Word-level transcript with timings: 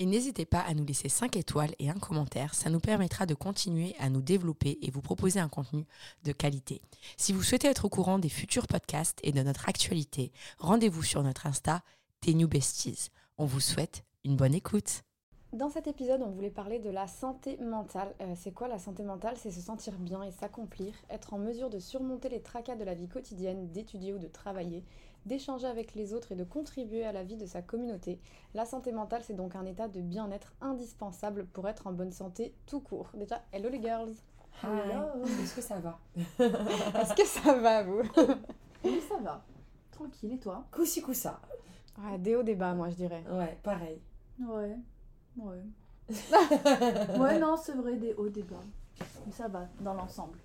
Et 0.00 0.06
n'hésitez 0.06 0.46
pas 0.46 0.60
à 0.60 0.72
nous 0.72 0.86
laisser 0.86 1.10
5 1.10 1.36
étoiles 1.36 1.74
et 1.78 1.90
un 1.90 1.98
commentaire, 1.98 2.54
ça 2.54 2.70
nous 2.70 2.80
permettra 2.80 3.26
de 3.26 3.34
continuer 3.34 3.94
à 3.98 4.08
nous 4.08 4.22
développer 4.22 4.78
et 4.80 4.90
vous 4.90 5.02
proposer 5.02 5.40
un 5.40 5.50
contenu 5.50 5.84
de 6.24 6.32
qualité. 6.32 6.80
Si 7.18 7.34
vous 7.34 7.42
souhaitez 7.42 7.68
être 7.68 7.84
au 7.84 7.90
courant 7.90 8.18
des 8.18 8.30
futurs 8.30 8.66
podcasts 8.66 9.18
et 9.22 9.32
de 9.32 9.42
notre 9.42 9.68
actualité, 9.68 10.32
rendez-vous 10.58 11.02
sur 11.02 11.22
notre 11.22 11.46
Insta, 11.46 11.82
New 12.26 12.48
Besties. 12.48 13.10
On 13.36 13.44
vous 13.44 13.60
souhaite 13.60 14.04
une 14.24 14.36
bonne 14.36 14.54
écoute. 14.54 15.02
Dans 15.52 15.68
cet 15.68 15.86
épisode, 15.86 16.22
on 16.22 16.30
voulait 16.30 16.48
parler 16.48 16.78
de 16.78 16.88
la 16.88 17.06
santé 17.06 17.58
mentale. 17.58 18.14
Euh, 18.22 18.34
c'est 18.36 18.52
quoi 18.52 18.68
la 18.68 18.78
santé 18.78 19.02
mentale? 19.02 19.34
C'est 19.36 19.50
se 19.50 19.60
sentir 19.60 19.98
bien 19.98 20.22
et 20.22 20.30
s'accomplir, 20.30 20.94
être 21.10 21.34
en 21.34 21.38
mesure 21.38 21.68
de 21.68 21.78
surmonter 21.78 22.30
les 22.30 22.40
tracas 22.40 22.76
de 22.76 22.84
la 22.84 22.94
vie 22.94 23.08
quotidienne, 23.08 23.70
d'étudier 23.70 24.14
ou 24.14 24.18
de 24.18 24.28
travailler, 24.28 24.82
d'échanger 25.26 25.66
avec 25.66 25.94
les 25.94 26.12
autres 26.12 26.32
et 26.32 26.36
de 26.36 26.44
contribuer 26.44 27.04
à 27.04 27.12
la 27.12 27.24
vie 27.24 27.36
de 27.36 27.46
sa 27.46 27.62
communauté. 27.62 28.18
La 28.54 28.64
santé 28.64 28.92
mentale, 28.92 29.22
c'est 29.24 29.34
donc 29.34 29.54
un 29.56 29.64
état 29.66 29.88
de 29.88 30.00
bien-être 30.00 30.52
indispensable 30.60 31.46
pour 31.46 31.68
être 31.68 31.86
en 31.86 31.92
bonne 31.92 32.12
santé 32.12 32.54
tout 32.66 32.80
court. 32.80 33.10
Déjà, 33.14 33.42
hello 33.52 33.68
les 33.68 33.82
girls 33.82 34.14
Hello 34.62 35.24
Est-ce 35.42 35.54
que 35.54 35.62
ça 35.62 35.78
va? 35.78 35.98
Est-ce 36.16 37.14
que 37.14 37.26
ça 37.26 37.54
va, 37.54 37.82
vous? 37.82 38.02
Oui, 38.84 39.00
ça 39.08 39.16
va. 39.18 39.42
Tranquille, 39.90 40.32
et 40.32 40.38
toi? 40.38 40.64
Coussi 40.70 41.00
coussa. 41.00 41.40
Ouais, 41.98 42.18
des 42.18 42.36
hauts, 42.36 42.42
des 42.42 42.54
bas, 42.54 42.74
moi, 42.74 42.90
je 42.90 42.96
dirais. 42.96 43.24
Ouais, 43.30 43.58
pareil. 43.62 44.00
Ouais, 44.38 44.76
ouais. 45.36 45.62
ouais, 47.18 47.38
non, 47.38 47.56
c'est 47.56 47.74
vrai, 47.74 47.96
des 47.96 48.14
hauts, 48.14 48.28
des 48.28 48.42
bas. 48.42 48.56
Mais 49.26 49.32
ça 49.32 49.48
va, 49.48 49.68
dans 49.80 49.94
l'ensemble. 49.94 50.38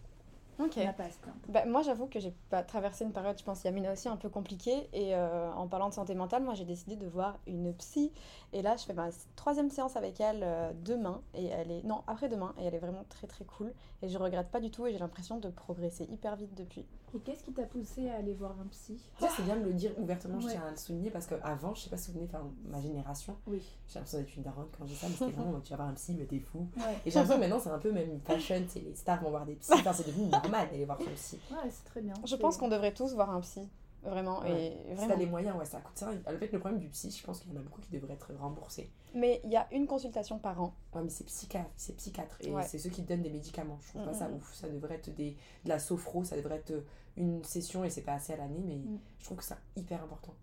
Ok. 0.60 0.74
On 0.78 0.84
n'a 0.84 0.94
pas 0.94 1.04
à 1.04 1.10
se 1.12 1.18
plaindre. 1.18 1.38
Bah, 1.50 1.66
moi, 1.66 1.82
j'avoue 1.82 2.08
que 2.08 2.20
j'ai 2.20 2.34
pas 2.50 2.64
traversé 2.64 3.04
une 3.04 3.12
période, 3.12 3.38
je 3.38 3.44
pense, 3.44 3.64
Yamina 3.64 3.92
aussi, 3.92 4.08
un 4.08 4.16
peu 4.18 4.30
compliquée. 4.30 4.90
Et 4.94 5.16
euh, 5.16 5.52
en 5.54 5.68
parlant 5.68 5.90
de 5.90 5.94
santé 5.94 6.16
mentale, 6.16 6.44
moi, 6.44 6.54
j'ai 6.54 6.66
décidé 6.66 6.96
de 6.96 7.08
voir 7.08 7.38
une 7.48 7.74
psy. 7.74 8.12
Et 8.54 8.62
là, 8.62 8.78
je 8.78 8.84
fais 8.86 8.94
ma 8.94 9.10
troisième 9.36 9.70
séance 9.70 9.96
avec 9.96 10.20
elle 10.22 10.42
euh, 10.44 10.72
demain. 10.84 11.22
Et 11.34 11.46
elle 11.48 11.72
est. 11.72 11.84
Non, 11.84 12.04
après-demain. 12.08 12.54
Et 12.60 12.66
elle 12.66 12.76
est 12.76 12.80
vraiment 12.80 13.04
très, 13.10 13.28
très 13.28 13.44
cool. 13.46 13.74
Et 14.02 14.08
je 14.10 14.18
regrette 14.18 14.50
pas 14.50 14.60
du 14.62 14.72
tout. 14.72 14.86
Et 14.88 14.94
j'ai 14.94 15.00
l'impression 15.00 15.40
de 15.40 15.50
progresser 15.50 16.06
hyper 16.06 16.36
vite 16.36 16.54
depuis. 16.56 16.86
Et 17.14 17.20
qu'est-ce 17.20 17.44
qui 17.46 17.54
t'a 17.54 17.64
poussé 17.64 18.10
à 18.10 18.16
aller 18.16 18.34
voir 18.34 18.52
un 18.62 18.68
psy? 18.68 19.00
Ça, 19.22 19.30
c'est 19.36 19.44
bien 19.44 19.56
de 19.56 19.64
le 19.64 19.74
dire 19.74 19.92
ouvertement, 19.98 20.38
je 20.42 20.48
Ouais. 20.48 20.52
tiens 20.52 20.66
à 20.68 20.72
le 20.72 20.76
souligner, 20.76 21.10
parce 21.12 21.28
qu'avant, 21.28 21.74
je 21.74 21.84
sais 21.84 21.90
pas 21.90 21.96
si 21.96 22.12
vous 22.12 22.20
souvenez, 22.20 22.30
enfin, 22.34 22.46
ma 22.66 22.82
génération, 22.82 23.38
Oui. 23.48 23.62
j'ai 23.88 23.96
l'impression 24.00 24.18
d'être 24.18 24.36
une 24.36 24.44
daronne 24.44 24.68
quand 24.78 24.86
je 24.86 24.92
dis 24.92 24.98
ça, 24.98 25.08
mais 25.08 25.14
c'était 25.16 25.32
vraiment, 25.32 25.60
tu 25.64 25.70
vas 25.70 25.78
voir 25.78 25.88
un 25.88 25.94
psy, 25.94 26.14
mais 26.20 26.26
t'es 26.26 26.40
fou. 26.40 26.68
Ouais, 26.76 26.84
Et 27.06 27.12
j'ai 27.12 27.18
l'impression 27.20 27.36
que 27.36 27.40
maintenant, 27.48 27.60
c'est 27.64 27.70
un 27.70 27.80
peu 27.80 27.94
même 27.94 28.10
une 28.12 28.20
fashion, 28.20 28.62
c'est 28.68 28.82
les 28.82 28.96
stars 28.96 29.22
vont 29.24 29.30
voir 29.30 29.46
des 29.46 29.56
psys, 29.56 29.72
enfin, 29.76 29.94
c'est 29.94 30.06
devenu 30.08 30.30
normal 30.52 30.70
d'aller 30.70 30.86
voir 30.86 31.00
son 31.00 31.12
psy. 31.12 31.40
ouais 31.52 31.70
c'est 31.70 31.84
très 31.86 32.02
bien. 32.02 32.14
Je 32.26 32.36
pense 32.36 32.58
qu'on 32.58 32.68
devrait 32.70 32.94
tous 32.94 33.14
voir 33.14 33.30
un 33.30 33.42
psy. 33.42 33.68
Vraiment. 34.04 34.42
Ouais. 34.42 34.68
Et 34.68 34.72
Si 34.90 34.94
vraiment. 34.94 35.08
t'as 35.08 35.16
les 35.16 35.26
moyens, 35.26 35.58
ouais, 35.58 35.66
ça 35.66 35.82
coûte 35.82 35.98
ça. 35.98 36.10
En 36.28 36.38
fait, 36.38 36.52
le 36.52 36.60
problème 36.60 36.80
du 36.80 36.88
psy, 36.90 37.10
je 37.10 37.24
pense 37.26 37.40
qu'il 37.40 37.52
y 37.52 37.56
en 37.56 37.60
a 37.60 37.64
beaucoup 37.64 37.82
qui 37.82 37.90
devraient 37.90 38.14
être 38.14 38.34
remboursés. 38.40 38.92
Mais 39.16 39.42
il 39.44 39.50
y 39.50 39.56
a 39.58 39.68
une 39.72 39.88
consultation 39.88 40.38
par 40.38 40.62
an. 40.62 40.76
Ouais, 40.94 41.02
mais 41.02 41.10
c'est 41.10 41.24
psychiatre, 41.24 41.72
c'est 41.76 41.96
psychiatre. 41.98 42.38
Et 42.42 42.52
Ouais. 42.52 42.62
c'est 42.62 42.78
ceux 42.78 42.92
qui 42.92 43.02
te 43.02 43.08
donnent 43.08 43.24
des 43.24 43.32
médicaments. 43.32 43.80
Je 43.82 43.88
trouve 43.90 44.04
Mm, 44.04 44.06
pas 44.06 44.14
ça 44.14 44.28
mm, 44.30 44.36
ouf. 44.36 44.54
Ça 44.54 44.70
devrait 44.70 44.96
être 44.96 45.10
des, 45.16 45.32
de 45.64 45.70
la 45.70 45.80
sophro, 45.80 46.24
ça 46.24 46.36
devrait 46.36 46.58
être 46.58 46.84
une 47.18 47.44
session 47.44 47.84
et 47.84 47.90
c'est 47.90 48.04
pas 48.04 48.14
assez 48.14 48.34
à 48.34 48.38
l'année, 48.38 48.62
mais 48.64 48.76
Mm. 48.76 49.00
je 49.18 49.26
trouve 49.26 49.38
que 49.40 49.44
c'est 49.44 49.56
hyper 49.76 50.04
important. 50.04 50.36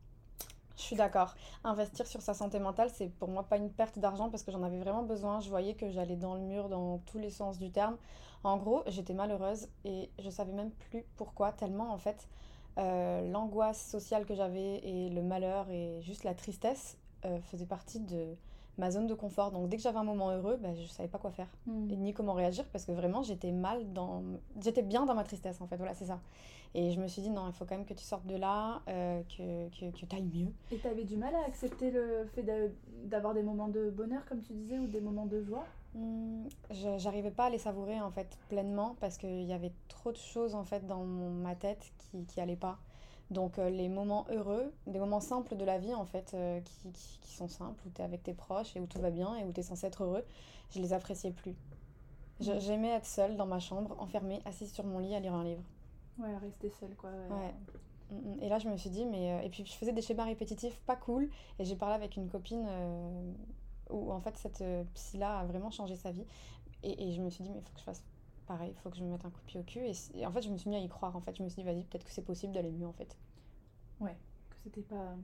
Je 0.76 0.82
suis 0.82 0.96
d'accord. 0.96 1.36
Investir 1.62 2.06
sur 2.08 2.20
sa 2.20 2.34
santé 2.34 2.58
mentale, 2.58 2.90
c'est 2.92 3.10
pour 3.10 3.28
moi 3.28 3.44
pas 3.44 3.58
une 3.58 3.70
perte 3.70 4.00
d'argent 4.00 4.28
parce 4.30 4.42
que 4.42 4.50
j'en 4.50 4.64
avais 4.64 4.78
vraiment 4.80 5.04
besoin. 5.04 5.38
Je 5.38 5.48
voyais 5.50 5.74
que 5.74 5.88
j'allais 5.90 6.16
dans 6.16 6.34
le 6.34 6.40
mur 6.40 6.68
dans 6.68 6.98
tous 6.98 7.18
les 7.18 7.30
sens 7.30 7.58
du 7.58 7.70
terme. 7.70 7.96
En 8.44 8.56
gros, 8.56 8.82
j'étais 8.86 9.14
malheureuse 9.14 9.68
et 9.84 10.10
je 10.18 10.28
savais 10.30 10.52
même 10.52 10.70
plus 10.72 11.04
pourquoi, 11.16 11.52
tellement 11.52 11.92
en 11.92 11.98
fait, 11.98 12.28
euh, 12.78 13.30
l'angoisse 13.30 13.84
sociale 13.90 14.26
que 14.26 14.34
j'avais 14.34 14.78
et 14.78 15.10
le 15.10 15.22
malheur 15.22 15.70
et 15.70 16.00
juste 16.02 16.24
la 16.24 16.34
tristesse 16.34 16.98
euh, 17.24 17.40
faisaient 17.42 17.66
partie 17.66 18.00
de 18.00 18.34
ma 18.78 18.90
zone 18.90 19.06
de 19.06 19.14
confort. 19.14 19.52
Donc 19.52 19.68
dès 19.68 19.76
que 19.76 19.82
j'avais 19.82 19.98
un 19.98 20.04
moment 20.04 20.30
heureux, 20.30 20.56
ben, 20.56 20.74
je 20.74 20.86
savais 20.88 21.08
pas 21.08 21.18
quoi 21.18 21.30
faire 21.30 21.48
Hmm. 21.66 21.88
et 21.90 21.96
ni 21.96 22.14
comment 22.14 22.32
réagir 22.32 22.64
parce 22.72 22.84
que 22.86 22.92
vraiment 22.92 23.22
j'étais 23.22 23.50
mal 23.52 23.92
dans 23.92 24.22
j'étais 24.60 24.82
bien 24.82 25.04
dans 25.04 25.14
ma 25.14 25.24
tristesse 25.24 25.60
en 25.60 25.66
fait 25.66 25.76
voilà 25.76 25.94
c'est 25.94 26.06
ça 26.06 26.20
et 26.74 26.92
je 26.92 27.00
me 27.00 27.08
suis 27.08 27.20
dit 27.22 27.28
non 27.30 27.48
il 27.48 27.52
faut 27.52 27.64
quand 27.64 27.76
même 27.76 27.84
que 27.84 27.92
tu 27.92 28.04
sortes 28.04 28.24
de 28.26 28.36
là 28.36 28.82
euh, 28.88 29.20
que, 29.24 29.68
que, 29.70 29.90
que 29.90 30.06
tu 30.06 30.16
ailles 30.16 30.22
mieux 30.32 30.52
Et 30.72 30.80
t'avais 30.80 31.04
du 31.04 31.16
mal 31.16 31.32
à 31.36 31.44
accepter 31.46 31.92
le 31.92 32.26
fait 32.26 32.42
d'a- 32.42 32.68
d'avoir 33.04 33.32
des 33.32 33.44
moments 33.44 33.68
de 33.68 33.90
bonheur, 33.90 34.24
comme 34.26 34.40
tu 34.42 34.52
disais, 34.54 34.78
ou 34.80 34.88
des 34.88 35.00
moments 35.00 35.26
de 35.26 35.40
joie? 35.40 35.72
Hmm, 35.94 36.46
j'arrivais 36.70 37.30
pas 37.30 37.46
à 37.46 37.50
les 37.50 37.58
savourer 37.58 38.00
en 38.00 38.10
fait 38.10 38.38
pleinement 38.48 38.96
parce 39.00 39.18
qu'il 39.18 39.42
y 39.42 39.52
avait 39.52 39.72
trop 39.88 40.10
de 40.10 40.16
choses 40.16 40.54
en 40.54 40.64
fait 40.64 40.86
dans 40.86 41.04
mon- 41.04 41.30
ma 41.30 41.54
tête 41.54 41.92
qui, 41.98 42.24
qui 42.24 42.40
allaient 42.40 42.56
pas 42.56 42.78
donc 43.30 43.58
euh, 43.58 43.68
les 43.68 43.90
moments 43.90 44.24
heureux 44.30 44.72
des 44.86 44.98
moments 44.98 45.20
simples 45.20 45.54
de 45.54 45.64
la 45.66 45.78
vie 45.78 45.92
en 45.94 46.06
fait 46.06 46.32
euh, 46.32 46.60
qui, 46.62 46.92
qui, 46.92 47.18
qui 47.20 47.34
sont 47.34 47.48
simples 47.48 47.86
où 47.86 47.90
tu 47.90 48.00
es 48.00 48.04
avec 48.04 48.22
tes 48.22 48.32
proches 48.32 48.74
et 48.74 48.80
où 48.80 48.86
tout 48.86 49.00
va 49.00 49.10
bien 49.10 49.34
et 49.36 49.44
où 49.44 49.52
tu 49.52 49.60
es 49.60 49.62
censé 49.62 49.86
être 49.86 50.02
heureux 50.04 50.24
je 50.70 50.80
les 50.80 50.94
appréciais 50.94 51.30
plus 51.32 51.56
j'aimais 52.40 52.90
être 52.90 53.06
seule 53.06 53.36
dans 53.36 53.46
ma 53.46 53.60
chambre 53.60 53.96
enfermée 54.00 54.40
assise 54.46 54.72
sur 54.72 54.84
mon 54.84 54.98
lit 55.00 55.14
à 55.14 55.20
lire 55.20 55.34
un 55.34 55.44
livre 55.44 55.62
Ouais, 56.18 56.36
rester 56.38 56.70
seule, 56.70 56.96
quoi. 56.96 57.10
Ouais. 57.10 57.36
Ouais. 57.36 57.54
Mm, 58.10 58.16
mm. 58.36 58.42
Et 58.42 58.48
là, 58.48 58.58
je 58.58 58.68
me 58.68 58.76
suis 58.76 58.90
dit, 58.90 59.06
mais. 59.06 59.32
euh, 59.32 59.40
Et 59.42 59.50
puis, 59.50 59.64
je 59.66 59.72
faisais 59.72 59.92
des 59.92 60.02
schémas 60.02 60.24
répétitifs 60.24 60.80
pas 60.82 60.96
cool. 60.96 61.30
Et 61.58 61.64
j'ai 61.64 61.76
parlé 61.76 61.94
avec 61.94 62.16
une 62.16 62.28
copine 62.28 62.66
euh, 62.68 63.32
où, 63.92 64.12
en 64.12 64.20
fait, 64.20 64.36
cette 64.36 64.60
euh, 64.62 64.84
psy-là 64.94 65.40
a 65.40 65.44
vraiment 65.44 65.70
changé 65.70 65.96
sa 65.96 66.10
vie. 66.10 66.24
Et, 66.82 67.12
je 67.12 67.22
me 67.22 67.30
suis 67.30 67.44
dit, 67.44 67.50
mais 67.50 67.58
il 67.58 67.62
faut 67.62 67.72
que 67.72 67.78
je 67.78 67.84
fasse 67.84 68.02
pareil, 68.46 68.72
il 68.74 68.80
faut 68.80 68.90
que 68.90 68.96
je 68.96 69.04
me 69.04 69.10
mette 69.10 69.24
un 69.24 69.30
coup 69.30 69.40
de 69.40 69.46
pied 69.46 69.60
au 69.60 69.62
cul. 69.62 69.80
Et, 69.86 69.92
et 70.14 70.26
en 70.26 70.32
fait, 70.32 70.42
je 70.42 70.50
me 70.50 70.56
suis 70.56 70.68
mis 70.68 70.76
à 70.76 70.80
y 70.80 70.88
croire. 70.88 71.14
En 71.14 71.20
fait, 71.20 71.36
je 71.36 71.42
me 71.42 71.48
suis 71.48 71.62
dit, 71.62 71.68
vas-y, 71.68 71.84
peut-être 71.84 72.04
que 72.04 72.10
c'est 72.10 72.24
possible 72.24 72.52
d'aller 72.52 72.72
mieux, 72.72 72.86
en 72.86 72.92
fait. 72.92 73.16
Ouais, 74.00 74.16
que 74.50 74.56
c'était 74.64 74.82
pas. 74.82 75.14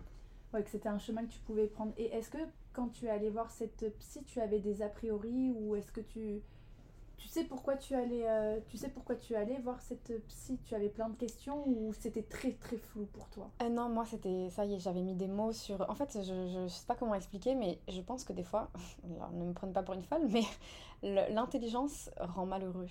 Ouais, 0.53 0.63
que 0.63 0.71
c'était 0.71 0.89
un 0.89 0.99
chemin 0.99 1.27
que 1.27 1.33
tu 1.33 1.41
pouvais 1.41 1.67
prendre. 1.67 1.93
Et 1.97 2.07
est-ce 2.07 2.31
que 2.31 2.39
quand 2.73 2.89
tu 2.89 3.07
es 3.07 3.11
allé 3.11 3.29
voir 3.29 3.51
cette 3.51 3.93
psy, 3.99 4.23
tu 4.25 4.41
avais 4.41 4.61
des 4.61 4.83
a 4.83 4.89
priori 4.89 5.51
ou 5.51 5.75
est-ce 5.75 5.93
que 5.93 6.01
tu. 6.01 6.43
Tu 7.19 7.29
sais 7.29 7.45
pourquoi 7.45 7.77
tu 7.77 7.95
allais, 7.95 8.27
euh, 8.27 8.61
tu 8.67 8.79
sais 8.79 8.89
pourquoi 8.89 9.15
tu 9.17 9.35
allais 9.37 9.59
voir 9.59 9.81
cette 9.83 10.27
psy? 10.29 10.59
Tu 10.65 10.75
avais 10.75 10.89
plein 10.89 11.11
de 11.11 11.17
questions 11.17 11.69
ou 11.69 11.93
c'était 11.93 12.23
très 12.23 12.53
très 12.55 12.79
flou 12.79 13.05
pour 13.07 13.29
toi? 13.29 13.53
Ah 13.61 13.69
non, 13.69 13.89
moi, 13.89 14.05
c'était. 14.05 14.49
Ça 14.51 14.65
y 14.65 14.75
est, 14.75 14.79
j'avais 14.79 15.03
mis 15.03 15.15
des 15.15 15.27
mots 15.27 15.53
sur. 15.53 15.89
En 15.91 15.95
fait, 15.95 16.17
je, 16.23 16.47
je 16.49 16.69
sais 16.69 16.87
pas 16.87 16.95
comment 16.95 17.15
expliquer, 17.15 17.55
mais 17.57 17.81
je 17.89 18.01
pense 18.01 18.25
que 18.25 18.33
des 18.33 18.45
fois. 18.45 18.71
Ne 19.33 19.45
me 19.45 19.53
prenez 19.53 19.73
pas 19.73 19.83
pour 19.83 19.95
une 19.95 20.03
folle, 20.03 20.29
mais 20.29 20.43
l'intelligence 21.31 22.11
rend 22.19 22.47
malheureux. 22.47 22.87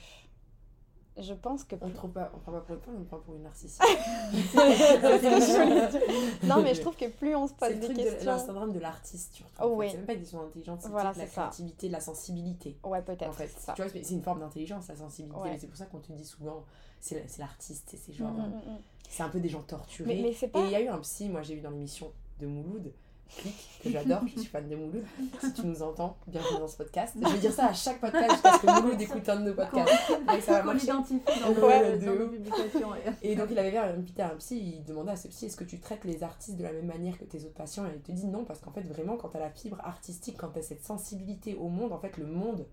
Je 1.19 1.33
pense 1.33 1.63
que. 1.63 1.75
On 1.81 1.87
ne 1.87 1.93
prend 1.93 2.09
pas, 2.09 2.31
on 2.35 2.39
prend 2.39 2.51
pas 2.51 2.59
pour 2.61 2.75
une 2.75 2.81
folle, 2.81 2.93
on 2.99 3.03
prend 3.05 3.17
pour 3.19 3.35
une 3.35 3.43
narcissique. 3.43 3.81
C'est. 4.31 6.47
Non, 6.47 6.61
mais 6.61 6.75
je 6.75 6.81
trouve 6.81 6.95
que 6.95 7.07
plus 7.09 7.35
on 7.35 7.47
se 7.47 7.53
pose 7.53 7.69
C'est 7.69 7.73
le 7.75 7.79
des 7.79 7.85
truc 7.87 7.97
questions. 7.97 8.33
le 8.33 8.39
syndrome 8.39 8.73
de 8.73 8.79
l'artiste, 8.79 9.33
surtout. 9.33 9.51
Oh. 9.63 9.81
C'est 9.81 9.97
même 9.97 10.05
pas 10.05 10.13
une 10.13 10.19
question 10.19 10.41
d'intelligence, 10.43 10.79
c'est 10.83 10.89
Voilà, 10.89 11.09
la 11.09 11.13
c'est 11.13 11.27
ça. 11.27 11.41
créativité, 11.41 11.89
la 11.89 11.99
sensibilité. 11.99 12.77
Ouais, 12.83 13.01
peut-être. 13.01 13.29
En 13.29 13.33
fait, 13.33 13.49
c'est 13.55 13.65
ça. 13.65 13.73
tu 13.73 13.81
vois, 13.81 13.91
c'est 13.91 14.03
c'est 14.03 14.13
une 14.13 14.23
forme 14.23 14.39
d'intelligence, 14.39 14.87
la 14.87 14.95
sensibilité. 14.95 15.39
Ouais. 15.41 15.57
C'est 15.59 15.67
pour 15.67 15.77
ça 15.77 15.85
qu'on 15.85 15.99
te 15.99 16.11
dit 16.11 16.25
souvent, 16.25 16.63
c'est 16.99 17.15
la- 17.15 17.27
c'est 17.27 17.39
l'artiste, 17.41 17.95
c'est 17.97 18.13
genre, 18.13 18.31
Mm, 18.31 18.47
mm, 18.47 18.73
mm, 18.73 18.77
c'est 19.09 19.23
un 19.23 19.29
peu 19.29 19.39
des 19.39 19.49
gens 19.49 19.61
torturés. 19.61 20.15
Mais, 20.15 20.21
mais 20.21 20.33
c'est 20.33 20.47
Et 20.47 20.49
pas. 20.49 20.63
il 20.65 20.71
y 20.71 20.75
a 20.75 20.81
eu 20.81 20.87
un 20.87 20.99
psy, 20.99 21.29
moi 21.29 21.41
j'ai 21.41 21.55
vu 21.55 21.61
dans 21.61 21.69
l'émission 21.71 22.11
de 22.39 22.47
Mouloud, 22.47 22.91
Click, 23.35 23.55
que 23.83 23.89
j'adore, 23.91 24.21
je 24.25 24.39
suis 24.39 24.49
fan 24.49 24.67
de 24.69 24.75
Mouloud. 24.75 25.03
Si 25.41 25.53
tu 25.53 25.65
nous 25.65 25.81
entends, 25.83 26.17
bienvenue 26.27 26.59
dans 26.59 26.67
ce 26.67 26.77
podcast. 26.77 27.13
Je 27.21 27.27
vais 27.27 27.37
dire 27.39 27.51
ça 27.51 27.67
à 27.67 27.73
chaque 27.73 27.99
podcast 27.99 28.31
jusqu'à 28.31 28.53
ce 28.53 28.59
que 28.61 28.81
Mouloud 28.81 29.01
écoute 29.01 29.29
un 29.29 29.39
de 29.41 29.49
nos 29.49 29.53
podcasts. 29.53 30.11
Et 30.37 30.41
ça 30.41 30.53
va 30.53 30.61
Qu'on 30.61 30.77
l'identifie 30.77 31.19
dans, 31.41 31.67
Ouais, 31.67 31.97
dans 31.97 32.15
nos 32.15 32.29
publications. 32.29 32.89
ouais. 32.91 33.03
Et 33.21 33.35
donc 33.35 33.49
il 33.51 33.59
avait 33.59 33.71
fait 33.71 33.77
invité 33.77 34.21
un 34.21 34.35
psy, 34.37 34.75
il 34.77 34.83
demandait 34.85 35.11
à 35.11 35.15
ce 35.17 35.27
psy 35.27 35.45
est-ce 35.47 35.57
que 35.57 35.65
tu 35.65 35.79
traites 35.79 36.03
les 36.05 36.23
artistes 36.23 36.57
de 36.57 36.63
la 36.63 36.71
même 36.71 36.85
manière 36.87 37.17
que 37.17 37.25
tes 37.25 37.43
autres 37.43 37.53
patients? 37.53 37.85
Et 37.85 37.91
il 37.95 38.01
te 38.01 38.11
dit 38.11 38.25
non, 38.27 38.45
parce 38.45 38.59
qu'en 38.61 38.71
fait 38.71 38.81
vraiment 38.81 39.17
quand 39.17 39.29
tu 39.29 39.37
as 39.37 39.41
la 39.41 39.49
fibre 39.51 39.79
artistique, 39.83 40.37
quand 40.37 40.49
tu 40.49 40.59
as 40.59 40.63
cette 40.63 40.83
sensibilité 40.85 41.53
au 41.55 41.67
monde, 41.67 41.91
en 41.91 41.99
fait 41.99 42.17
le 42.17 42.25
monde 42.25 42.65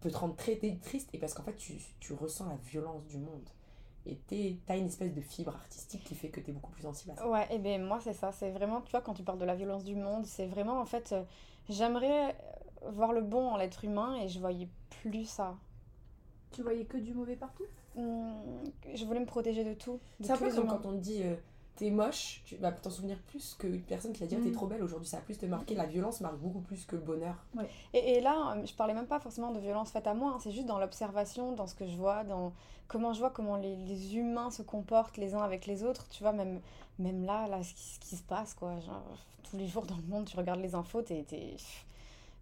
peut 0.00 0.10
te 0.10 0.16
rendre 0.18 0.36
très 0.36 0.56
triste 0.82 1.08
et 1.14 1.18
parce 1.18 1.34
qu'en 1.34 1.42
fait 1.42 1.56
tu, 1.56 1.74
tu 2.00 2.12
ressens 2.12 2.46
la 2.46 2.56
violence 2.70 3.04
du 3.06 3.18
monde. 3.18 3.48
Et 4.06 4.18
tu 4.28 4.56
as 4.68 4.76
une 4.76 4.86
espèce 4.86 5.12
de 5.12 5.20
fibre 5.20 5.54
artistique 5.54 6.04
qui 6.04 6.14
fait 6.14 6.28
que 6.28 6.40
tu 6.40 6.50
es 6.50 6.52
beaucoup 6.52 6.70
plus 6.70 6.82
sensible 6.82 7.12
à 7.12 7.16
ça. 7.16 7.28
Ouais, 7.28 7.46
et 7.50 7.58
ben 7.58 7.82
moi 7.84 7.98
c'est 8.00 8.12
ça, 8.12 8.30
c'est 8.30 8.50
vraiment, 8.50 8.80
tu 8.80 8.92
vois, 8.92 9.00
quand 9.00 9.14
tu 9.14 9.24
parles 9.24 9.38
de 9.38 9.44
la 9.44 9.56
violence 9.56 9.84
du 9.84 9.96
monde, 9.96 10.26
c'est 10.26 10.46
vraiment 10.46 10.80
en 10.80 10.84
fait, 10.84 11.12
euh, 11.12 11.22
j'aimerais 11.68 12.30
euh, 12.30 12.90
voir 12.90 13.12
le 13.12 13.22
bon 13.22 13.48
en 13.48 13.56
l'être 13.56 13.84
humain 13.84 14.14
et 14.22 14.28
je 14.28 14.38
voyais 14.38 14.68
plus 15.02 15.24
ça. 15.24 15.56
Tu 16.52 16.62
voyais 16.62 16.84
que 16.84 16.96
du 16.96 17.14
mauvais 17.14 17.36
partout? 17.36 17.64
Hum, 17.96 18.62
je 18.94 19.04
voulais 19.04 19.20
me 19.20 19.26
protéger 19.26 19.64
de 19.64 19.74
tout. 19.74 19.98
C'est 20.20 20.30
un 20.30 20.36
peu 20.36 20.54
comme 20.54 20.68
quand 20.68 20.86
on 20.86 20.92
te 20.92 20.98
dit 20.98 21.22
euh, 21.22 21.34
t'es 21.76 21.90
moche, 21.90 22.42
tu 22.44 22.56
vas 22.56 22.72
t'en 22.72 22.90
souvenir 22.90 23.18
plus 23.28 23.54
qu'une 23.58 23.80
personne 23.82 24.12
qui 24.12 24.20
va 24.20 24.26
dire 24.26 24.40
t'es 24.42 24.48
Mm. 24.48 24.52
trop 24.52 24.66
belle 24.66 24.82
aujourd'hui. 24.82 25.06
Ça 25.08 25.18
va 25.18 25.22
plus 25.22 25.38
te 25.38 25.46
marquer. 25.46 25.74
La 25.74 25.86
violence 25.86 26.20
marque 26.20 26.36
beaucoup 26.38 26.60
plus 26.60 26.84
que 26.84 26.96
le 26.96 27.02
bonheur. 27.02 27.36
Et, 27.92 28.14
et 28.16 28.20
là, 28.20 28.54
euh, 28.56 28.66
je 28.66 28.74
parlais 28.74 28.94
même 28.94 29.06
pas 29.06 29.20
forcément 29.20 29.52
de 29.52 29.60
violence 29.60 29.90
faite 29.90 30.06
à 30.06 30.14
moi, 30.14 30.32
hein, 30.34 30.38
c'est 30.40 30.50
juste 30.52 30.66
dans 30.66 30.78
l'observation, 30.78 31.52
dans 31.52 31.66
ce 31.66 31.74
que 31.74 31.86
je 31.86 31.96
vois, 31.96 32.24
dans 32.24 32.52
comment 32.88 33.12
je 33.12 33.18
vois 33.20 33.30
comment 33.30 33.56
les, 33.56 33.76
les 33.76 34.16
humains 34.16 34.50
se 34.50 34.62
comportent 34.62 35.16
les 35.16 35.34
uns 35.34 35.42
avec 35.42 35.66
les 35.66 35.82
autres. 35.84 36.08
Tu 36.08 36.22
vois, 36.22 36.32
même, 36.32 36.60
même 36.98 37.24
là, 37.24 37.46
là 37.48 37.62
ce, 37.62 37.74
qui, 37.74 37.82
ce 37.82 38.00
qui 38.00 38.16
se 38.16 38.22
passe, 38.22 38.54
quoi. 38.54 38.78
Genre, 38.80 39.02
tous 39.50 39.56
les 39.56 39.68
jours 39.68 39.86
dans 39.86 39.96
le 39.96 40.02
monde, 40.02 40.24
tu 40.26 40.36
regardes 40.36 40.60
les 40.60 40.74
infos, 40.74 41.02
t'es, 41.02 41.22
t'es- 41.24 41.56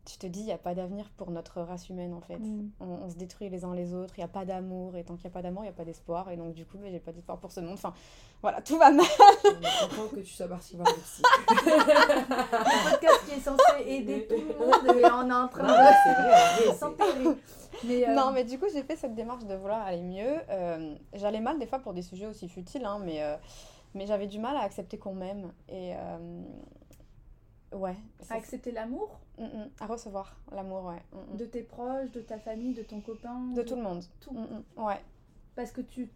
tu 0.05 0.19
te 0.19 0.27
dis, 0.27 0.41
il 0.41 0.47
n'y 0.47 0.53
a 0.53 0.59
pas 0.59 0.75
d'avenir 0.75 1.11
pour 1.17 1.31
notre 1.31 1.61
race 1.63 1.89
humaine, 1.89 2.13
en 2.13 2.21
fait. 2.21 2.39
Mm. 2.39 2.71
On, 2.81 2.87
on 2.87 3.11
se 3.11 3.17
détruit 3.17 3.49
les 3.49 3.65
uns 3.65 3.75
les 3.75 3.95
autres, 3.95 4.15
il 4.17 4.21
n'y 4.21 4.25
a 4.25 4.29
pas 4.29 4.45
d'amour, 4.45 4.97
et 4.97 5.05
tant 5.05 5.15
qu'il 5.15 5.25
n'y 5.25 5.33
a 5.33 5.35
pas 5.35 5.43
d'amour, 5.43 5.63
il 5.63 5.67
n'y 5.67 5.71
a 5.71 5.77
pas 5.77 5.85
d'espoir, 5.85 6.31
et 6.31 6.37
donc 6.37 6.55
du 6.55 6.65
coup, 6.67 6.77
ben, 6.79 6.91
j'ai 6.91 7.01
pas 7.01 7.13
d'espoir 7.13 7.39
pour 7.39 7.53
ce 7.53 7.61
monde. 7.61 7.75
Enfin, 7.75 7.95
voilà, 8.43 8.61
tout 8.61 8.77
va 8.79 8.91
mal. 8.91 9.07
On 9.45 9.89
content 9.89 10.15
que 10.15 10.21
tu 10.21 10.35
sois 10.35 10.49
parti 10.49 10.77
voir 10.77 10.89
le 10.89 11.01
psy. 11.03 11.23
Un 11.49 12.91
podcast 12.91 13.21
qui 13.27 13.39
est 13.39 13.41
censé 13.41 13.63
aider 13.87 14.27
tout 14.29 14.35
le 14.37 14.59
monde 14.59 14.99
et 14.99 15.05
on 15.07 15.31
est 15.31 15.33
en 15.33 15.49
train 15.49 15.65
de 15.65 16.73
s'enterrer. 16.79 17.37
Mais, 17.85 18.09
euh, 18.09 18.15
Non, 18.15 18.31
mais 18.33 18.45
du 18.45 18.59
coup, 18.59 18.67
j'ai 18.73 18.83
fait 18.83 18.97
cette 18.97 19.15
démarche 19.15 19.45
de 19.45 19.55
vouloir 19.55 19.83
aller 19.83 20.03
mieux. 20.03 20.37
Euh, 20.51 20.95
j'allais 21.15 21.41
mal 21.41 21.59
des 21.59 21.67
fois 21.67 21.79
pour 21.79 21.93
des 21.93 22.03
sujets 22.03 22.27
aussi 22.27 22.49
futiles, 22.49 22.85
hein, 22.85 23.01
mais, 23.05 23.23
euh, 23.23 23.37
mais 23.95 24.07
j'avais 24.07 24.27
du 24.27 24.39
mal 24.39 24.57
à 24.57 24.61
accepter 24.61 24.99
qu'on 24.99 25.15
m'aime. 25.15 25.53
Et 25.69 25.95
euh, 25.95 26.43
ouais, 27.75 27.97
c'est- 28.21 28.35
accepter 28.35 28.73
l'amour? 28.73 29.21
Mm, 29.39 29.45
mm, 29.45 29.71
à 29.81 29.87
recevoir 29.87 30.37
l'amour, 30.53 30.85
ouais. 30.87 31.03
Mm, 31.33 31.37
de 31.37 31.45
tes 31.45 31.63
proches, 31.63 32.11
de 32.13 32.21
ta 32.21 32.39
famille, 32.39 32.75
de 32.75 32.83
ton 32.83 33.01
copain. 33.01 33.39
De 33.55 33.63
tout 33.63 33.77
le 33.77 33.83
monde. 33.83 34.03
tout. 34.21 34.37
Ouais. 34.77 35.01
Parce 35.57 35.71
que 35.73 35.81
tu, 35.81 36.09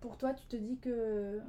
pour 0.00 0.16
toi, 0.16 0.34
tu 0.34 0.46
te 0.46 0.56
dis 0.56 0.76
que 0.78 1.40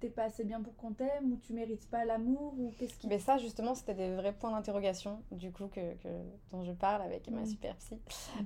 t'es 0.00 0.08
pas 0.10 0.24
assez 0.24 0.42
bien 0.42 0.60
pour 0.60 0.74
qu'on 0.74 0.90
t'aime 0.90 1.30
ou 1.32 1.36
tu 1.36 1.52
mérites 1.52 1.88
pas 1.88 2.04
l'amour 2.04 2.54
ou 2.58 2.72
qu'est-ce 2.76 2.98
qui. 2.98 3.06
Mais 3.06 3.20
ça, 3.20 3.38
justement, 3.38 3.76
c'était 3.76 3.94
des 3.94 4.12
vrais 4.16 4.32
points 4.32 4.50
d'interrogation, 4.50 5.22
du 5.30 5.52
coup, 5.52 5.68
que, 5.68 5.94
que- 5.94 6.08
dont 6.50 6.64
je 6.64 6.72
parle 6.72 7.02
avec 7.02 7.30
ma 7.30 7.46
super 7.46 7.76
psy. 7.76 8.00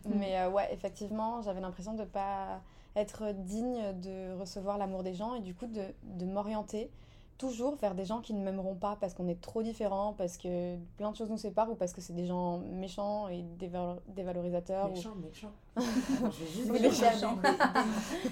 Mais 0.05 0.39
euh, 0.39 0.51
ouais, 0.51 0.69
effectivement, 0.75 1.41
j'avais 1.41 1.63
l'impression 1.63 1.95
de 1.95 2.05
pas 2.05 2.61
être 2.95 3.33
digne 3.33 3.99
de 4.03 4.35
recevoir 4.39 4.77
l'amour 4.77 5.03
des 5.03 5.15
gens 5.15 5.35
et 5.35 5.41
du 5.41 5.55
coup 5.55 5.65
de, 5.67 5.83
de 6.03 6.27
m'orienter 6.27 6.91
toujours 7.39 7.77
vers 7.77 7.95
des 7.95 8.05
gens 8.05 8.21
qui 8.21 8.33
ne 8.35 8.43
m'aimeront 8.43 8.75
pas 8.75 8.97
parce 9.01 9.15
qu'on 9.15 9.29
est 9.29 9.41
trop 9.41 9.63
différents, 9.63 10.13
parce 10.15 10.37
que 10.37 10.77
plein 10.97 11.11
de 11.11 11.17
choses 11.17 11.31
nous 11.31 11.37
séparent 11.37 11.71
ou 11.71 11.75
parce 11.75 11.93
que 11.93 12.01
c'est 12.01 12.15
des 12.15 12.27
gens 12.27 12.59
méchants 12.59 13.29
et 13.29 13.43
déval- 13.59 13.99
dévalorisateurs. 14.09 14.87
ou- 14.91 14.95
Méchant, 14.95 15.15
méchant. 15.17 15.53
Attends, 15.77 15.87
je 16.31 16.45
vais 16.45 16.51
juste 16.51 16.73
des- 16.73 16.79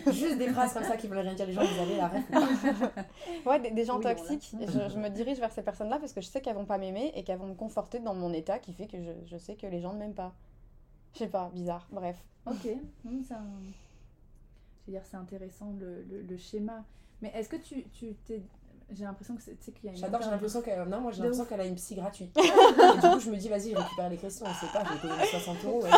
des- 0.06 0.12
juste 0.12 0.38
des 0.38 0.48
phrases 0.48 0.72
comme 0.72 0.84
ça 0.84 0.96
qui 0.96 1.08
veulent 1.08 1.18
rien 1.18 1.34
dire. 1.34 1.46
Les 1.46 1.52
gens, 1.52 1.62
vous 1.64 1.80
avez 1.82 1.96
la 1.96 2.08
ref. 2.08 2.24
Ouais, 3.46 3.60
des, 3.60 3.70
des 3.70 3.84
gens 3.84 3.98
Oui, 3.98 4.04
toxiques. 4.04 4.54
Je, 4.58 4.88
je 4.88 4.98
me 4.98 5.08
dirige 5.10 5.38
vers 5.38 5.52
ces 5.52 5.62
personnes-là 5.62 5.98
parce 5.98 6.12
que 6.12 6.20
je 6.20 6.26
sais 6.26 6.40
qu'elles 6.40 6.56
vont 6.56 6.64
pas 6.66 6.78
m'aimer 6.78 7.12
et 7.14 7.22
qu'elles 7.24 7.38
vont 7.38 7.46
me 7.48 7.54
conforter 7.54 7.98
dans 8.00 8.14
mon 8.14 8.32
état 8.32 8.58
qui 8.58 8.72
fait 8.72 8.86
que 8.86 9.02
je, 9.02 9.10
je 9.26 9.36
sais 9.36 9.54
que 9.56 9.66
les 9.66 9.80
gens 9.80 9.92
ne 9.92 9.98
m'aiment 9.98 10.14
pas. 10.14 10.32
Je 11.12 11.18
sais 11.20 11.28
pas, 11.28 11.50
bizarre. 11.54 11.86
Bref. 11.92 12.24
Ok, 12.46 12.64
je 12.64 13.08
veux 13.08 14.92
dire, 14.92 15.02
c'est 15.04 15.16
intéressant 15.16 15.72
le, 15.78 16.02
le, 16.04 16.22
le 16.22 16.36
schéma. 16.36 16.84
Mais 17.22 17.30
est-ce 17.34 17.48
que 17.48 17.56
tu 17.56 17.84
tu 17.92 18.14
t'es. 18.26 18.42
J'ai 18.90 19.04
l'impression 19.04 19.34
que 19.34 19.42
c'est 19.42 19.56
qu'il 19.56 19.84
y 19.84 19.88
a 19.88 19.92
une. 19.92 19.96
J'adore, 19.98 20.22
j'ai 20.22 20.30
l'impression 20.30 20.62
qu'elle 20.62 20.88
non, 20.88 21.00
moi 21.00 21.10
j'ai 21.12 21.22
l'impression 21.22 21.44
qu'elle 21.46 21.60
a 21.60 21.66
une 21.66 21.74
psy 21.74 21.94
gratuite. 21.94 22.36
et 22.38 23.00
du 23.00 23.08
coup, 23.08 23.20
je 23.20 23.30
me 23.30 23.36
dis, 23.36 23.48
vas-y, 23.48 23.70
je 23.70 23.76
récupère 23.76 24.08
les 24.10 24.16
questions. 24.16 24.46
On 24.46 24.54
sait 24.54 24.72
pas, 24.72 24.84
je 24.84 24.92
vais 25.08 25.14
payer 25.14 25.26
60 25.30 25.64
euros. 25.64 25.82
ouais. 25.82 25.90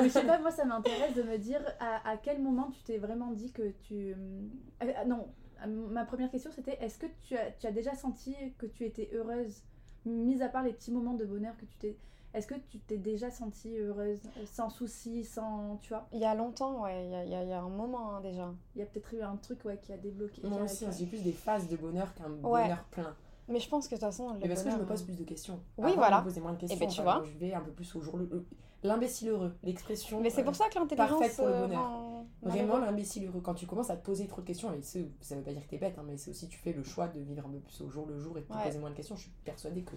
Mais 0.00 0.04
je 0.04 0.08
sais 0.08 0.24
pas, 0.24 0.38
moi 0.38 0.50
ça 0.50 0.64
m'intéresse 0.64 1.14
de 1.14 1.22
me 1.22 1.36
dire 1.38 1.60
à, 1.80 2.08
à 2.10 2.16
quel 2.16 2.40
moment 2.40 2.70
tu 2.70 2.82
t'es 2.82 2.98
vraiment 2.98 3.32
dit 3.32 3.52
que 3.52 3.70
tu. 3.82 4.14
euh, 4.14 4.92
ah, 4.96 5.04
non, 5.04 5.26
euh, 5.64 5.88
ma 5.90 6.04
première 6.04 6.30
question 6.30 6.50
c'était 6.54 6.78
est-ce 6.80 6.98
que 6.98 7.06
tu 7.24 7.36
as, 7.36 7.50
tu 7.52 7.66
as 7.66 7.72
déjà 7.72 7.94
senti 7.94 8.34
que 8.58 8.66
tu 8.66 8.84
étais 8.84 9.10
heureuse, 9.12 9.62
mis 10.06 10.42
à 10.42 10.48
part 10.48 10.62
les 10.62 10.72
petits 10.72 10.92
moments 10.92 11.14
de 11.14 11.24
bonheur 11.24 11.56
que 11.56 11.64
tu 11.66 11.76
t'es. 11.76 11.96
Est-ce 12.32 12.46
que 12.46 12.54
tu 12.54 12.78
t'es 12.78 12.96
déjà 12.98 13.30
sentie 13.30 13.76
heureuse, 13.76 14.20
euh, 14.38 14.44
sans 14.46 14.70
soucis, 14.70 15.24
sans. 15.24 15.78
Tu 15.82 15.88
vois? 15.88 16.06
Il 16.12 16.20
y 16.20 16.24
a 16.24 16.34
longtemps, 16.34 16.82
ouais, 16.84 17.04
il 17.06 17.10
y 17.10 17.14
a, 17.14 17.24
il 17.24 17.30
y 17.30 17.34
a- 17.34 17.42
il 17.42 17.48
y 17.48 17.52
a 17.52 17.60
un 17.60 17.68
moment 17.68 18.14
hein, 18.14 18.20
déjà. 18.20 18.52
Il 18.76 18.78
y 18.78 18.82
a 18.82 18.86
peut-être 18.86 19.12
eu 19.14 19.22
un 19.22 19.36
truc 19.36 19.64
ouais, 19.64 19.78
qui 19.82 19.92
a 19.92 19.96
débloqué. 19.96 20.40
Moi 20.46 20.62
aussi, 20.62 20.86
j'ai 20.96 21.06
plus 21.06 21.22
des 21.22 21.32
phases 21.32 21.68
de 21.68 21.76
bonheur 21.76 22.14
qu'un 22.14 22.30
Ouais. 22.30 22.62
bonheur 22.62 22.84
plein. 22.90 23.16
Mais 23.48 23.58
je 23.58 23.68
pense 23.68 23.88
que 23.88 23.96
de 23.96 24.00
toute 24.00 24.06
façon, 24.08 24.32
le 24.34 24.38
Mais 24.38 24.48
parce 24.48 24.62
que 24.62 24.70
je 24.70 24.76
me 24.76 24.86
pose 24.86 25.02
plus 25.02 25.16
de 25.18 25.24
questions. 25.24 25.58
Oui, 25.76 25.86
Avant, 25.86 25.96
voilà. 25.96 26.16
Je 26.18 26.20
me 26.22 26.28
posais 26.28 26.40
moins 26.40 26.52
de 26.52 26.58
questions. 26.58 26.78
ben, 26.78 26.86
tu 26.88 27.00
enfin, 27.00 27.18
vois. 27.18 27.26
Je 27.26 27.36
vais 27.38 27.52
un 27.52 27.60
peu 27.60 27.72
plus 27.72 27.96
au 27.96 28.00
jour 28.00 28.16
le. 28.16 28.26
le- 28.30 28.46
L'imbécile 28.82 29.28
heureux, 29.28 29.52
l'expression. 29.62 30.20
Mais 30.22 30.30
c'est 30.30 30.40
euh, 30.40 30.44
pour 30.44 30.54
ça 30.54 30.70
que 30.70 30.78
l'intelligence. 30.78 31.10
parfaite 31.10 31.36
pour 31.36 31.46
le 31.48 31.52
euh, 31.52 31.66
bonheur. 31.66 31.82
rend 31.82 32.26
Vraiment 32.40 32.78
l'imbécile 32.78 33.26
heureux. 33.26 33.42
Quand 33.42 33.52
tu 33.52 33.66
commences 33.66 33.90
à 33.90 33.96
te 33.96 34.02
poser 34.02 34.26
trop 34.26 34.40
de 34.40 34.46
questions, 34.46 34.72
et 34.72 34.80
ça 34.80 35.34
veut 35.34 35.42
pas 35.42 35.52
dire 35.52 35.62
que 35.64 35.68
t'es 35.68 35.76
bête, 35.76 35.98
hein, 35.98 36.04
mais 36.06 36.16
c'est 36.16 36.30
aussi 36.30 36.48
tu 36.48 36.56
fais 36.58 36.72
le 36.72 36.82
choix 36.82 37.06
de 37.08 37.20
vivre 37.20 37.44
un 37.46 37.50
peu 37.50 37.58
plus 37.58 37.78
au 37.82 37.90
jour 37.90 38.06
le 38.06 38.18
jour 38.18 38.38
et 38.38 38.40
de 38.40 38.46
te 38.46 38.54
Ouais. 38.54 38.64
poser 38.64 38.78
moins 38.78 38.88
de 38.88 38.94
questions. 38.94 39.16
Je 39.16 39.22
suis 39.22 39.30
persuadée 39.44 39.82
que 39.82 39.96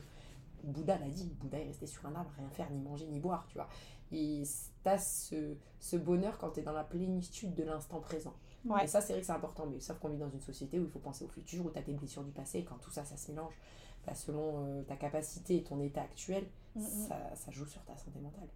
Bouddha 0.63 0.98
l'a 0.98 1.10
dit, 1.10 1.30
Bouddha 1.39 1.60
est 1.60 1.65
resté 1.68 1.86
sur 1.88 2.06
un 2.06 2.15
arbre, 2.15 2.31
rien 2.38 2.50
faire, 2.50 2.69
ni 2.71 2.80
manger, 2.81 3.06
ni 3.07 3.19
boire, 3.19 3.45
tu 3.48 3.56
vois. 3.56 3.68
Et 4.12 4.44
t'as 4.83 4.98
ce, 4.98 5.56
ce 5.80 5.95
bonheur 5.98 6.38
quand 6.38 6.50
t'es 6.51 6.62
dans 6.62 6.71
la 6.74 6.83
plénitude 6.83 7.54
de 7.56 7.63
l'instant 7.63 8.00
présent. 8.00 8.33
Ouais. 8.65 8.83
Et 8.83 8.88
ça, 8.88 9.01
c'est 9.01 9.13
vrai 9.13 9.21
que 9.21 9.25
c'est 9.25 9.33
important, 9.33 9.65
mais 9.65 9.80
sauf 9.80 10.00
qu'on 10.00 10.10
vit 10.10 10.18
dans 10.18 10.30
une 10.30 10.42
société 10.42 10.80
où 10.80 10.83
il 10.83 10.89
faut 10.89 11.00
penser 11.00 11.25
au 11.25 11.27
futur, 11.27 11.65
où 11.65 11.69
t'as 11.69 11.81
tes 11.81 11.94
blessures 11.94 12.24
du 12.24 12.31
passé, 12.31 12.60
et 12.60 12.63
quand 12.65 12.77
tout 12.77 12.92
ça, 12.92 13.04
ça 13.04 13.18
se 13.18 13.31
mélange, 13.31 13.54
bah, 14.06 14.15
selon 14.15 14.65
euh, 14.65 14.83
ta 14.83 14.95
capacité 14.95 15.57
et 15.57 15.63
ton 15.63 15.80
état 15.81 16.01
actuel, 16.01 16.45
Mm, 16.75 16.81
mm. 16.81 17.07
ça, 17.07 17.36
ça 17.36 17.51
joue 17.51 17.68
sur 17.68 17.83
ta 17.83 17.95
santé 17.95 18.19
mentale. 18.19 18.48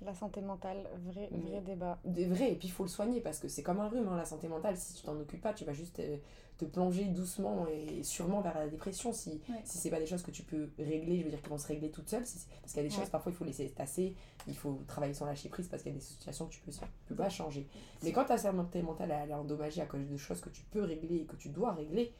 La 0.00 0.14
santé 0.14 0.40
mentale, 0.40 0.88
vrai, 1.06 1.28
vrai 1.30 1.60
débat. 1.60 1.98
de 2.04 2.24
vrai 2.24 2.52
et 2.52 2.56
puis 2.56 2.68
il 2.68 2.70
faut 2.70 2.84
le 2.84 2.88
soigner 2.88 3.20
parce 3.20 3.38
que 3.38 3.48
c'est 3.48 3.62
comme 3.62 3.80
un 3.80 3.88
rhume 3.88 4.08
hein, 4.08 4.16
la 4.16 4.24
santé 4.24 4.48
mentale 4.48 4.76
si 4.76 4.94
tu 4.94 5.02
t'en 5.02 5.14
occupes 5.20 5.42
pas 5.42 5.52
tu 5.52 5.64
vas 5.66 5.74
juste 5.74 6.00
euh, 6.00 6.16
te 6.60 6.64
plonger 6.66 7.04
doucement 7.06 7.66
et 7.68 8.02
sûrement 8.02 8.40
vers 8.42 8.54
la 8.58 8.68
dépression 8.68 9.12
si 9.12 9.40
Ouais. 9.48 9.56
si 9.64 9.78
c'est 9.78 9.90
pas 9.90 9.98
des 9.98 10.06
choses 10.06 10.22
que 10.22 10.30
tu 10.30 10.42
peux 10.42 10.68
régler 10.78 11.18
je 11.20 11.24
veux 11.24 11.30
dire 11.30 11.40
qui 11.42 11.48
vont 11.48 11.58
se 11.58 11.66
régler 11.66 11.90
toutes 11.90 12.08
seules 12.08 12.26
si 12.26 12.38
parce 12.60 12.72
qu'il 12.72 12.82
y 12.82 12.86
a 12.86 12.88
des 12.88 12.94
Ouais. 12.94 13.00
choses 13.00 13.10
parfois 13.10 13.32
il 13.32 13.34
faut 13.34 13.44
laisser 13.44 13.68
tasser 13.70 14.14
il 14.46 14.56
faut 14.56 14.80
travailler 14.86 15.14
son 15.14 15.24
lâcher 15.26 15.48
prise 15.48 15.68
parce 15.68 15.82
qu'il 15.82 15.92
y 15.92 15.94
a 15.94 15.98
des 15.98 16.04
situations 16.04 16.46
que 16.46 16.52
tu 16.52 16.60
peux, 16.60 16.72
peux 17.06 17.14
pas 17.14 17.28
changer 17.30 17.66
mais 18.02 18.12
quand 18.12 18.24
ta 18.26 18.38
santé 18.38 18.82
mentale 18.82 19.10
elle 19.22 19.30
est 19.30 19.34
endommagée 19.34 19.80
à 19.80 19.86
cause 19.86 20.06
de 20.06 20.16
choses 20.16 20.40
que 20.40 20.50
tu 20.50 20.62
peux 20.70 20.82
régler 20.82 21.16
et 21.16 21.24
que 21.24 21.36
tu 21.36 21.48
dois 21.48 21.72
régler 21.72 22.12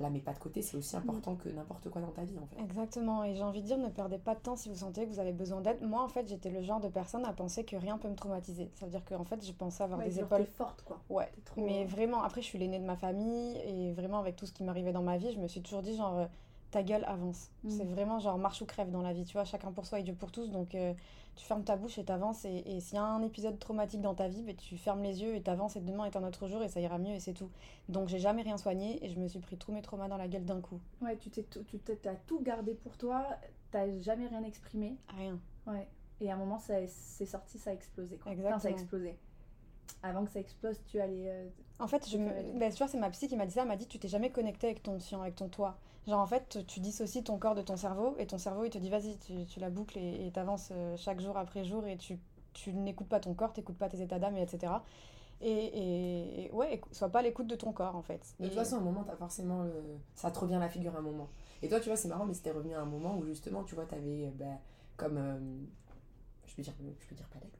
la 0.00 0.10
mets 0.10 0.20
pas 0.20 0.32
de 0.32 0.38
côté 0.40 0.60
c'est 0.60 0.76
aussi 0.76 0.96
important 0.96 1.36
que 1.36 1.48
n'importe 1.48 1.88
quoi 1.88 2.00
dans 2.00 2.10
ta 2.10 2.24
vie 2.24 2.36
en 2.38 2.46
fait 2.46 2.60
Exactement, 2.60 3.22
et 3.24 3.34
j'ai 3.36 3.42
envie 3.44 3.62
de 3.62 3.66
dire, 3.66 3.78
ne 3.78 3.88
perdez 3.88 4.18
pas 4.18 4.34
de 4.34 4.40
temps 4.40 4.56
si 4.56 4.68
vous 4.68 4.74
sentez 4.76 5.04
que 5.06 5.10
vous 5.10 5.20
avez 5.20 5.32
besoin 5.32 5.60
d'aide. 5.60 5.80
Moi, 5.82 6.02
en 6.02 6.08
fait, 6.08 6.26
j'étais 6.28 6.50
le 6.50 6.62
genre 6.62 6.80
de 6.80 6.88
personne 6.88 7.24
à 7.24 7.32
penser 7.32 7.64
que 7.64 7.76
rien 7.76 7.96
peut 7.98 8.08
me 8.08 8.16
traumatiser. 8.16 8.70
Ça 8.74 8.86
veut 8.86 8.90
dire 8.90 9.04
qu'en 9.04 9.24
fait, 9.24 9.44
je 9.46 9.52
pensais 9.52 9.82
avoir 9.84 10.00
Ouais, 10.00 10.06
des 10.06 10.18
épaules 10.20 10.38
t'es 10.38 10.50
forte 10.50 10.82
quoi. 10.82 11.00
Ouais, 11.08 11.30
trop- 11.44 11.64
mais 11.64 11.84
vraiment, 11.84 12.22
après, 12.22 12.40
je 12.42 12.46
suis 12.46 12.58
l'aînée 12.58 12.78
de 12.80 12.84
ma 12.84 12.96
famille 12.96 13.56
et 13.58 13.92
vraiment, 13.92 14.18
avec 14.18 14.34
tout 14.36 14.46
ce 14.46 14.52
qui 14.52 14.64
m'arrivait 14.64 14.92
dans 14.92 15.02
ma 15.02 15.16
vie, 15.16 15.32
je 15.32 15.38
me 15.38 15.46
suis 15.46 15.62
toujours 15.62 15.82
dit, 15.82 15.96
genre, 15.96 16.18
euh, 16.18 16.26
ta 16.74 16.82
gueule 16.82 17.04
avance. 17.06 17.50
Mm. 17.62 17.70
C'est 17.70 17.84
vraiment 17.84 18.18
genre 18.18 18.36
marche 18.36 18.60
ou 18.60 18.66
crève 18.66 18.90
dans 18.90 19.00
la 19.00 19.12
vie, 19.12 19.24
tu 19.24 19.34
vois, 19.34 19.44
chacun 19.44 19.70
pour 19.70 19.86
soi 19.86 20.00
et 20.00 20.02
Dieu 20.02 20.12
pour 20.14 20.32
tous. 20.32 20.50
Donc, 20.50 20.74
euh, 20.74 20.92
tu 21.36 21.44
fermes 21.44 21.62
ta 21.62 21.76
bouche 21.76 21.98
et 21.98 22.04
t'avances. 22.04 22.44
Et, 22.44 22.64
et 22.66 22.80
s'il 22.80 22.96
y 22.96 22.98
a 22.98 23.04
un 23.04 23.22
épisode 23.22 23.60
traumatique 23.60 24.00
dans 24.00 24.14
ta 24.14 24.26
vie, 24.26 24.42
ben, 24.42 24.56
tu 24.56 24.76
fermes 24.76 25.02
les 25.04 25.22
yeux 25.22 25.36
et 25.36 25.40
t'avances 25.40 25.76
et 25.76 25.80
demain 25.80 26.04
est 26.04 26.16
un 26.16 26.24
autre 26.24 26.48
jour 26.48 26.64
et 26.64 26.68
ça 26.68 26.80
ira 26.80 26.98
mieux 26.98 27.12
et 27.14 27.20
c'est 27.20 27.32
tout. 27.32 27.48
Donc, 27.88 28.08
j'ai 28.08 28.18
jamais 28.18 28.42
rien 28.42 28.56
soigné 28.58 29.04
et 29.04 29.08
je 29.08 29.20
me 29.20 29.28
suis 29.28 29.38
pris 29.38 29.56
tous 29.56 29.70
mes 29.70 29.82
traumas 29.82 30.08
dans 30.08 30.16
la 30.16 30.26
gueule 30.26 30.44
d'un 30.44 30.60
coup. 30.60 30.80
Ouais, 31.00 31.16
tu 31.16 31.30
t'es 31.30 31.44
tout- 31.44 31.62
tu 31.62 31.78
t'es- 31.78 31.96
t'as 31.96 32.16
tout 32.26 32.40
gardé 32.42 32.74
pour 32.74 32.96
toi, 32.96 33.24
t'as 33.70 33.88
jamais 34.00 34.26
rien 34.26 34.42
exprimé. 34.42 34.96
Rien. 35.16 35.38
Ouais. 35.68 35.86
Et 36.20 36.30
à 36.30 36.34
un 36.34 36.38
moment, 36.38 36.58
ça 36.58 36.74
c'est 36.88 37.26
sorti, 37.26 37.58
ça 37.58 37.70
a 37.70 37.72
explosé. 37.72 38.16
Quoi. 38.18 38.32
Enfin, 38.32 38.40
ça 38.42 38.46
a 38.48 38.50
Exactement. 38.70 38.74
explosé. 38.74 39.16
Avant 40.02 40.24
que 40.24 40.30
ça 40.30 40.40
explose, 40.40 40.78
tu 40.86 41.00
allais. 41.00 41.28
euh, 41.30 41.48
En 41.78 41.86
fait, 41.88 42.08
je 42.08 42.18
me... 42.18 42.26
Ouais. 42.30 42.52
ben, 42.56 42.70
tu 42.70 42.78
vois, 42.78 42.88
c'est 42.88 42.98
ma 42.98 43.10
psy 43.10 43.26
qui 43.28 43.36
m'a 43.36 43.46
dit 43.46 43.52
ça. 43.52 43.62
Elle 43.62 43.68
m'a 43.68 43.76
dit 43.76 43.86
Tu 43.86 43.98
t'es 43.98 44.08
jamais 44.08 44.30
connecté 44.30 44.66
avec 44.66 44.82
ton 44.82 44.98
sien, 45.00 45.20
avec 45.20 45.34
ton 45.36 45.48
toi. 45.48 45.76
Genre, 46.06 46.20
en 46.20 46.26
fait, 46.26 46.64
tu 46.66 46.80
dissocies 46.80 47.24
ton 47.24 47.38
corps 47.38 47.54
de 47.54 47.62
ton 47.62 47.76
cerveau 47.76 48.14
et 48.18 48.26
ton 48.26 48.36
cerveau, 48.38 48.64
il 48.64 48.70
te 48.70 48.78
dit 48.78 48.90
Vas-y, 48.90 49.16
tu, 49.18 49.46
tu 49.46 49.60
la 49.60 49.70
boucles 49.70 49.98
et 49.98 50.30
tu 50.32 50.38
avances 50.38 50.72
chaque 50.96 51.20
jour 51.20 51.36
après 51.38 51.64
jour 51.64 51.86
et 51.86 51.96
tu, 51.96 52.18
tu 52.52 52.72
n'écoutes 52.74 53.08
pas 53.08 53.20
ton 53.20 53.32
corps, 53.34 53.52
tu 53.54 53.60
n'écoutes 53.60 53.78
pas 53.78 53.88
tes 53.88 54.02
états 54.02 54.18
d'âme, 54.18 54.36
et 54.36 54.42
etc. 54.42 54.84
Et, 55.40 55.50
et, 55.50 56.44
et 56.46 56.50
ouais, 56.52 56.80
sois 56.92 57.08
pas 57.08 57.20
à 57.20 57.22
l'écoute 57.22 57.46
de 57.46 57.56
ton 57.56 57.72
corps, 57.72 57.96
en 57.96 58.02
fait. 58.02 58.34
De 58.40 58.46
toute 58.46 58.54
façon, 58.54 58.76
à 58.76 58.78
un 58.78 58.82
moment, 58.82 59.02
t'as 59.04 59.16
forcément. 59.16 59.62
le- 59.64 59.72
Ça 60.14 60.30
te 60.30 60.38
revient 60.38 60.54
à 60.56 60.58
la 60.60 60.68
figure 60.68 60.94
à 60.94 60.98
un 60.98 61.02
moment. 61.02 61.28
Et 61.62 61.68
toi, 61.68 61.80
tu 61.80 61.88
vois, 61.88 61.96
c'est 61.96 62.08
marrant, 62.08 62.26
mais 62.26 62.34
c'était 62.34 62.50
revenu 62.52 62.74
à 62.74 62.80
un 62.80 62.84
moment 62.86 63.16
où 63.16 63.24
justement, 63.24 63.64
tu 63.64 63.74
vois, 63.74 63.86
t'avais. 63.86 64.26
euh, 64.26 64.30
bah, 64.38 64.44
comme. 64.96 65.16
euh, 65.16 65.38
Je 66.46 66.54
peux 66.54 66.62
dire, 66.62 66.74
je 67.00 67.06
peux 67.08 67.14
dire 67.14 67.26
palette. 67.28 67.58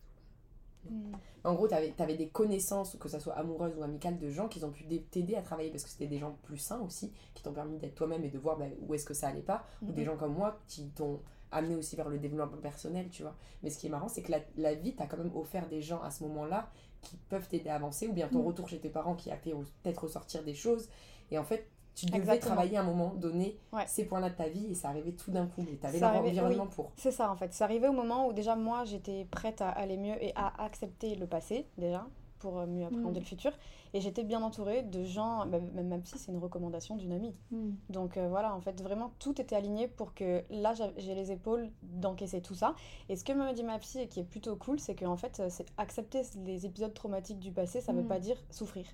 Mm. 0.91 1.12
En 1.45 1.55
gros, 1.55 1.69
t'avais 1.69 1.95
avais 1.99 2.17
des 2.17 2.29
connaissances, 2.29 2.97
que 2.99 3.09
ça 3.09 3.21
soit 3.21 3.35
amoureuses 3.35 3.76
ou 3.76 3.83
amicales, 3.83 4.19
de 4.19 4.31
gens 4.31 4.49
qui 4.49 4.62
ont 4.64 4.71
pu 4.71 4.85
t'aider 5.11 5.35
à 5.37 5.43
travailler 5.43 5.71
parce 5.71 5.85
que 5.85 5.91
c'était 5.91 6.07
des 6.07 6.19
gens 6.19 6.37
plus 6.45 6.59
sains 6.59 6.81
aussi, 6.81 7.12
qui 7.35 7.43
t'ont 7.43 7.53
permis 7.53 7.79
d'être 7.79 7.95
toi-même 7.95 8.25
et 8.25 8.31
de 8.31 8.38
voir 8.38 8.57
bah, 8.57 8.67
où 8.87 8.95
est-ce 8.95 9.05
que 9.05 9.14
ça 9.14 9.29
allait 9.29 9.43
pas. 9.43 9.64
Ou 9.83 9.93
des 9.93 10.03
Mhm. 10.03 10.07
gens 10.07 10.17
comme 10.17 10.35
moi 10.35 10.59
qui 10.69 10.88
t'ont 10.91 11.21
amené 11.53 11.76
aussi 11.76 11.95
vers 11.97 12.09
le 12.09 12.19
développement 12.19 12.57
personnel, 12.59 13.09
tu 13.11 13.23
vois. 13.23 13.37
Mais 13.62 13.71
ce 13.71 13.79
qui 13.79 13.87
est 13.87 13.91
marrant, 13.91 14.09
c'est 14.09 14.23
que 14.23 14.33
la, 14.33 14.41
la 14.57 14.75
vie 14.75 14.95
t'a 14.95 15.07
quand 15.07 15.19
même 15.19 15.35
offert 15.37 15.69
des 15.69 15.83
gens 15.83 16.03
à 16.03 16.11
ce 16.11 16.25
moment-là 16.25 16.71
qui 17.03 17.17
peuvent 17.29 17.47
t'aider 17.49 17.69
à 17.69 17.76
avancer, 17.76 18.09
ou 18.09 18.12
bien 18.12 18.29
ton 18.29 18.41
Mhm. 18.41 18.47
retour 18.47 18.69
chez 18.69 18.81
tes 18.81 18.88
parents 18.88 19.14
qui 19.14 19.31
a 19.31 19.37
fait 19.37 19.53
peut-être 19.83 20.05
ressortir 20.05 20.43
des 20.43 20.55
choses. 20.55 20.88
Et 21.31 21.38
en 21.38 21.45
fait, 21.45 21.69
tu 21.95 22.07
devais 22.07 22.19
Exactement. 22.19 22.55
travailler 22.55 22.77
à 22.77 22.81
un 22.81 22.85
moment 22.85 23.15
donné 23.15 23.57
Ouais. 23.73 23.85
ces 23.87 24.05
points-là 24.05 24.31
de 24.31 24.35
ta 24.35 24.49
vie 24.49 24.67
et 24.71 24.75
ça 24.75 24.89
arrivait 24.89 25.13
tout 25.13 25.31
d'un 25.31 25.47
coup. 25.47 25.65
T'avais 25.81 25.99
Ça 25.99 26.09
arrivait, 26.09 26.29
l'environnement 26.33 26.67
pour. 26.67 26.91
C'est 26.97 27.13
ça 27.13 27.31
en 27.31 27.37
fait. 27.37 27.53
C'est 27.53 27.65
arrivé 27.65 27.89
au 27.89 27.93
moment 27.93 28.27
où 28.29 28.33
déjà 28.33 28.57
moi 28.57 28.85
j'étais 28.85 29.27
prête 29.31 29.61
à 29.61 29.69
aller 29.71 29.97
mieux 29.97 30.23
et 30.23 30.33
à 30.35 30.63
accepter 30.65 31.15
le 31.15 31.27
passé 31.27 31.67
déjà 31.79 32.07
pour 32.41 32.59
euh, 32.59 32.67
mieux 32.67 32.85
appréhender 32.85 33.21
Mm. 33.21 33.23
le 33.23 33.27
futur. 33.27 33.53
Et 33.95 34.01
j'étais 34.01 34.25
bien 34.25 34.43
entourée 34.43 34.83
de 34.83 35.03
gens, 35.05 35.47
bah, 35.47 35.61
même 35.73 35.87
ma 35.89 35.99
psy, 35.99 36.19
c'est 36.19 36.31
une 36.33 36.39
recommandation 36.39 36.97
d'une 36.97 37.13
amie. 37.13 37.33
Mm. 37.53 37.71
Donc 37.89 38.17
euh, 38.19 38.29
voilà, 38.29 38.55
en 38.55 38.61
fait, 38.61 38.83
vraiment, 38.83 39.13
tout 39.21 39.41
était 39.41 39.55
aligné 39.57 39.87
pour 39.89 40.13
que 40.15 40.43
là, 40.51 40.75
j'a- 40.75 40.91
j'ai 40.99 41.15
les 41.15 41.31
épaules 41.33 41.71
d'encaisser 41.83 42.43
tout 42.43 42.55
ça. 42.55 42.75
Et 43.09 43.17
ce 43.17 43.25
que 43.25 43.33
me 43.33 43.51
dit 43.55 43.63
ma 43.63 43.79
psy, 43.79 44.01
et 44.01 44.09
qui 44.09 44.21
est 44.21 44.25
plutôt 44.25 44.57
cool, 44.57 44.79
c'est 44.81 44.95
qu'en 44.97 45.17
fait, 45.17 45.39
euh, 45.41 45.47
c'est 45.49 45.65
accepter 45.79 46.21
les 46.45 46.67
épisodes 46.67 46.93
traumatiques 46.93 47.39
du 47.39 47.53
passé, 47.53 47.81
ça 47.81 47.93
veut 47.93 48.03
Mm. 48.03 48.09
pas 48.09 48.19
dire 48.19 48.37
souffrir. 48.51 48.85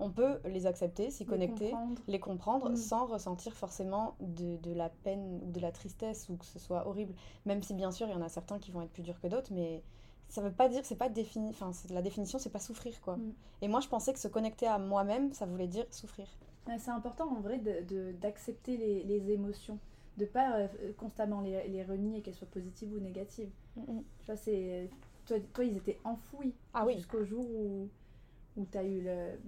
On 0.00 0.10
peut 0.10 0.40
les 0.44 0.66
accepter, 0.66 1.10
s'y 1.10 1.24
connecter, 1.24 1.70
comprendre. 1.70 2.02
les 2.08 2.18
comprendre 2.20 2.70
Mm. 2.70 2.76
sans 2.76 3.06
ressentir 3.06 3.52
forcément 3.54 4.16
de, 4.20 4.56
de 4.56 4.72
la 4.72 4.88
peine 4.88 5.40
ou 5.42 5.50
de 5.52 5.60
la 5.60 5.70
tristesse 5.72 6.28
ou 6.28 6.36
que 6.36 6.44
ce 6.46 6.58
soit 6.58 6.86
horrible. 6.88 7.14
Même 7.46 7.62
si 7.62 7.74
bien 7.74 7.90
sûr 7.92 8.08
il 8.08 8.12
y 8.12 8.14
en 8.14 8.22
a 8.22 8.28
certains 8.28 8.58
qui 8.58 8.70
vont 8.72 8.82
être 8.82 8.90
plus 8.92 9.02
durs 9.02 9.20
que 9.20 9.28
d'autres, 9.28 9.52
mais 9.52 9.82
ça 10.28 10.40
veut 10.42 10.52
pas 10.52 10.68
dire, 10.68 10.84
c'est 10.84 10.96
pas 10.96 11.08
défini, 11.08 11.50
enfin 11.50 11.70
la 11.90 12.02
définition 12.02 12.38
c'est 12.38 12.50
pas 12.50 12.58
souffrir 12.60 13.00
quoi. 13.02 13.16
Mm. 13.16 13.32
Et 13.62 13.68
moi 13.68 13.80
je 13.80 13.88
pensais 13.88 14.12
que 14.12 14.18
se 14.18 14.28
connecter 14.28 14.66
à 14.66 14.78
moi-même 14.78 15.32
ça 15.32 15.46
voulait 15.46 15.68
dire 15.68 15.86
souffrir. 15.90 16.26
C'est 16.78 16.90
important 16.90 17.28
en 17.30 17.40
vrai 17.40 17.58
d'accepter 18.20 18.76
les, 18.76 19.02
les 19.04 19.30
émotions, 19.30 19.78
de 20.16 20.24
pas 20.24 20.56
euh, 20.60 20.68
constamment 20.96 21.40
les, 21.42 21.68
les 21.68 21.84
renier, 21.84 22.22
qu'elles 22.22 22.34
soient 22.34 22.46
positives 22.48 22.92
ou 22.94 23.00
négatives. 23.00 23.50
Mm, 23.76 24.00
Tu 24.20 24.26
vois, 24.26 24.36
c'est. 24.36 24.88
Toi, 25.26 25.36
toi, 25.52 25.64
ils 25.64 25.76
étaient 25.76 25.98
enfouis 26.04 26.54
Ah 26.72 26.84
oui. 26.86 26.96
jusqu'au 26.96 27.24
jour 27.24 27.44
où, 27.50 27.88
où 28.56 28.66
tu 28.66 28.78
as 28.78 28.84
eu 28.84 29.02
le. 29.02 29.40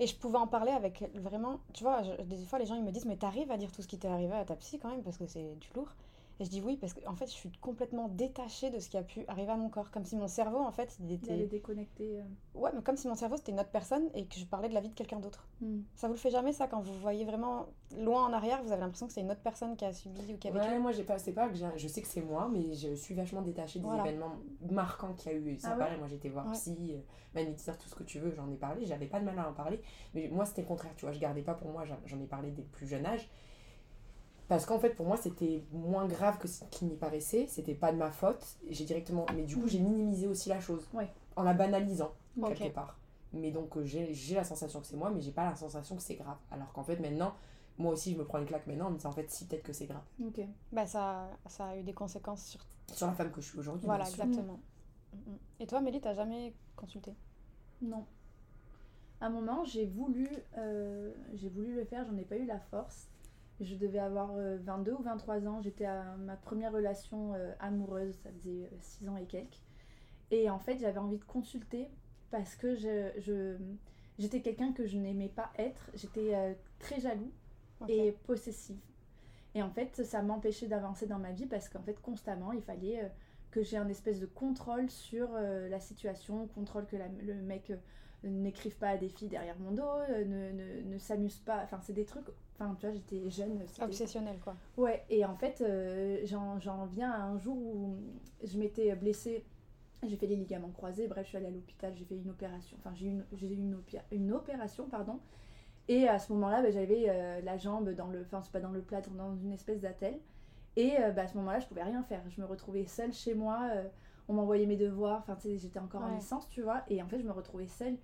Et 0.00 0.06
je 0.06 0.16
pouvais 0.16 0.38
en 0.38 0.46
parler 0.46 0.72
avec 0.72 1.04
vraiment, 1.14 1.60
tu 1.72 1.84
vois, 1.84 2.02
des 2.24 2.44
fois 2.46 2.58
les 2.58 2.66
gens 2.66 2.74
ils 2.74 2.82
me 2.84 2.90
disent 2.90 3.06
mais 3.06 3.16
t'arrives 3.16 3.50
à 3.50 3.56
dire 3.56 3.70
tout 3.70 3.82
ce 3.82 3.86
qui 3.86 3.98
t'est 3.98 4.08
arrivé 4.08 4.32
à 4.34 4.44
ta 4.44 4.56
psy 4.56 4.78
quand 4.78 4.90
même 4.90 5.02
parce 5.02 5.18
que 5.18 5.26
c'est 5.26 5.54
du 5.56 5.68
lourd. 5.74 5.94
Et 6.40 6.44
je 6.44 6.50
dis 6.50 6.60
oui 6.60 6.76
parce 6.76 6.92
qu'en 6.94 7.12
en 7.12 7.14
fait 7.14 7.26
je 7.26 7.32
suis 7.32 7.50
complètement 7.60 8.08
détachée 8.08 8.70
de 8.70 8.80
ce 8.80 8.88
qui 8.88 8.96
a 8.96 9.02
pu 9.02 9.24
arriver 9.28 9.52
à 9.52 9.56
mon 9.56 9.68
corps, 9.68 9.90
comme 9.92 10.04
si 10.04 10.16
mon 10.16 10.26
cerveau 10.28 10.58
en 10.58 10.72
fait 10.72 10.96
il 11.00 11.06
Il 11.22 11.30
allait 11.30 11.44
était, 11.44 11.48
déconnecter. 11.48 12.18
euh. 12.18 12.24
ouais 12.60 12.70
mais 12.74 12.82
comme 12.82 12.96
si 12.96 13.06
mon 13.06 13.14
cerveau 13.14 13.36
c'était 13.36 13.52
une 13.52 13.60
autre 13.60 13.70
personne 13.70 14.08
et 14.14 14.26
que 14.26 14.36
je 14.38 14.44
parlais 14.44 14.68
de 14.68 14.74
la 14.74 14.80
vie 14.80 14.88
de 14.88 14.94
quelqu'un 14.94 15.20
d'autre. 15.20 15.46
Mm. 15.60 15.80
Ça 15.94 16.08
vous 16.08 16.14
le 16.14 16.18
fait 16.18 16.30
jamais 16.30 16.52
ça 16.52 16.66
quand 16.66 16.80
vous 16.80 16.92
voyez 16.94 17.24
vraiment 17.24 17.66
loin 17.98 18.26
en 18.26 18.32
arrière, 18.32 18.62
vous 18.64 18.72
avez 18.72 18.80
l'impression 18.80 19.06
que 19.06 19.12
c'est 19.12 19.20
une 19.20 19.30
autre 19.30 19.42
personne 19.42 19.76
qui 19.76 19.84
a 19.84 19.92
subi 19.92 20.34
ou 20.34 20.36
qui 20.38 20.48
a 20.48 20.50
vécu? 20.50 20.66
Ouais, 20.66 20.78
moi 20.80 20.90
j'ai 20.90 21.04
pas, 21.04 21.18
c'est 21.18 21.32
pas 21.32 21.48
que 21.48 21.54
j'ai- 21.54 21.68
je 21.76 21.86
sais 21.86 22.02
que 22.02 22.08
c'est 22.08 22.20
moi, 22.22 22.50
mais 22.52 22.74
je 22.74 22.94
suis 22.94 23.14
vachement 23.14 23.42
détachée 23.42 23.78
des 23.78 23.84
Voilà. 23.86 24.02
événements 24.02 24.36
marquants 24.72 25.14
qu'il 25.14 25.30
y 25.30 25.34
a 25.36 25.38
eu. 25.38 25.56
C'est 25.60 25.68
Ah 25.68 25.72
ouais? 25.72 25.78
pareil, 25.78 25.98
moi 25.98 26.08
j'étais 26.08 26.28
voir 26.30 26.46
Ouais. 26.46 26.52
psy, 26.54 26.76
euh, 26.94 26.98
magnétiseur, 27.34 27.78
tout 27.78 27.88
ce 27.88 27.94
que 27.94 28.02
tu 28.02 28.18
veux, 28.18 28.32
j'en 28.32 28.50
ai 28.50 28.56
parlé, 28.56 28.84
j'avais 28.86 29.06
pas 29.06 29.20
de 29.20 29.24
mal 29.24 29.38
à 29.38 29.48
en 29.48 29.52
parler, 29.52 29.80
mais 30.14 30.28
moi 30.28 30.44
c'était 30.44 30.62
le 30.62 30.66
contraire, 30.68 30.92
tu 30.96 31.04
vois, 31.04 31.12
je 31.12 31.20
gardais 31.20 31.42
pas 31.42 31.54
pour 31.54 31.70
moi, 31.70 31.84
j'en 31.84 31.98
j'en 32.06 32.20
ai 32.20 32.26
parlé 32.26 32.50
dès 32.50 32.62
le 32.62 32.68
plus 32.68 32.86
jeune 32.88 33.06
âge. 33.06 33.28
Parce 34.48 34.66
qu'en 34.66 34.78
fait, 34.78 34.90
pour 34.90 35.06
moi, 35.06 35.16
c'était 35.16 35.64
moins 35.72 36.06
grave 36.06 36.38
que 36.38 36.48
ce 36.48 36.64
qui 36.70 36.84
n'y 36.84 36.96
paraissait, 36.96 37.46
c'était 37.48 37.74
pas 37.74 37.92
de 37.92 37.96
ma 37.96 38.10
faute, 38.10 38.44
j'ai 38.68 38.84
directement. 38.84 39.24
Mais 39.34 39.44
du 39.44 39.56
coup, 39.56 39.66
j'ai 39.66 39.78
minimisé 39.80 40.26
aussi 40.26 40.48
la 40.50 40.60
chose, 40.60 40.86
Ouais. 40.92 41.10
en 41.36 41.42
la 41.44 41.54
banalisant, 41.54 42.12
quelque 42.46 42.68
part. 42.72 42.98
Mais 43.32 43.50
donc, 43.50 43.76
euh, 43.76 43.84
j'ai 43.84 44.12
j'ai 44.14 44.34
la 44.36 44.44
sensation 44.44 44.80
que 44.80 44.86
c'est 44.86 44.96
moi, 44.96 45.10
mais 45.10 45.20
j'ai 45.20 45.32
pas 45.32 45.44
la 45.48 45.56
sensation 45.56 45.96
que 45.96 46.02
c'est 46.02 46.14
grave. 46.16 46.36
Alors 46.50 46.72
qu'en 46.72 46.84
fait, 46.84 46.98
maintenant, 47.00 47.34
moi 47.78 47.92
aussi, 47.92 48.12
je 48.12 48.18
me 48.18 48.24
prends 48.24 48.38
une 48.38 48.44
claque 48.46 48.66
maintenant 48.66 48.86
en 48.86 48.90
me 48.90 48.96
disant, 48.96 49.08
en 49.08 49.12
fait, 49.12 49.28
si, 49.30 49.46
peut-être 49.46 49.62
que 49.64 49.72
c'est 49.72 49.86
grave. 49.86 50.04
Ok. 50.24 50.40
Bah 50.70 50.86
ça, 50.86 51.28
ça 51.46 51.68
a 51.68 51.76
eu 51.76 51.82
des 51.82 51.94
conséquences 51.94 52.44
sur... 52.44 52.60
Sur 52.92 53.06
la 53.06 53.14
femme 53.14 53.32
que 53.32 53.40
je 53.40 53.48
suis 53.48 53.58
aujourd'hui. 53.58 53.86
Voilà, 53.86 54.04
bien 54.04 54.12
sûr. 54.12 54.24
exactement. 54.24 54.60
Mm, 55.14 55.16
mm. 55.32 55.38
Et 55.60 55.66
toi 55.66 55.80
Mélie, 55.80 56.00
t'as 56.00 56.14
jamais 56.14 56.52
consulté? 56.76 57.14
Non. 57.82 58.04
À 59.20 59.26
un 59.26 59.30
moment, 59.30 59.64
j'ai 59.64 59.86
voulu, 59.86 60.28
euh, 60.58 61.12
j'ai 61.32 61.48
voulu 61.48 61.74
le 61.74 61.84
faire, 61.86 62.04
j'en 62.04 62.16
ai 62.18 62.24
pas 62.24 62.36
eu 62.36 62.44
la 62.46 62.60
force. 62.60 63.08
Je 63.60 63.76
devais 63.76 63.98
avoir 64.00 64.32
euh, 64.36 64.58
22 64.62 64.92
ou 64.94 65.02
23 65.02 65.46
ans, 65.46 65.60
j'étais 65.62 65.84
à 65.86 66.16
ma 66.16 66.36
première 66.36 66.72
relation 66.72 67.34
euh, 67.34 67.52
amoureuse, 67.60 68.14
ça 68.22 68.30
faisait 68.32 68.70
6 68.80 69.08
ans 69.08 69.16
et 69.16 69.26
quelques. 69.26 69.62
Et 70.30 70.50
en 70.50 70.58
fait, 70.58 70.78
j'avais 70.78 70.98
envie 70.98 71.18
de 71.18 71.24
consulter 71.24 71.88
parce 72.30 72.56
que 72.56 72.74
je, 72.76 73.10
je- 73.18 73.56
j'étais 74.18 74.42
quelqu'un 74.42 74.72
que 74.72 74.86
je 74.86 74.98
n'aimais 74.98 75.28
pas 75.28 75.52
être, 75.58 75.90
j'étais 75.94 76.34
euh, 76.34 76.54
très 76.78 77.00
jaloux 77.00 77.32
et 77.88 78.12
possessive. 78.26 78.80
Et 79.54 79.62
en 79.62 79.70
fait, 79.70 80.04
ça 80.04 80.22
m'empêchait 80.22 80.68
d'avancer 80.68 81.06
dans 81.06 81.18
ma 81.18 81.32
vie 81.32 81.46
parce 81.46 81.68
qu'en 81.68 81.82
fait, 81.82 82.00
constamment, 82.00 82.52
il 82.52 82.62
fallait 82.62 83.04
euh, 83.04 83.08
que 83.50 83.62
j'ai 83.62 83.76
un 83.76 83.88
espèce 83.88 84.20
de 84.20 84.26
contrôle 84.26 84.90
sur 84.90 85.28
euh, 85.34 85.68
la 85.68 85.80
situation, 85.80 86.48
contrôle 86.48 86.86
que 86.86 86.96
la- 86.96 87.08
le 87.08 87.34
mec 87.34 87.70
euh, 87.70 87.76
n'écrive 88.24 88.76
pas 88.78 88.90
à 88.90 88.96
des 88.98 89.08
filles 89.08 89.28
derrière 89.28 89.58
mon 89.60 89.72
dos, 89.72 89.82
euh, 89.84 90.24
ne, 90.24 90.52
ne, 90.52 90.82
ne 90.94 90.98
s'amuse 90.98 91.38
pas. 91.40 91.62
Enfin, 91.64 91.80
c'est 91.82 91.92
des 91.92 92.04
trucs. 92.06 92.26
Enfin, 92.54 92.74
tu 92.78 92.86
vois, 92.86 92.94
j'étais 92.94 93.28
jeune. 93.30 93.60
c'était- 93.66 93.82
Obsessionnel 93.84 94.38
quoi. 94.38 94.54
Ouais, 94.76 95.04
et 95.10 95.24
en 95.24 95.34
fait, 95.34 95.60
euh, 95.60 96.20
j'en 96.24 96.86
viens 96.86 97.10
à 97.10 97.22
un 97.22 97.38
jour 97.38 97.56
où 97.56 97.96
je 98.42 98.58
m'étais 98.58 98.94
blessée. 98.94 99.44
J'ai 100.04 100.16
fait 100.16 100.26
les 100.26 100.36
ligaments 100.36 100.70
croisés, 100.70 101.08
bref, 101.08 101.24
je 101.24 101.28
suis 101.30 101.38
allée 101.38 101.46
à 101.46 101.50
l'hôpital, 101.50 101.94
j'ai 101.96 102.04
fait 102.04 102.16
une 102.16 102.30
opération. 102.30 102.76
Enfin, 102.78 102.94
j'ai 102.94 103.06
eu 103.06 103.56
une, 104.10 104.32
opération, 104.32 104.86
pardon. 104.86 105.18
Et 105.88 106.08
à 106.08 106.18
ce 106.18 106.32
moment-là, 106.34 106.62
bah, 106.62 106.70
j'avais 106.70 107.06
euh, 107.08 107.40
la 107.40 107.56
jambe 107.56 107.90
dans 107.90 108.08
le. 108.08 108.22
Enfin, 108.22 108.42
c'est 108.42 108.52
pas 108.52 108.60
dans 108.60 108.70
le 108.70 108.82
plâtre, 108.82 109.10
dans 109.10 109.34
une 109.34 109.52
espèce 109.52 109.80
d'attelle. 109.80 110.18
Et 110.76 110.98
euh, 111.00 111.10
bah, 111.10 111.22
à 111.22 111.26
ce 111.26 111.36
moment-là, 111.38 111.58
je 111.58 111.66
pouvais 111.66 111.82
rien 111.82 112.02
faire. 112.02 112.22
Je 112.28 112.40
me 112.40 112.46
retrouvais 112.46 112.84
seule 112.84 113.12
chez 113.12 113.34
moi. 113.34 113.70
on 114.28 114.34
m'envoyait 114.34 114.66
mes 114.66 114.76
devoirs. 114.76 115.20
Enfin, 115.20 115.36
tu 115.36 115.48
sais, 115.48 115.56
j'étais 115.58 115.78
encore 115.78 116.02
en 116.02 116.14
licence, 116.14 116.48
tu 116.50 116.62
vois. 116.62 116.82
Et 116.88 117.02
en 117.02 117.08
fait, 117.08 117.18
je 117.18 117.24
me 117.24 117.32
retrouvais 117.32 117.66
seule. 117.66 117.96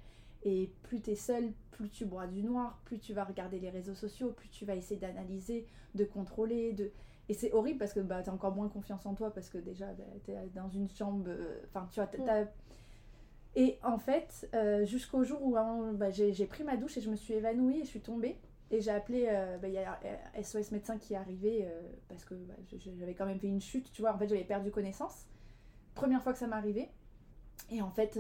Et 0.42 0.70
plus 0.82 1.00
t'es 1.00 1.14
seule, 1.14 1.52
plus 1.70 1.90
tu 1.90 2.04
bois 2.06 2.26
du 2.26 2.42
noir, 2.42 2.80
plus 2.84 2.98
tu 2.98 3.12
vas 3.12 3.24
regarder 3.24 3.58
les 3.58 3.70
réseaux 3.70 3.94
sociaux, 3.94 4.32
plus 4.32 4.48
tu 4.48 4.64
vas 4.64 4.74
essayer 4.74 5.00
d'analyser, 5.00 5.66
de 5.94 6.04
contrôler, 6.04 6.72
de... 6.72 6.90
Et 7.28 7.34
c'est 7.34 7.52
horrible 7.52 7.78
parce 7.78 7.92
que 7.92 8.00
bah, 8.00 8.22
t'as 8.22 8.32
encore 8.32 8.54
moins 8.54 8.68
confiance 8.68 9.06
en 9.06 9.14
toi 9.14 9.32
parce 9.32 9.48
que 9.48 9.58
déjà 9.58 9.86
bah, 9.92 10.04
t'es 10.24 10.36
dans 10.54 10.68
une 10.68 10.88
chambre... 10.90 11.24
euh, 11.28 11.60
Enfin, 11.68 11.88
tu 11.90 12.00
vois, 12.00 12.10
Et 13.54 13.78
en 13.82 13.98
fait, 13.98 14.48
euh, 14.54 14.84
jusqu'au 14.84 15.24
jour 15.24 15.38
où 15.42 15.56
hein, 15.56 15.92
bah, 15.94 16.10
j'ai 16.10 16.46
pris 16.46 16.64
ma 16.64 16.76
douche 16.76 16.96
et 16.96 17.00
je 17.00 17.10
me 17.10 17.16
suis 17.16 17.34
évanouie 17.34 17.80
et 17.80 17.84
je 17.84 17.88
suis 17.88 18.00
tombée. 18.00 18.36
Et 18.72 18.80
j'ai 18.80 18.90
appelé, 18.90 19.26
euh, 19.28 19.58
bah, 19.58 19.68
il 19.68 19.74
y 19.74 19.78
a 19.78 19.98
SOS 20.42 20.70
médecin 20.70 20.96
qui 20.96 21.14
est 21.14 21.16
arrivé 21.16 21.68
parce 22.08 22.24
que 22.24 22.34
bah, 22.34 22.54
j'avais 22.98 23.14
quand 23.14 23.26
même 23.26 23.40
fait 23.40 23.48
une 23.48 23.60
chute, 23.60 23.92
tu 23.92 24.00
vois, 24.02 24.14
en 24.14 24.18
fait 24.18 24.28
j'avais 24.28 24.44
perdu 24.44 24.70
connaissance. 24.70 25.26
Première 25.94 26.22
fois 26.22 26.32
que 26.32 26.38
ça 26.38 26.48
arrivé. 26.52 26.88
Et 27.70 27.82
en 27.82 27.90
fait, 27.90 28.18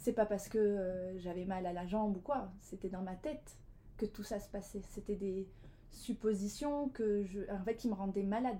c'est 0.00 0.12
pas 0.14 0.24
parce 0.26 0.48
que 0.48 0.58
euh, 0.58 1.18
j'avais 1.18 1.44
mal 1.44 1.66
à 1.66 1.72
la 1.72 1.86
jambe 1.86 2.16
ou 2.16 2.20
quoi, 2.20 2.50
c'était 2.62 2.88
dans 2.88 3.02
ma 3.02 3.14
tête 3.16 3.56
que 3.98 4.06
tout 4.06 4.22
ça 4.22 4.40
se 4.40 4.48
passait. 4.48 4.80
C'était 4.90 5.14
des 5.16 5.46
suppositions 5.90 6.88
que 6.88 7.22
je, 7.24 7.40
en 7.52 7.62
fait, 7.64 7.76
qui 7.76 7.88
me 7.88 7.94
rendaient 7.94 8.22
malade. 8.22 8.58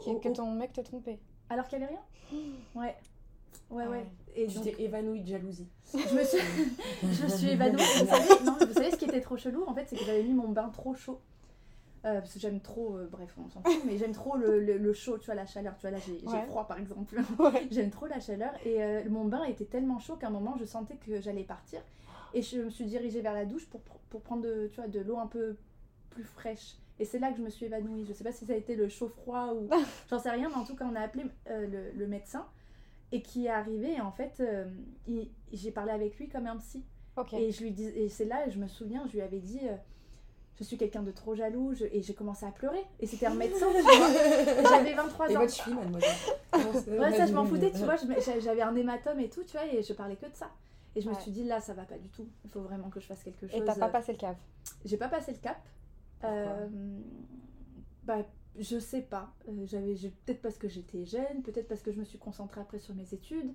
Qui- 0.00 0.20
que 0.20 0.28
ton 0.28 0.52
mec 0.52 0.72
te 0.72 0.80
trompait. 0.80 1.18
Alors 1.50 1.66
qu'il 1.66 1.80
y 1.80 1.82
avait 1.82 1.92
rien 1.92 2.02
Ouais. 2.76 2.94
Ouais, 3.70 3.84
Ah 3.86 3.90
ouais. 3.90 3.96
ouais. 3.98 4.06
Et 4.36 4.46
Tu 4.46 4.54
donc, 4.56 4.64
t'es 4.64 4.82
évanouie 4.82 5.22
de 5.22 5.26
jalousie. 5.28 5.68
je 5.92 6.14
me 6.14 6.22
suis, 6.22 6.38
je 7.02 7.22
me 7.24 7.28
suis 7.28 7.48
évanouie. 7.48 7.76
Vous 7.82 8.06
savez, 8.06 8.44
non, 8.44 8.52
vous 8.60 8.72
savez 8.72 8.90
ce 8.92 8.96
qui 8.96 9.06
était 9.06 9.20
trop 9.20 9.36
chelou 9.36 9.64
En 9.66 9.74
fait, 9.74 9.86
c'est 9.88 9.96
que 9.96 10.04
j'avais 10.04 10.22
mis 10.22 10.32
mon 10.34 10.48
bain 10.48 10.68
trop 10.68 10.94
chaud. 10.94 11.20
Euh, 12.04 12.20
parce 12.20 12.32
que 12.32 12.38
j'aime 12.38 12.60
trop, 12.60 12.96
euh, 12.96 13.08
bref, 13.10 13.34
on 13.44 13.48
s'en 13.48 13.60
fout, 13.60 13.82
mais 13.84 13.98
j'aime 13.98 14.12
trop 14.12 14.36
le, 14.36 14.60
le- 14.64 14.78
le 14.78 14.92
chaud, 14.92 15.18
tu 15.18 15.26
vois, 15.26 15.34
la 15.34 15.46
chaleur. 15.46 15.74
Tu 15.76 15.82
vois, 15.82 15.90
là, 15.90 15.98
j'ai 15.98 16.24
Ouais. 16.26 16.46
froid 16.46 16.66
par 16.66 16.78
exemple. 16.78 17.16
Ouais. 17.40 17.66
J'aime 17.72 17.90
trop 17.90 18.06
la 18.06 18.20
chaleur. 18.20 18.52
Et 18.64 18.82
euh, 18.82 19.02
mon 19.10 19.24
bain 19.24 19.42
était 19.44 19.64
tellement 19.64 19.98
chaud 19.98 20.14
qu'à 20.16 20.28
un 20.28 20.30
moment, 20.30 20.56
je 20.60 20.64
sentais 20.64 20.96
que 20.96 21.20
j'allais 21.20 21.42
partir. 21.44 21.80
Et 22.34 22.42
je 22.42 22.60
me 22.62 22.70
suis 22.70 22.84
dirigée 22.86 23.20
vers 23.20 23.34
la 23.34 23.44
douche 23.46 23.66
pour, 23.68 23.80
pour 24.10 24.20
prendre 24.22 24.42
de, 24.42 24.68
tu 24.72 24.76
vois, 24.80 24.86
de 24.88 25.00
l'eau 25.00 25.18
un 25.18 25.26
peu 25.26 25.56
plus 26.10 26.22
fraîche. 26.24 26.76
Et 27.00 27.04
c'est 27.04 27.18
là 27.18 27.30
que 27.32 27.36
je 27.38 27.42
me 27.42 27.50
suis 27.50 27.66
évanouie. 27.66 28.04
Je 28.06 28.12
sais 28.12 28.22
pas 28.24 28.32
si 28.32 28.46
ça 28.46 28.52
a 28.52 28.56
été 28.56 28.76
le 28.76 28.88
chaud-froid 28.88 29.52
ou. 29.54 29.68
J'en 30.10 30.18
sais 30.20 30.30
rien, 30.30 30.48
mais 30.48 30.54
en 30.56 30.64
tout 30.64 30.76
cas, 30.76 30.86
on 30.90 30.94
a 30.94 31.00
appelé 31.00 31.24
le, 31.48 31.90
le 31.96 32.06
médecin 32.06 32.46
et 33.10 33.22
qui 33.22 33.46
est 33.46 33.50
arrivé. 33.50 33.94
Et 33.94 34.00
en 34.00 34.12
fait, 34.12 34.40
j'ai 35.52 35.70
parlé 35.72 35.90
avec 35.92 36.16
lui 36.18 36.28
comme 36.28 36.46
un 36.46 36.56
psy. 36.58 36.84
Et, 37.32 37.50
je 37.50 37.62
lui 37.64 37.72
dis, 37.72 37.86
et 37.88 38.08
c'est 38.08 38.24
là, 38.24 38.48
je 38.48 38.58
me 38.60 38.68
souviens, 38.68 39.04
je 39.08 39.12
lui 39.14 39.20
avais 39.22 39.40
dit 39.40 39.60
Je 40.58 40.64
suis 40.64 40.76
quelqu'un 40.76 41.02
de 41.02 41.12
trop 41.12 41.34
jaloux. 41.36 41.72
je- 41.74 41.84
et 41.84 42.02
j'ai 42.02 42.14
commencé 42.14 42.44
à 42.44 42.50
pleurer. 42.50 42.82
Et 43.00 43.06
c'était 43.06 43.26
un 43.26 43.34
médecin, 43.34 43.66
tu 43.76 43.82
vois. 43.82 44.10
Et 44.10 44.64
J'avais 44.64 44.94
23 44.94 45.30
Et 45.30 45.36
ans. 45.36 45.40
votre 45.40 45.52
fille, 45.54 45.74
mademoiselle 45.74 46.10
Ouais, 46.98 47.16
ça, 47.16 47.26
je 47.26 47.32
m'en 47.32 47.44
foutais, 47.44 47.70
tu 47.70 47.78
vois. 47.78 47.96
J'avais 48.40 48.62
un 48.62 48.74
hématome 48.74 49.20
et 49.20 49.28
tout, 49.28 49.44
tu 49.44 49.52
vois, 49.52 49.66
et 49.66 49.82
je 49.82 49.92
parlais 49.92 50.16
que 50.16 50.26
de 50.26 50.34
ça. 50.34 50.50
Et 50.96 51.00
je 51.00 51.08
me 51.08 51.14
suis 51.14 51.30
dit, 51.30 51.44
là, 51.44 51.60
ça 51.60 51.74
va 51.74 51.84
pas 51.84 51.98
du 51.98 52.08
tout. 52.08 52.26
Il 52.44 52.50
faut 52.50 52.60
vraiment 52.62 52.88
que 52.90 52.98
je 52.98 53.06
fasse 53.06 53.22
quelque 53.22 53.46
chose. 53.46 53.60
Et 53.60 53.64
t'as 53.64 53.74
pas 53.76 53.88
passé 53.88 54.12
le 54.12 54.18
cap? 54.18 54.36
J'ai 54.84 54.96
pas 54.96 55.08
passé 55.08 55.32
le 55.32 55.38
cap. 55.38 55.58
Euh, 56.24 56.66
bah, 58.02 58.18
je 58.58 58.78
sais 58.80 59.02
pas. 59.02 59.28
Euh, 59.48 59.64
j'avais, 59.66 59.94
peut-être 60.26 60.42
parce 60.42 60.58
que 60.58 60.68
j'étais 60.68 61.04
jeune, 61.04 61.42
peut-être 61.44 61.68
parce 61.68 61.82
que 61.82 61.92
je 61.92 62.00
me 62.00 62.04
suis 62.04 62.18
concentrée 62.18 62.60
après 62.60 62.80
sur 62.80 62.94
mes 62.94 63.14
études. 63.14 63.52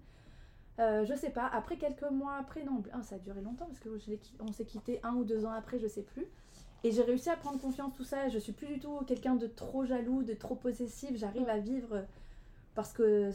Euh, 0.80 1.06
je 1.06 1.14
sais 1.16 1.30
pas. 1.32 1.48
Après 1.48 1.76
quelques 1.78 2.10
mois 2.10 2.36
après, 2.40 2.64
non, 2.64 2.82
ah, 2.94 3.04
ça 3.04 3.16
a 3.16 3.20
duré 3.20 3.42
longtemps 3.42 3.66
parce 3.66 3.80
que 3.80 3.98
je 3.98 4.14
on 4.40 4.52
s'est 4.54 4.66
quitté 4.66 5.00
un 5.04 5.16
ou 5.16 5.24
deux 5.26 5.46
ans 5.46 5.52
après, 5.52 5.78
je 5.80 5.88
sais 5.88 6.02
plus. 6.04 6.26
Et 6.84 6.92
j'ai 6.92 7.02
réussi 7.04 7.30
à 7.30 7.38
prendre 7.38 7.60
confiance, 7.60 7.94
tout 7.96 8.04
ça. 8.04 8.28
Je 8.30 8.38
suis 8.40 8.52
plus 8.52 8.68
du 8.68 8.80
tout 8.80 9.00
quelqu'un 9.08 9.36
de 9.36 9.48
trop 9.48 9.86
jaloux, 9.86 10.24
de 10.24 10.34
trop 10.34 10.56
possessif. 10.56 11.12
J'arrive 11.16 11.48
à 11.48 11.58
vivre 11.60 12.04
parce 12.76 12.92
que 12.92 13.32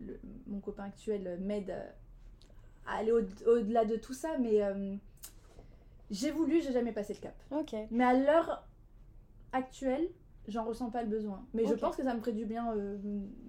le- 0.00 0.20
mon 0.46 0.60
copain 0.60 0.84
actuel 0.84 1.38
m'aide 1.40 1.70
euh, 1.70 1.90
à 2.86 2.98
aller 2.98 3.10
au- 3.12 3.50
au-delà 3.50 3.84
de 3.84 3.96
tout 3.96 4.14
ça. 4.14 4.38
Mais 4.38 4.62
euh, 4.62 4.94
j'ai 6.10 6.30
voulu, 6.30 6.60
j'ai 6.62 6.72
jamais 6.72 6.92
passé 6.92 7.14
le 7.14 7.20
cap. 7.20 7.34
Ok. 7.50 7.74
Mais 7.90 8.04
à 8.04 8.14
l'heure 8.14 8.64
actuelle, 9.52 10.08
j'en 10.46 10.64
ressens 10.64 10.90
pas 10.90 11.02
le 11.02 11.08
besoin. 11.08 11.44
Mais 11.54 11.66
je 11.66 11.74
pense 11.74 11.96
que 11.96 12.04
ça 12.04 12.14
me 12.14 12.20
ferait 12.20 12.32
du 12.32 12.44
bien, 12.46 12.72
euh, 12.76 12.96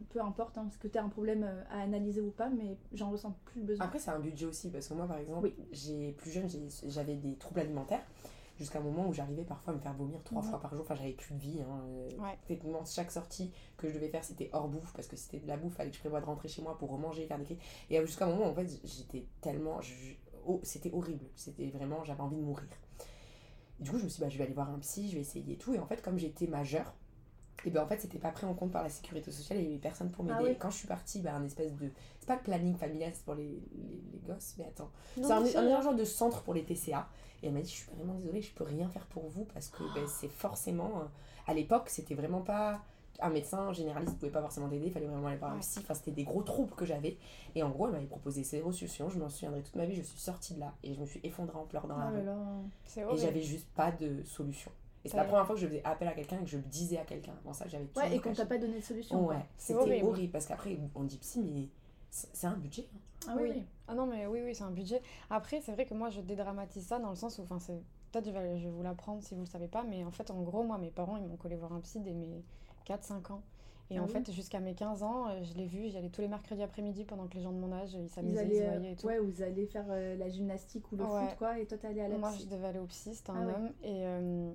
peu 0.10 0.22
importe, 0.22 0.58
hein, 0.58 0.64
parce 0.64 0.78
que 0.78 0.88
tu 0.88 0.98
as 0.98 1.04
un 1.04 1.10
problème 1.10 1.48
à 1.72 1.82
analyser 1.82 2.20
ou 2.22 2.32
pas, 2.32 2.50
mais 2.50 2.78
j'en 2.94 3.12
ressens 3.12 3.38
plus 3.46 3.60
le 3.62 3.68
besoin. 3.68 3.86
Après, 3.86 4.00
c'est 4.00 4.10
un 4.12 4.20
budget 4.20 4.48
aussi, 4.48 4.70
parce 4.72 4.88
que 4.88 4.96
moi, 4.96 5.06
par 5.08 5.18
exemple, 5.20 5.44
Oui. 5.44 5.56
j'ai 5.72 6.14
plus 6.14 6.32
jeune, 6.32 6.48
j'avais 6.88 7.16
des 7.16 7.36
troubles 7.36 7.60
alimentaires, 7.60 8.02
jusqu'à 8.60 8.78
un 8.80 8.84
moment 8.84 9.08
où 9.08 9.13
j'arrivais 9.13 9.44
parfois 9.46 9.74
à 9.74 9.75
me 9.75 9.82
faire 9.82 9.94
vomir 9.96 10.22
trois 10.24 10.42
fois 10.44 10.60
par 10.60 10.75
jour. 10.75 10.84
Enfin, 10.84 10.96
j'avais 10.96 11.13
plus 11.13 11.34
de 11.34 11.39
vie. 11.39 11.62
Hein. 11.62 11.82
euh, 11.88 12.10
Ouais. 12.20 12.38
Techniquement, 12.46 12.84
chaque 12.86 13.10
sortie 13.12 13.51
que 13.78 13.88
je 13.89 13.96
devais 13.96 14.10
faire, 14.10 14.24
c'était 14.24 14.50
hors 14.54 14.68
bouffe, 14.68 14.94
parce 14.94 15.08
que 15.08 15.16
c'était 15.16 15.39
de 15.39 15.48
la 15.48 15.58
bouffe, 15.58 15.74
fallait 15.74 15.89
que 15.89 15.96
je 15.96 16.01
prévoie 16.01 16.20
de 16.22 16.25
rentrer 16.25 16.48
chez 16.50 16.62
moi 16.62 16.78
pour 16.78 16.92
remanger, 16.92 17.25
faire 17.25 17.39
des 17.39 17.46
crises. 17.46 17.58
Et 17.89 17.98
euh, 17.98 18.06
jusqu'à 18.06 18.25
un 18.25 18.30
moment, 18.30 18.46
en 18.48 18.54
fait, 18.54 18.68
j'étais 18.84 19.25
tellement. 19.42 19.80
oh, 20.46 20.60
c'était 20.63 20.92
horrible. 20.94 21.25
C'était 21.36 21.70
vraiment. 21.70 22.04
J'avais 22.04 22.22
envie 22.22 22.36
de 22.38 22.42
mourir. 22.44 22.68
Et 23.80 23.84
du 23.84 23.89
coup, 23.92 23.98
je 23.98 24.04
me 24.04 24.10
suis 24.10 24.18
dit, 24.18 24.22
bah, 24.24 24.30
je 24.30 24.38
vais 24.38 24.44
aller 24.44 24.54
voir 24.54 24.70
un 24.70 24.80
psy, 24.80 25.10
je 25.10 25.16
vais 25.16 25.22
essayer 25.22 25.54
et 25.54 25.58
tout. 25.58 25.74
Et 25.74 25.80
en 25.80 25.86
fait, 25.86 26.01
comme 26.01 26.18
j'étais 26.20 26.48
majeure, 26.48 26.94
et 27.66 27.72
ben 27.72 27.84
en 27.84 27.88
fait, 27.88 28.00
c'était 28.00 28.20
pas 28.20 28.32
pris 28.32 28.46
en 28.46 28.54
compte 28.54 28.72
par 28.72 28.84
la 28.84 28.89
sécurité 28.89 29.32
sociale 29.32 29.60
et 29.60 29.63
il 29.63 29.68
y 29.68 29.72
avait 29.72 29.80
personne 29.80 30.10
pour 30.12 30.24
m'aider. 30.24 30.38
Ah 30.39 30.44
oui. 30.44 30.56
Quand 30.58 30.70
je 30.70 30.78
suis 30.78 30.88
partie, 30.88 31.20
bah, 31.22 31.34
un 31.36 31.44
espèce 31.44 31.74
de. 31.75 31.92
C'est 32.20 32.25
pas 32.28 32.36
le 32.38 32.42
planning 32.42 32.75
familial, 32.78 33.12
c'est 33.13 33.25
pour 33.25 33.36
les, 33.36 33.62
les, 33.75 34.01
les 34.13 34.20
gosses, 34.20 34.56
mais 34.58 34.66
attends. 34.66 34.89
C'est 35.16 35.30
un, 35.32 35.44
un 35.44 35.82
genre 35.82 35.94
de 35.96 36.06
centre 36.06 36.42
pour 36.44 36.54
les 36.54 36.63
TCA. 36.63 37.10
Et 37.43 37.48
elle 37.48 37.53
m'a 37.53 37.62
dit, 37.62 37.69
je 37.69 37.75
suis 37.77 37.91
vraiment 37.91 38.13
désolée, 38.15 38.41
je 38.41 38.51
peux 38.53 38.63
rien 38.63 38.88
faire 38.89 39.05
pour 39.08 39.27
vous 39.29 39.46
parce 39.53 39.69
que 39.69 39.84
ben, 39.96 40.08
c'est 40.08 40.27
forcément. 40.29 41.00
euh, 41.01 41.05
À 41.48 41.53
l'époque, 41.53 41.89
c'était 41.89 42.15
vraiment 42.15 42.41
pas. 42.41 42.81
Un 43.22 43.29
médecin 43.31 43.74
généraliste 43.74 44.17
pouvait 44.17 44.31
pas 44.31 44.39
forcément 44.41 44.69
t'aider, 44.69 44.86
il 44.88 44.91
fallait 44.93 45.05
vraiment 45.08 45.27
aller 45.27 45.36
voir 45.38 45.51
un 45.51 45.60
psy. 45.60 45.79
Enfin, 45.79 45.93
c'était 45.93 46.12
des 46.12 46.24
gros 46.24 46.41
troubles 46.41 46.74
que 46.74 46.86
j'avais. 46.86 47.17
Et 47.53 47.63
en 47.63 47.69
gros, 47.69 47.88
elle 47.88 47.91
m'avait 47.91 48.05
proposé 48.05 48.43
zéro 48.43 48.72
solution. 48.72 49.10
Je 49.10 49.19
m'en 49.19 49.27
souviendrai 49.27 49.62
toute 49.62 49.75
ma 49.75 49.86
vie. 49.86 49.96
Je 49.96 50.03
suis 50.03 50.19
sortie 50.19 50.53
de 50.53 50.62
là 50.62 50.74
et 50.84 50.93
je 50.93 51.00
me 51.01 51.05
suis 51.05 51.19
effondrée 51.24 51.58
en 51.58 51.65
pleurs 51.65 51.86
dans 51.88 51.98
la 51.98 52.08
Oh 52.08 52.12
rue. 52.15 52.24
là 52.24 52.34
là. 52.34 52.38
C'est 52.86 53.01
Et 53.01 53.17
j'avais 53.17 53.41
juste 53.41 53.67
pas 53.75 53.91
de 53.91 54.24
solution. 54.24 54.72
Et 55.03 55.10
c'est 55.10 55.17
la 55.17 55.25
première 55.25 55.46
fois 55.46 55.55
que 55.55 55.62
je 55.62 55.67
faisais 55.67 55.81
appel 55.84 56.08
à 56.08 56.13
quelqu'un 56.13 56.38
et 56.39 56.43
que 56.43 56.50
je 56.50 56.58
le 56.58 56.63
disais 56.63 56.98
à 56.98 57.03
quelqu'un. 57.03 57.34
Avant 57.43 57.51
ça, 57.53 57.67
j'avais 57.67 57.88
Ouais, 57.98 58.15
et 58.15 58.19
qu'on 58.22 58.31
t'a 58.34 58.46
pas 58.46 58.58
donné 58.58 58.75
de 58.79 58.84
solution. 58.86 59.25
Ouais, 59.27 59.46
c'était 59.58 59.79
horrible. 59.79 60.05
horrible. 60.08 60.31
parce 60.31 60.46
qu'après, 60.46 60.77
on 60.96 61.03
dit 61.03 61.17
psy, 61.17 61.39
mais 61.41 61.67
c'est 62.10 62.29
c'est 62.34 62.48
un 62.48 62.55
budget. 62.55 62.88
hein. 62.93 63.00
Ah 63.27 63.36
oui, 63.38 63.50
Oui. 63.53 63.65
Ah 63.89 63.96
non, 63.96 64.05
mais 64.05 64.27
oui, 64.27 64.41
oui, 64.43 64.53
c'est 64.53 64.63
un 64.63 64.72
budget. 64.72 65.01
Après, 65.31 65.62
c'est 65.62 65.72
vrai 65.72 65.86
que 65.86 65.96
moi, 65.96 66.10
je 66.10 66.22
dédramatise 66.22 66.86
ça 66.86 67.00
dans 67.00 67.10
le 67.10 67.15
sens 67.15 67.39
où, 67.39 67.41
enfin, 67.41 67.60
c'est. 67.60 67.81
Peut-être 68.12 68.25
je 68.25 68.31
vais, 68.31 68.58
je 68.60 68.65
vais 68.65 68.69
vous 68.72 68.81
l'apprendre 68.84 69.22
si 69.24 69.34
vous 69.36 69.41
le 69.41 69.46
savez 69.48 69.67
pas, 69.67 69.84
mais 69.84 70.03
en 70.03 70.12
fait, 70.12 70.31
en 70.31 70.41
gros, 70.43 70.63
moi, 70.63 70.77
mes 70.77 70.91
parents, 70.91 71.17
ils 71.17 71.25
m'ont 71.25 71.38
collé 71.38 71.55
voir 71.55 71.74
un 71.74 71.81
psy 71.81 72.00
dès 72.00 72.13
mes 72.13 72.43
4-5 72.86 73.31
ans. 73.31 73.43
Et 73.91 74.00
Ah 74.00 74.03
en 74.03 74.08
oui 74.08 74.13
fait, 74.13 74.31
jusqu'à 74.31 74.60
mes 74.60 74.75
15 74.75 75.03
ans, 75.03 75.27
euh, 75.29 75.43
je 75.43 75.53
l'ai 75.55 75.65
vu, 75.65 75.89
j'y 75.89 75.98
allais 75.98 76.10
tous 76.10 76.22
les 76.22 76.27
mercredis 76.27 76.62
après-midi 76.63 77.05
pendant 77.05 77.27
que 77.27 77.36
les 77.36 77.41
gens 77.41 77.51
de 77.51 77.58
mon 77.58 77.72
âge, 77.72 77.93
ils 77.96 78.03
Ils 78.03 78.10
s'amusaient, 78.10 78.48
ils 78.48 78.55
allaient, 78.55 78.60
se 78.60 78.63
euh, 78.67 78.72
voyaient 78.72 78.93
et 78.93 78.96
tout. 78.96 79.08
ouais, 79.08 79.19
vous 79.19 79.41
allez 79.41 79.65
faire 79.67 79.86
euh, 79.89 80.15
la 80.15 80.29
gymnastique 80.29 80.91
ou 80.91 80.96
le 80.96 81.05
Ouais. 81.05 81.27
foot, 81.27 81.36
quoi, 81.38 81.60
et 81.60 81.65
toi, 81.65 81.77
t'allais 81.77 82.01
à 82.01 82.08
la 82.08 82.17
moi, 82.17 82.31
psy. 82.31 82.43
je 82.43 82.48
devais 82.48 82.67
aller 82.67 82.79
au 82.79 82.86
psy, 82.86 83.15
c'était 83.15 83.31
Ah 83.34 83.39
un 83.39 83.46
ouais. 83.46 83.55
homme. 83.55 83.74
Et, 83.84 84.05
euh, 84.05 84.53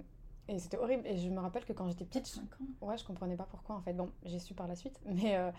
et 0.49 0.59
c'était 0.59 0.77
horrible. 0.79 1.07
Et 1.07 1.17
je 1.17 1.29
me 1.31 1.41
rappelle 1.41 1.65
que 1.65 1.73
quand 1.73 1.87
j'étais 1.89 2.05
petite, 2.05 2.27
5 2.27 2.43
ans. 2.43 2.87
Ouais, 2.87 2.97
je 2.99 3.05
comprenais 3.05 3.37
pas 3.37 3.47
pourquoi 3.51 3.77
en 3.77 3.81
fait. 3.81 3.93
Bon, 3.93 4.11
j'ai 4.25 4.39
su 4.39 4.55
par 4.55 4.67
la 4.67 4.77
suite, 4.77 5.01
mais 5.07 5.37
euh, 5.37 5.51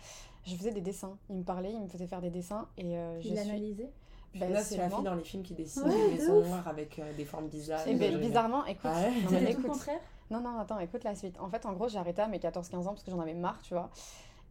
je 0.45 0.55
faisais 0.55 0.71
des 0.71 0.81
dessins. 0.81 1.17
Il 1.29 1.37
me 1.37 1.43
parlait, 1.43 1.71
il 1.73 1.81
me 1.81 1.87
faisait 1.87 2.07
faire 2.07 2.21
des 2.21 2.29
dessins 2.29 2.67
et 2.77 2.97
euh, 2.97 3.19
suis. 3.21 3.31
l'analysait. 3.31 3.91
Ben, 4.35 4.51
Là, 4.51 4.61
c'est 4.61 4.75
la 4.75 4.89
fille 4.89 5.03
dans 5.03 5.15
les 5.15 5.23
films 5.23 5.43
qui 5.43 5.53
dessine 5.53 5.83
Ouais, 5.83 5.91
des 5.95 6.03
de 6.03 6.09
maisons 6.17 6.43
noires 6.45 6.67
avec 6.67 6.99
euh, 6.99 7.13
des 7.15 7.23
formes 7.23 7.47
bizarres. 7.47 7.79
Eh 7.87 7.91
et 7.91 7.95
ben, 7.95 8.11
je- 8.11 8.17
bizarrement, 8.17 8.65
écoute. 8.65 8.91
Ah 8.93 8.99
ouais 9.01 9.11
non, 9.11 9.15
mais 9.31 9.37
tout 9.39 9.43
le 9.43 9.49
écoute. 9.51 9.67
contraire? 9.67 9.99
Non, 10.29 10.41
non, 10.41 10.59
attends, 10.59 10.79
écoute 10.79 11.03
la 11.05 11.15
suite. 11.15 11.39
En 11.39 11.47
fait, 11.49 11.65
en 11.65 11.71
gros, 11.71 11.87
j'ai 11.87 11.97
arrêté 11.99 12.21
à 12.21 12.27
mes 12.27 12.39
14-15 12.39 12.75
ans 12.79 12.83
parce 12.87 13.03
que 13.03 13.11
j'en 13.11 13.19
avais 13.21 13.33
marre, 13.33 13.61
tu 13.61 13.73
vois. 13.75 13.89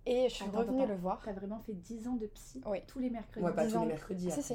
Et 0.07 0.29
je 0.31 0.35
suis 0.35 0.45
Attends, 0.47 0.59
revenue 0.61 0.87
le 0.87 0.95
voir. 0.95 1.21
T'as 1.23 1.33
vraiment 1.33 1.59
fait 1.59 1.73
10 1.75 2.09
ans 2.09 2.15
de 2.15 2.27
psy 2.29 2.63
Oui. 2.67 2.79
tous 2.87 2.99
les 2.99 3.11
mercredis. 3.11 3.45
Ouais, 3.45 3.53
pas 3.53 3.63
tous 3.63 3.69
disons- 3.69 3.81
les 3.83 3.89
mercredis. 3.89 4.23
Si, 4.25 4.31
après. 4.31 4.43
si. 4.43 4.55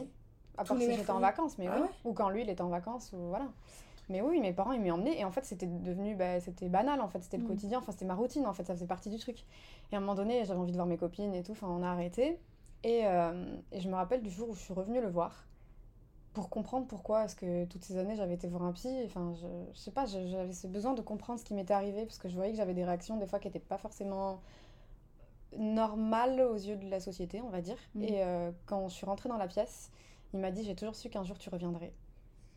À 0.58 0.64
part 0.64 0.78
si 0.78 0.92
j'étais 0.96 1.12
en 1.12 1.20
vacances, 1.20 1.58
mais 1.60 1.68
Ah 1.68 1.76
oui. 1.76 1.82
ouais 1.84 1.90
Ou 2.06 2.14
quand 2.14 2.30
lui, 2.30 2.42
il 2.42 2.50
était 2.50 2.62
en 2.62 2.70
vacances, 2.70 3.12
ou 3.14 3.18
voilà. 3.30 3.46
Mais 4.10 4.22
oui, 4.22 4.40
mes 4.40 4.54
parents, 4.54 4.72
ils 4.72 4.82
m'y 4.82 4.92
emmenaient. 4.92 5.20
Et 5.20 5.24
en 5.26 5.32
fait, 5.32 5.46
c'était 5.46 5.68
devenu. 5.68 6.16
bah, 6.16 6.40
c'était 6.40 6.68
banal, 6.70 7.00
en 7.02 7.08
fait. 7.08 7.22
C'était 7.24 7.38
le 7.38 7.44
Mm. 7.44 7.48
quotidien. 7.48 7.80
Enfin, 7.80 7.92
c'était 7.92 8.06
ma 8.06 8.16
routine, 8.16 8.46
en 8.48 8.54
fait. 8.54 8.64
Ça 8.66 8.74
faisait 8.74 8.88
partie 8.88 9.10
du 9.10 9.18
truc. 9.18 9.46
Et 9.92 9.96
à 9.96 9.98
un 9.98 10.02
moment 10.02 10.16
donné, 10.16 10.44
j'avais 10.46 10.60
envie 10.60 10.72
de 10.72 10.78
voir 10.78 10.88
mes 10.88 10.98
copines 10.98 11.34
et 11.36 11.44
tout. 11.44 11.52
Enfin, 11.54 11.68
on 11.70 11.84
a 11.84 11.88
arrêté. 11.90 12.40
Et, 12.84 13.02
euh, 13.06 13.56
et 13.72 13.80
je 13.82 13.90
me 13.90 13.96
rappelle 13.96 14.22
du 14.24 14.30
jour 14.30 14.50
où 14.50 14.54
je 14.56 14.60
suis 14.62 14.74
revenue 14.74 15.02
le 15.02 15.10
voir. 15.10 15.46
Pour 16.34 16.50
comprendre 16.50 16.86
pourquoi 16.88 17.26
est-ce 17.26 17.36
que 17.36 17.66
toutes 17.66 17.84
ces 17.84 17.98
années 17.98 18.16
j'avais 18.16 18.36
été 18.36 18.48
voir 18.48 18.64
un 18.64 18.72
psy. 18.72 18.90
Enfin, 19.06 19.34
je, 19.34 19.48
je 19.74 19.78
sais 19.80 19.92
pas, 19.92 20.06
j'avais 20.06 20.54
ce 20.54 20.68
besoin 20.68 20.94
de 20.94 21.02
comprendre 21.02 21.40
ce 21.40 21.46
qui 21.46 21.54
m'était 21.54 21.74
arrivé. 21.74 22.06
Parce 22.06 22.18
que 22.18 22.30
je 22.30 22.36
voyais 22.36 22.52
que 22.52 22.58
j'avais 22.58 22.74
des 22.76 22.86
réactions, 22.86 23.18
des 23.18 23.28
fois, 23.28 23.40
qui 23.40 23.48
n'étaient 23.48 23.60
pas 23.60 23.78
forcément 23.78 24.42
normales 25.58 26.40
aux 26.42 26.56
yeux 26.56 26.76
de 26.76 26.88
la 26.90 27.00
société, 27.00 27.42
on 27.42 27.50
va 27.50 27.62
dire. 27.62 27.78
Mm. 27.96 28.04
Et 28.04 28.24
euh, 28.24 28.52
quand 28.66 28.88
je 28.88 28.94
suis 28.94 29.06
rentrée 29.06 29.30
dans 29.30 29.38
la 29.38 29.48
pièce, 29.48 29.92
il 30.34 30.40
m'a 30.40 30.52
dit 30.52 30.64
J'ai 30.64 30.76
toujours 30.76 30.96
su 30.96 31.10
qu'un 31.10 31.24
jour 31.24 31.38
tu 31.38 31.50
reviendrais. 31.50 31.92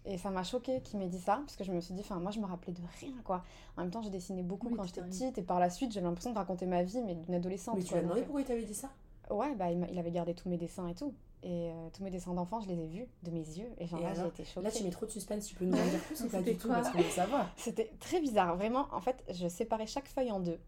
Et 0.05 0.19
ça 0.19 0.31
m'a 0.31 0.43
choqué 0.43 0.81
qu'il 0.81 0.99
m'ait 0.99 1.09
dit 1.09 1.21
ça, 1.21 1.37
parce 1.37 1.57
que 1.57 1.63
je 1.63 1.71
me 1.71 1.81
suis 1.81 1.95
dit, 1.95 2.01
enfin, 2.01 2.19
moi 2.19 2.33
je 2.33 2.41
me 2.41 2.47
rappelais 2.47 2.73
de 2.73 2.81
rien, 3.01 3.15
quoi. 3.25 3.45
En 3.77 3.83
même 3.83 3.91
temps, 3.91 4.03
j'ai 4.03 4.11
dessiné 4.11 4.43
beaucoup 4.43 4.69
Oui, 4.69 4.75
quand 4.77 4.85
j'étais 4.85 5.03
petite, 5.03 5.39
et 5.39 5.43
par 5.43 5.61
la 5.61 5.71
suite, 5.71 5.93
j'avais 5.93 6.07
l'impression 6.07 6.33
de 6.33 6.39
raconter 6.39 6.67
ma 6.67 6.83
vie, 6.83 7.01
mais 7.03 7.15
d'une 7.15 7.35
adolescente. 7.35 7.77
Mais 7.77 7.83
tu 7.83 7.91
quoi, 7.91 7.99
lui 7.99 8.01
as 8.01 8.03
demandé 8.03 8.21
donc, 8.21 8.27
pourquoi 8.27 8.41
il 8.41 8.47
t'avait 8.47 8.65
dit 8.65 8.75
ça? 8.75 8.91
euh, 9.31 9.35
Ouais, 9.35 9.55
bah, 9.55 9.71
il, 9.71 9.99
avait 9.99 10.11
gardé 10.11 10.35
tous 10.35 10.49
mes 10.49 10.57
dessins 10.57 10.89
et 10.89 10.95
tout. 10.95 11.15
Et 11.45 11.71
euh, 11.71 11.89
tous 11.93 12.03
mes 12.03 12.11
dessins 12.11 12.35
d'enfants, 12.35 12.61
je 12.61 12.69
les 12.69 12.81
ai 12.81 12.87
vus 12.87 13.07
de 13.23 13.31
mes 13.31 13.41
yeux, 13.41 13.69
et 13.79 13.87
genre 13.87 14.01
Et 14.01 14.03
là, 14.03 14.15
j'ai 14.15 14.27
été 14.27 14.45
choquée. 14.45 14.65
Là, 14.65 14.73
tu 14.73 14.83
mets 14.83 14.91
trop 14.91 15.07
de 15.07 15.11
suspense. 15.11 15.47
Tu 15.47 15.55
peux 15.55 15.65
nous 15.65 15.77
en 15.77 15.85
dire 15.85 16.01
plus 16.01 16.21
ou 16.21 16.29
pas 16.29 16.39
C'était 16.39 16.53
du 16.53 16.59
tout 16.59 16.69
Parce 16.69 16.91
qu'on 16.91 16.99
veut 16.99 17.11
savoir? 17.11 17.49
C'était 17.57 17.93
très 18.01 18.21
bizarre, 18.21 18.57
vraiment. 18.57 18.89
En 18.91 19.01
fait, 19.01 19.23
je 19.33 19.47
séparais 19.47 19.87
chaque 19.87 20.09
feuille 20.09 20.33
en 20.33 20.41
deux. 20.41 20.59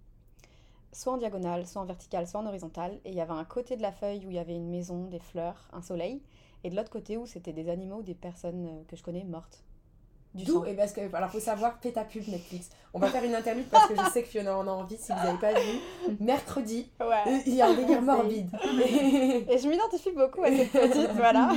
Soit 0.93 1.13
en 1.13 1.17
diagonale, 1.17 1.67
soit 1.67 1.83
en 1.83 1.87
verticale, 1.87 2.29
soit 2.29 2.39
en 2.41 2.47
horizontale. 2.47 3.01
Et 3.05 3.11
il 3.11 3.15
y 3.15 3.21
avait 3.21 3.33
un 3.33 3.45
côté 3.45 3.77
de 3.77 3.83
la 3.83 3.91
feuille 3.91 4.27
où 4.27 4.31
il 4.31 4.37
y 4.37 4.39
avait 4.39 4.55
une 4.55 4.71
maison, 4.71 5.07
des 5.07 5.19
fleurs, 5.19 5.69
un 5.73 5.83
soleil. 5.83 6.23
Et 6.65 6.71
de 6.71 6.77
l'autre 6.77 6.91
côté 6.91 7.17
où 7.17 7.27
c'était 7.27 7.53
des 7.53 7.69
animaux 7.69 7.97
ou 7.99 8.03
des 8.03 8.15
personnes 8.15 8.67
euh, 8.67 8.83
que 8.89 8.97
je 8.97 9.03
connais 9.03 9.23
mortes. 9.25 9.63
Du. 10.35 10.45
D'où 10.45 10.65
et 10.65 10.75
parce 10.75 10.93
que 10.93 11.15
alors 11.15 11.31
faut 11.31 11.39
savoir 11.39 11.79
fais 11.81 11.93
ta 11.93 12.03
pub 12.03 12.27
Netflix. 12.27 12.69
On 12.93 12.99
va 12.99 13.07
faire 13.07 13.23
une 13.23 13.37
interlude 13.37 13.69
parce 13.69 13.87
que 13.87 13.95
je 13.95 14.11
sais 14.11 14.23
que 14.25 14.29
Fiona 14.29 14.57
en 14.59 14.67
a 14.67 14.71
envie 14.73 14.97
si 14.97 15.13
vous 15.13 15.19
n'avez 15.19 15.39
pas 15.39 15.53
vu. 15.53 15.79
Mercredi, 16.19 16.91
euh, 17.01 17.09
Ouais. 17.09 17.43
il 17.47 17.55
y 17.55 17.63
a 17.63 17.69
un 17.69 17.75
délire 17.77 18.03
morbide. 18.03 18.51
Et 19.49 19.59
je 19.59 19.69
m'identifie 19.69 20.11
beaucoup 20.11 20.43
à 20.43 20.49
cette 20.49 20.73
petite, 20.73 21.11
voilà. 21.15 21.53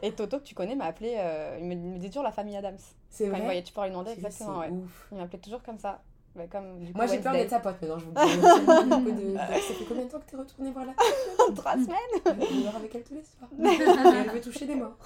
Et 0.00 0.12
Toto, 0.12 0.38
que 0.38 0.44
tu 0.44 0.54
connais, 0.54 0.74
m'a 0.74 0.86
appelé, 0.86 1.16
euh, 1.18 1.58
il 1.60 1.66
me, 1.66 1.98
dit 1.98 2.08
toujours 2.08 2.22
la 2.22 2.32
famille 2.32 2.56
Adams. 2.56 2.78
C'est 3.10 3.24
Quand 3.24 3.32
il 3.32 3.36
vrai. 3.36 3.44
voyait, 3.44 3.62
tu 3.64 3.72
pourrais 3.74 3.88
lui 3.88 3.92
demander 3.92 4.12
exactement, 4.12 4.60
ouais. 4.60 4.70
ouf. 4.70 5.08
Il 5.12 5.18
m'appelait 5.18 5.38
toujours 5.38 5.62
comme 5.62 5.78
ça. 5.78 6.00
Bah, 6.34 6.44
comme, 6.50 6.78
du 6.78 6.92
coup, 6.92 6.96
Moi 6.96 7.06
j'ai 7.06 7.18
peur 7.18 7.32
d'être 7.32 7.50
sa 7.50 7.60
pote 7.60 7.76
maintenant, 7.82 7.98
je 7.98 8.06
vous 8.06 8.12
le 9.04 9.12
dis. 9.12 9.34
Ça 9.36 9.74
fait 9.74 9.84
combien 9.84 10.04
de 10.04 10.10
temps 10.10 10.18
que 10.18 10.30
t'es 10.30 10.36
retournée 10.36 10.70
voir 10.70 10.86
la 10.86 10.94
Trois 11.54 11.72
semaines 11.72 11.86
Je 12.24 12.64
dors 12.64 12.76
avec 12.76 12.94
elle 12.94 13.02
tous 13.02 13.14
les 13.14 13.22
soirs. 13.22 13.50
Et 13.58 14.18
elle 14.18 14.30
veut 14.30 14.40
toucher 14.40 14.64
des 14.64 14.76
morts. 14.76 14.96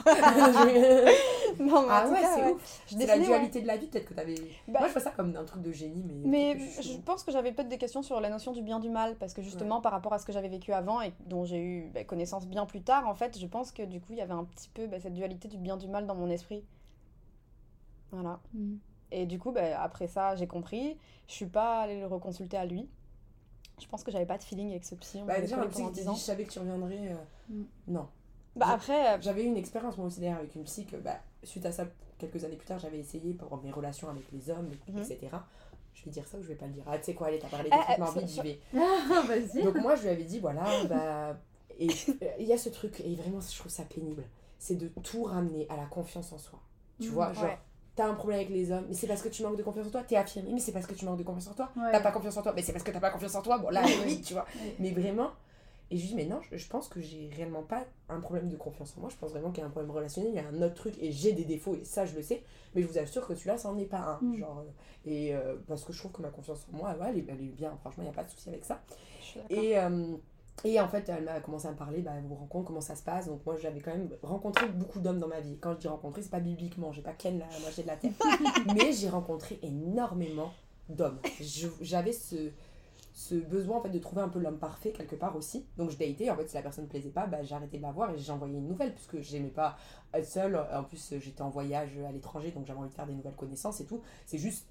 Non, 1.58 1.82
mais 1.82 1.88
ah 1.90 2.08
ouais, 2.08 2.18
c'est 2.34 2.42
ouais. 2.44 2.52
ouf. 2.52 2.82
C'est 2.86 3.06
la 3.06 3.16
ouais. 3.16 3.24
dualité 3.24 3.60
de 3.60 3.66
la 3.66 3.76
vie, 3.76 3.86
peut-être 3.86 4.06
que 4.06 4.14
t'avais. 4.14 4.36
Bah, 4.68 4.80
Moi 4.80 4.88
je 4.88 4.92
vois 4.92 5.02
ça 5.02 5.10
comme 5.10 5.34
un 5.34 5.44
truc 5.44 5.62
de 5.62 5.72
génie, 5.72 6.04
mais. 6.04 6.54
Mais 6.54 6.58
je 6.80 6.98
pense 6.98 7.24
que 7.24 7.32
j'avais 7.32 7.50
peut-être 7.50 7.68
des 7.68 7.78
questions 7.78 8.02
sur 8.02 8.20
la 8.20 8.30
notion 8.30 8.52
du 8.52 8.62
bien 8.62 8.78
du 8.78 8.90
mal, 8.90 9.16
parce 9.16 9.34
que 9.34 9.42
justement, 9.42 9.80
par 9.80 9.92
rapport 9.92 10.12
à 10.12 10.18
ce 10.18 10.26
que 10.26 10.32
j'avais 10.32 10.48
vécu 10.48 10.72
avant 10.72 11.00
et 11.02 11.12
dont 11.26 11.44
j'ai 11.44 11.60
eu 11.60 11.90
bah, 11.92 12.04
connaissance 12.04 12.46
bien 12.46 12.66
plus 12.66 12.82
tard, 12.82 13.08
en 13.08 13.14
fait, 13.14 13.36
je 13.38 13.46
pense 13.46 13.72
que 13.72 13.82
du 13.82 14.00
coup, 14.00 14.12
il 14.12 14.18
y 14.18 14.22
avait 14.22 14.32
un 14.32 14.44
petit 14.44 14.68
peu 14.68 14.86
bah, 14.86 15.00
cette 15.00 15.14
dualité 15.14 15.48
du 15.48 15.58
bien 15.58 15.76
du 15.76 15.88
mal 15.88 16.06
dans 16.06 16.14
mon 16.14 16.30
esprit. 16.30 16.64
Voilà. 18.12 18.38
Mm. 18.54 18.76
Et 19.12 19.26
du 19.26 19.38
coup, 19.38 19.52
bah, 19.52 19.80
après 19.80 20.08
ça, 20.08 20.34
j'ai 20.36 20.46
compris. 20.46 20.96
Je 21.28 21.32
suis 21.34 21.46
pas 21.46 21.80
allée 21.82 22.00
le 22.00 22.06
reconsulter 22.06 22.56
à 22.56 22.64
lui. 22.66 22.88
Je 23.80 23.86
pense 23.86 24.02
que 24.04 24.10
j'avais 24.10 24.26
pas 24.26 24.38
de 24.38 24.42
feeling 24.42 24.70
avec 24.70 24.84
ce 24.84 24.94
psy. 24.94 25.20
On 25.22 25.26
Bah, 25.26 25.40
déjà, 25.40 25.60
un 25.60 25.66
psy 25.68 25.82
qui 25.82 25.84
t'a 25.84 25.90
10 25.90 26.04
dit 26.06 26.14
je 26.16 26.20
savais 26.24 26.44
que 26.44 26.50
tu 26.52 26.58
reviendrais. 26.58 27.12
euh, 27.12 27.16
Mm. 27.48 27.62
Non. 27.88 28.08
Bah 28.56 28.68
après, 28.70 29.14
euh, 29.14 29.18
J'avais 29.20 29.44
eu 29.44 29.46
une 29.46 29.56
expérience 29.58 29.96
moi 29.98 30.06
aussi 30.06 30.18
d'ailleurs 30.20 30.38
avec 30.38 30.54
une 30.54 30.64
psy 30.64 30.86
que 30.86 30.96
bah, 30.96 31.20
suite 31.44 31.64
à 31.66 31.72
ça, 31.72 31.84
quelques 32.18 32.42
années 32.44 32.56
plus 32.56 32.66
tard, 32.66 32.78
j'avais 32.78 32.98
essayé 32.98 33.34
pour 33.34 33.56
mes 33.62 33.70
relations 33.70 34.08
avec 34.08 34.24
les 34.32 34.50
hommes, 34.50 34.70
Mhm. 34.88 34.98
etc. 35.00 35.18
Je 35.94 36.04
vais 36.04 36.10
dire 36.10 36.26
ça 36.26 36.38
ou 36.38 36.42
je 36.42 36.48
vais 36.48 36.54
pas 36.54 36.66
le 36.66 36.72
dire 36.72 36.82
Ah, 36.86 36.98
tu 36.98 37.04
sais 37.04 37.14
quoi, 37.14 37.26
allez, 37.28 37.38
t'as 37.38 37.48
parlé 37.48 37.68
Ah, 37.70 37.76
des 37.76 37.82
trucs 37.82 37.96
ah, 37.96 38.00
morbides, 38.00 38.28
ça- 38.28 38.34
j'y 38.34 38.40
vais. 38.40 38.60
Ah, 38.74 39.22
vas-y. 39.28 39.62
Donc 39.62 39.76
moi, 39.76 39.94
je 39.94 40.02
lui 40.02 40.08
avais 40.08 40.24
dit, 40.24 40.40
voilà, 40.40 40.64
bah. 40.88 41.36
Et 41.78 41.88
euh, 41.88 42.28
il 42.40 42.46
y 42.46 42.52
a 42.54 42.58
ce 42.58 42.70
truc, 42.70 43.00
et 43.00 43.14
vraiment, 43.14 43.38
je 43.40 43.58
trouve 43.58 43.70
ça 43.70 43.84
pénible, 43.84 44.24
c'est 44.58 44.76
de 44.76 44.88
tout 45.02 45.24
ramener 45.24 45.66
à 45.68 45.76
la 45.76 45.84
confiance 45.84 46.32
en 46.32 46.38
soi. 46.38 46.58
Tu 46.98 47.08
Mhm, 47.08 47.14
vois, 47.14 47.32
genre, 47.34 47.44
ouais. 47.44 47.58
T'as 47.96 48.06
un 48.06 48.14
problème 48.14 48.40
avec 48.40 48.50
les 48.50 48.70
hommes, 48.70 48.84
mais 48.88 48.94
c'est 48.94 49.06
parce 49.06 49.22
que 49.22 49.28
tu 49.28 49.42
manques 49.42 49.56
de 49.56 49.62
confiance 49.62 49.86
en 49.86 49.90
toi, 49.90 50.02
t'es 50.02 50.16
affirmé, 50.16 50.52
mais 50.52 50.60
c'est 50.60 50.72
parce 50.72 50.86
que 50.86 50.94
tu 50.94 51.04
manques 51.04 51.18
de 51.18 51.22
confiance 51.24 51.48
en 51.48 51.54
toi. 51.54 51.70
Ouais. 51.76 51.90
T'as 51.90 52.00
pas 52.00 52.12
confiance 52.12 52.36
en 52.36 52.42
toi, 52.42 52.52
mais 52.54 52.62
c'est 52.62 52.72
parce 52.72 52.84
que 52.84 52.90
t'as 52.90 53.00
pas 53.00 53.10
confiance 53.10 53.34
en 53.34 53.42
toi. 53.42 53.58
Bon, 53.58 53.70
là, 53.70 53.82
oui, 54.04 54.20
tu 54.20 54.34
vois. 54.34 54.46
Mais 54.78 54.90
vraiment, 54.90 55.30
et 55.90 55.96
je 55.96 56.02
lui 56.02 56.08
dis, 56.08 56.14
mais 56.16 56.26
non, 56.26 56.40
je, 56.42 56.56
je 56.56 56.68
pense 56.68 56.88
que 56.88 57.00
j'ai 57.00 57.30
réellement 57.34 57.62
pas 57.62 57.84
un 58.08 58.20
problème 58.20 58.48
de 58.48 58.56
confiance 58.56 58.94
en 58.96 59.00
moi. 59.00 59.10
Je 59.10 59.16
pense 59.16 59.30
vraiment 59.30 59.50
qu'il 59.50 59.60
y 59.60 59.62
a 59.62 59.66
un 59.66 59.70
problème 59.70 59.92
relationnel, 59.92 60.32
il 60.32 60.36
y 60.36 60.40
a 60.40 60.48
un 60.48 60.62
autre 60.62 60.74
truc, 60.74 60.94
et 61.00 61.12
j'ai 61.12 61.32
des 61.32 61.44
défauts, 61.44 61.76
et 61.76 61.84
ça, 61.84 62.04
je 62.04 62.14
le 62.14 62.22
sais. 62.22 62.42
Mais 62.74 62.82
je 62.82 62.86
vous 62.86 62.98
assure 62.98 63.26
que 63.26 63.34
celui-là, 63.34 63.56
ça 63.56 63.68
en 63.68 63.78
est 63.78 63.86
pas 63.86 63.98
un. 63.98 64.18
Mm. 64.20 64.38
Genre, 64.38 64.58
euh, 64.58 65.10
et 65.10 65.34
euh, 65.34 65.56
parce 65.68 65.84
que 65.84 65.92
je 65.92 65.98
trouve 65.98 66.12
que 66.12 66.22
ma 66.22 66.30
confiance 66.30 66.66
en 66.72 66.76
moi, 66.76 66.90
ouais, 67.00 67.06
elle, 67.10 67.18
est, 67.18 67.24
elle 67.28 67.40
est 67.40 67.52
bien, 67.52 67.76
franchement, 67.80 68.02
il 68.02 68.06
n'y 68.06 68.12
a 68.12 68.16
pas 68.16 68.24
de 68.24 68.30
souci 68.30 68.48
avec 68.48 68.64
ça. 68.64 68.82
Et, 69.48 69.78
euh, 69.78 70.16
et 70.64 70.80
en 70.80 70.88
fait, 70.88 71.08
elle 71.08 71.24
m'a 71.24 71.40
commencé 71.40 71.66
à 71.66 71.72
me 71.72 71.76
parler, 71.76 72.00
bah, 72.00 72.12
vos 72.26 72.34
rencontres, 72.34 72.68
comment 72.68 72.80
ça 72.80 72.96
se 72.96 73.02
passe. 73.02 73.26
Donc, 73.26 73.44
moi, 73.44 73.56
j'avais 73.56 73.80
quand 73.80 73.90
même 73.90 74.08
rencontré 74.22 74.68
beaucoup 74.68 75.00
d'hommes 75.00 75.18
dans 75.18 75.28
ma 75.28 75.40
vie. 75.40 75.58
Quand 75.58 75.74
je 75.74 75.78
dis 75.78 75.88
rencontrer, 75.88 76.22
c'est 76.22 76.30
pas 76.30 76.40
bibliquement, 76.40 76.92
j'ai 76.92 77.02
pas 77.02 77.12
ken 77.12 77.38
la 77.38 77.46
moitié 77.60 77.82
de 77.82 77.88
la 77.88 77.96
tête. 77.96 78.12
mais 78.74 78.92
j'ai 78.92 79.08
rencontré 79.08 79.58
énormément 79.62 80.52
d'hommes. 80.88 81.18
J'avais 81.80 82.12
ce, 82.12 82.50
ce 83.16 83.34
besoin 83.34 83.78
en 83.78 83.80
fait 83.80 83.88
de 83.88 83.98
trouver 83.98 84.20
un 84.20 84.28
peu 84.28 84.38
l'homme 84.38 84.58
parfait 84.58 84.92
quelque 84.92 85.16
part 85.16 85.36
aussi. 85.36 85.66
Donc 85.78 85.90
je 85.90 85.96
datais, 85.96 86.28
en 86.30 86.36
fait 86.36 86.48
si 86.48 86.54
la 86.54 86.62
personne 86.62 86.84
ne 86.84 86.90
plaisait 86.90 87.10
pas, 87.10 87.26
bah, 87.26 87.42
j'arrêtais 87.42 87.78
de 87.78 87.82
la 87.82 87.90
voir 87.90 88.10
et 88.10 88.18
j'envoyais 88.18 88.58
une 88.58 88.68
nouvelle 88.68 88.92
puisque 88.92 89.20
j'aimais 89.20 89.48
pas 89.48 89.76
être 90.12 90.26
seule. 90.26 90.54
En 90.72 90.84
plus 90.84 91.14
j'étais 91.18 91.42
en 91.42 91.48
voyage 91.48 91.98
à 92.06 92.12
l'étranger 92.12 92.50
donc 92.50 92.66
j'avais 92.66 92.78
envie 92.78 92.90
de 92.90 92.94
faire 92.94 93.06
des 93.06 93.14
nouvelles 93.14 93.34
connaissances 93.34 93.80
et 93.80 93.86
tout. 93.86 94.02
C'est 94.26 94.38
juste 94.38 94.66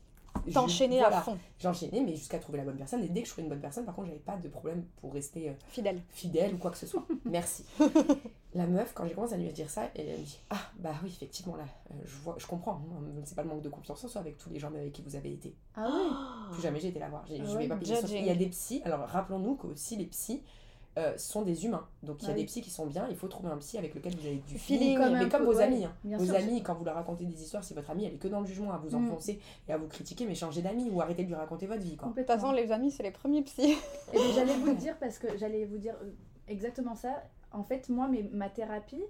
T'enchaîner 0.54 1.00
voilà, 1.00 1.18
à 1.20 1.22
fond, 1.22 1.38
J'enchaînais, 1.60 2.02
mais 2.02 2.16
jusqu'à 2.16 2.40
trouver 2.40 2.58
la 2.60 2.66
bonne 2.66 2.78
personne. 2.78 3.04
Et 3.04 3.08
dès 3.10 3.22
que 3.22 3.28
je 3.28 3.32
trouvais 3.32 3.44
une 3.44 3.50
bonne 3.50 3.62
personne, 3.62 3.86
par 3.86 3.96
contre, 3.96 4.08
j'avais 4.08 4.20
pas 4.20 4.38
de 4.38 4.48
problème 4.48 4.84
pour 5.02 5.14
rester 5.14 5.50
euh, 5.50 5.54
fidèle. 5.70 6.02
fidèle 6.10 6.54
ou 6.54 6.58
quoi 6.58 6.72
que 6.72 6.78
ce 6.78 6.86
soit. 6.88 7.06
Merci. 7.26 7.66
La 8.54 8.66
meuf, 8.68 8.94
quand 8.94 9.06
j'ai 9.06 9.14
commencé 9.14 9.34
à 9.34 9.38
lui 9.38 9.52
dire 9.52 9.70
ça, 9.70 9.90
elle 9.96 10.06
me 10.08 10.24
dit 10.24 10.40
Ah, 10.50 10.58
bah 10.80 10.94
oui, 11.04 11.10
effectivement, 11.10 11.56
là, 11.58 11.66
euh, 11.92 11.94
je, 12.06 12.16
vois, 12.24 12.36
je 12.38 12.48
comprends. 12.48 12.82
hein, 12.94 13.04
c'est 13.26 13.36
pas 13.36 13.44
le 13.44 13.50
manque 13.50 13.62
de 13.62 13.70
confiance 13.70 14.04
en 14.06 14.08
soi 14.08 14.22
avec 14.22 14.38
tous 14.38 14.50
les 14.50 14.60
gens 14.60 14.70
avec 14.70 14.94
qui 14.94 15.02
vous 15.02 15.16
avez 15.18 15.34
été. 15.34 15.54
Ah 15.76 15.90
oui 15.92 16.54
Plus 16.54 16.62
jamais 16.64 16.80
j'ai 16.80 16.88
été 16.88 17.00
la 17.00 17.10
voir. 17.10 17.26
J'ai- 17.28 17.42
Ah 17.42 17.46
je 17.46 17.58
ouais, 17.58 17.68
pas. 17.68 17.78
Il 18.10 18.26
y 18.26 18.30
a 18.30 18.36
des 18.36 18.48
psys, 18.48 18.82
alors 18.86 19.02
rappelons-nous 19.10 19.56
que 19.56 19.68
aussi 19.68 19.98
les 19.98 20.06
psys 20.06 20.42
euh, 20.98 21.18
sont 21.18 21.42
des 21.42 21.66
humains. 21.66 21.86
Donc 22.04 22.22
il 22.22 22.26
y 22.26 22.28
a 22.28 22.32
Ah 22.32 22.34
des 22.36 22.42
oui. 22.42 22.46
psys 22.48 22.62
qui 22.62 22.70
sont 22.70 22.86
bien, 22.86 23.08
il 23.10 23.16
faut 23.16 23.28
trouver 23.28 23.50
un 23.50 23.58
psy 23.58 23.78
avec 23.78 23.94
lequel 23.96 24.16
vous 24.16 24.26
avez 24.26 24.38
du 24.38 24.58
Feeling, 24.58 24.98
comme 24.98 25.14
mais 25.14 25.30
comme 25.30 25.42
peu, 25.42 25.52
vos 25.52 25.58
ouais, 25.58 25.64
amis. 25.64 25.84
hein. 25.86 25.94
Vos 26.18 26.26
sûr, 26.26 26.36
amis, 26.36 26.64
quand 26.64 26.74
vous 26.76 26.86
leur 26.86 26.96
racontez 26.96 27.26
des 27.26 27.42
histoires, 27.42 27.64
si 27.64 27.74
votre 27.74 27.90
ami 27.92 28.06
elle 28.06 28.14
est 28.14 28.18
que 28.18 28.28
dans 28.30 28.40
le 28.40 28.46
jugement, 28.46 28.72
à 28.72 28.78
vous 28.78 28.98
Mm. 28.98 29.06
enfoncer 29.10 29.40
et 29.68 29.74
à 29.74 29.78
vous 29.78 29.88
critiquer, 29.88 30.26
mais 30.26 30.36
changez 30.36 30.62
d'amis 30.62 30.90
ou 30.90 31.02
arrêtez 31.02 31.24
de 31.24 31.28
lui 31.28 31.36
raconter 31.36 31.68
votre 31.68 31.82
vie. 31.82 31.98
Quoi. 31.98 32.08
De 32.10 32.14
toute 32.14 32.26
Complètement. 32.26 32.36
façon, 32.36 32.52
les 32.54 32.72
amis, 32.72 32.92
c'est 32.92 33.04
les 33.04 33.12
premiers 33.12 33.42
psys. 33.44 33.76
Et 34.14 34.20
j'allais 34.34 34.56
vous 34.56 34.68
le 34.68 34.76
dire 34.76 34.98
parce 35.00 35.20
que 35.20 35.38
j'allais 35.38 35.66
vous 35.66 35.78
dire 35.78 35.96
euh, 36.04 36.12
exactement 36.48 36.96
ça. 36.96 37.24
En 37.52 37.64
fait, 37.64 37.90
moi, 37.90 38.08
mes- 38.08 38.24
ma 38.24 38.50
thérapie, 38.50 39.04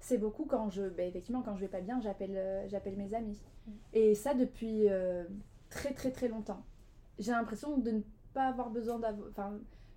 c'est 0.00 0.18
beaucoup 0.18 0.44
quand 0.44 0.68
je, 0.70 0.82
ben, 0.88 1.08
effectivement, 1.08 1.42
quand 1.42 1.56
je 1.56 1.62
vais 1.62 1.68
pas 1.68 1.80
bien, 1.80 2.00
j'appelle, 2.00 2.36
euh, 2.36 2.68
j'appelle 2.68 2.96
mes 2.96 3.12
amis. 3.14 3.40
Mm. 3.66 3.70
Et 3.94 4.14
ça 4.14 4.34
depuis 4.34 4.88
euh, 4.88 5.24
très 5.70 5.92
très 5.94 6.10
très 6.12 6.28
longtemps. 6.28 6.62
J'ai 7.18 7.30
l'impression 7.32 7.78
de 7.78 7.90
ne 7.90 8.00
pas 8.34 8.46
avoir 8.48 8.70
besoin 8.70 8.98
d'avoir, 8.98 9.28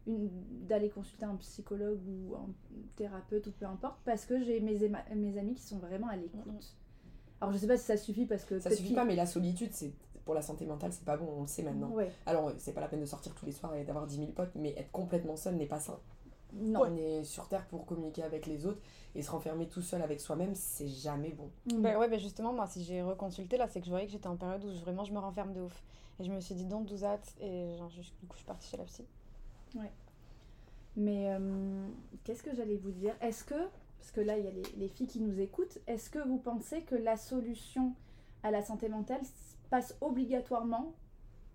d'aller 0.07 0.89
consulter 0.89 1.25
un 1.25 1.35
psychologue 1.35 1.99
ou 2.07 2.35
un 2.35 2.47
thérapeute 2.95 3.47
ou 3.47 3.51
peu 3.51 3.65
importe, 3.65 3.99
parce 4.05 4.25
que 4.25 4.41
j'ai 4.41 4.59
mes, 4.59 4.83
amis 5.37 5.53
qui 5.55 5.63
sont 5.63 5.79
vraiment 5.79 6.07
à 6.07 6.15
l'écoute. 6.15 6.41
Alors 7.41 7.53
je 7.53 7.57
sais 7.59 7.67
pas 7.67 7.77
si 7.77 7.83
ça 7.85 7.97
suffit 7.97 8.25
parce 8.25 8.45
que 8.45 8.59
Ça 8.59 8.71
suffit 8.75 8.93
pas, 8.93 9.05
mais 9.05 9.15
la 9.15 9.25
solitude, 9.25 9.71
c'est 9.73 9.93
pour 10.25 10.33
la 10.33 10.41
santé 10.41 10.65
mentale, 10.65 10.91
c'est 10.91 11.05
pas 11.05 11.17
bon, 11.17 11.27
on 11.37 11.41
le 11.41 11.47
sait 11.47 11.63
maintenant. 11.63 11.89
Ouais. 11.91 12.11
Alors, 12.25 12.49
euh, 12.49 12.53
c'est 12.57 12.73
pas 12.73 12.81
la 12.81 12.87
peine 12.89 12.99
de 12.99 13.05
sortir 13.05 13.33
tous 13.33 13.45
les 13.45 13.53
soirs 13.53 13.73
et 13.75 13.85
d'avoir 13.85 14.05
10 14.07 14.17
000 14.17 14.31
potes, 14.31 14.51
mais 14.55 14.71
être 14.77 14.91
complètement 14.91 15.37
seul 15.37 15.55
n'est 15.55 15.67
pas 15.67 15.79
sain. 15.79 15.97
Non. 16.53 16.81
On 16.81 16.95
est 16.97 17.23
sur 17.23 17.47
Terre 17.47 17.65
pour 17.67 17.85
communiquer 17.85 18.23
avec 18.23 18.45
les 18.45 18.65
autres 18.65 18.81
et 19.15 19.21
se 19.21 19.31
renfermer 19.31 19.67
tout 19.67 19.81
seul 19.81 20.01
avec 20.01 20.19
soi-même, 20.19 20.53
c'est 20.55 20.87
jamais 20.87 21.31
bon. 21.31 21.49
Mm. 21.71 21.81
Bah 21.81 21.97
ouais, 21.99 22.09
bah 22.09 22.17
justement, 22.17 22.51
moi, 22.53 22.67
si 22.67 22.83
j'ai 22.83 23.01
reconsulté, 23.01 23.57
là, 23.57 23.67
c'est 23.67 23.79
que 23.79 23.85
je 23.85 23.91
voyais 23.91 24.05
que 24.05 24.11
j'étais 24.11 24.27
en 24.27 24.35
période 24.37 24.63
où 24.65 24.69
je- 24.71 24.79
vraiment 24.79 25.03
je 25.05 25.13
me 25.13 25.19
renferme 25.19 25.53
de 25.53 25.61
ouf. 25.61 25.83
Et 26.19 26.23
je 26.23 26.31
me 26.31 26.39
suis 26.41 26.55
dit, 26.55 26.65
don't 26.65 26.83
do 26.83 26.97
that. 26.97 27.19
Et 27.39 27.75
genre, 27.77 27.89
je- 27.89 28.01
du 28.01 28.27
coup, 28.27 28.33
je 28.33 28.37
suis 28.37 28.45
partie 28.47 28.67
chez 28.69 28.77
la 28.77 28.83
psy. 28.85 29.05
Mais 30.95 31.29
euh, 31.31 31.87
qu'est-ce 32.23 32.41
que 32.43 32.53
j'allais 32.55 32.77
vous 32.77 32.91
dire? 32.91 33.15
Est-ce 33.21 33.43
que, 33.43 33.67
parce 33.99 34.11
que 34.11 34.21
là 34.21 34.37
il 34.37 34.45
y 34.45 34.47
a 34.47 34.51
les, 34.51 34.63
les 34.77 34.87
filles 34.87 35.07
qui 35.07 35.19
nous 35.19 35.39
écoutent, 35.39 35.77
est-ce 35.87 36.09
que 36.09 36.19
vous 36.19 36.37
pensez 36.39 36.81
que 36.81 36.95
la 36.95 37.17
solution 37.17 37.93
à 38.43 38.51
la 38.51 38.63
santé 38.63 38.89
mentale 38.89 39.21
passe 39.69 39.95
obligatoirement 40.01 40.93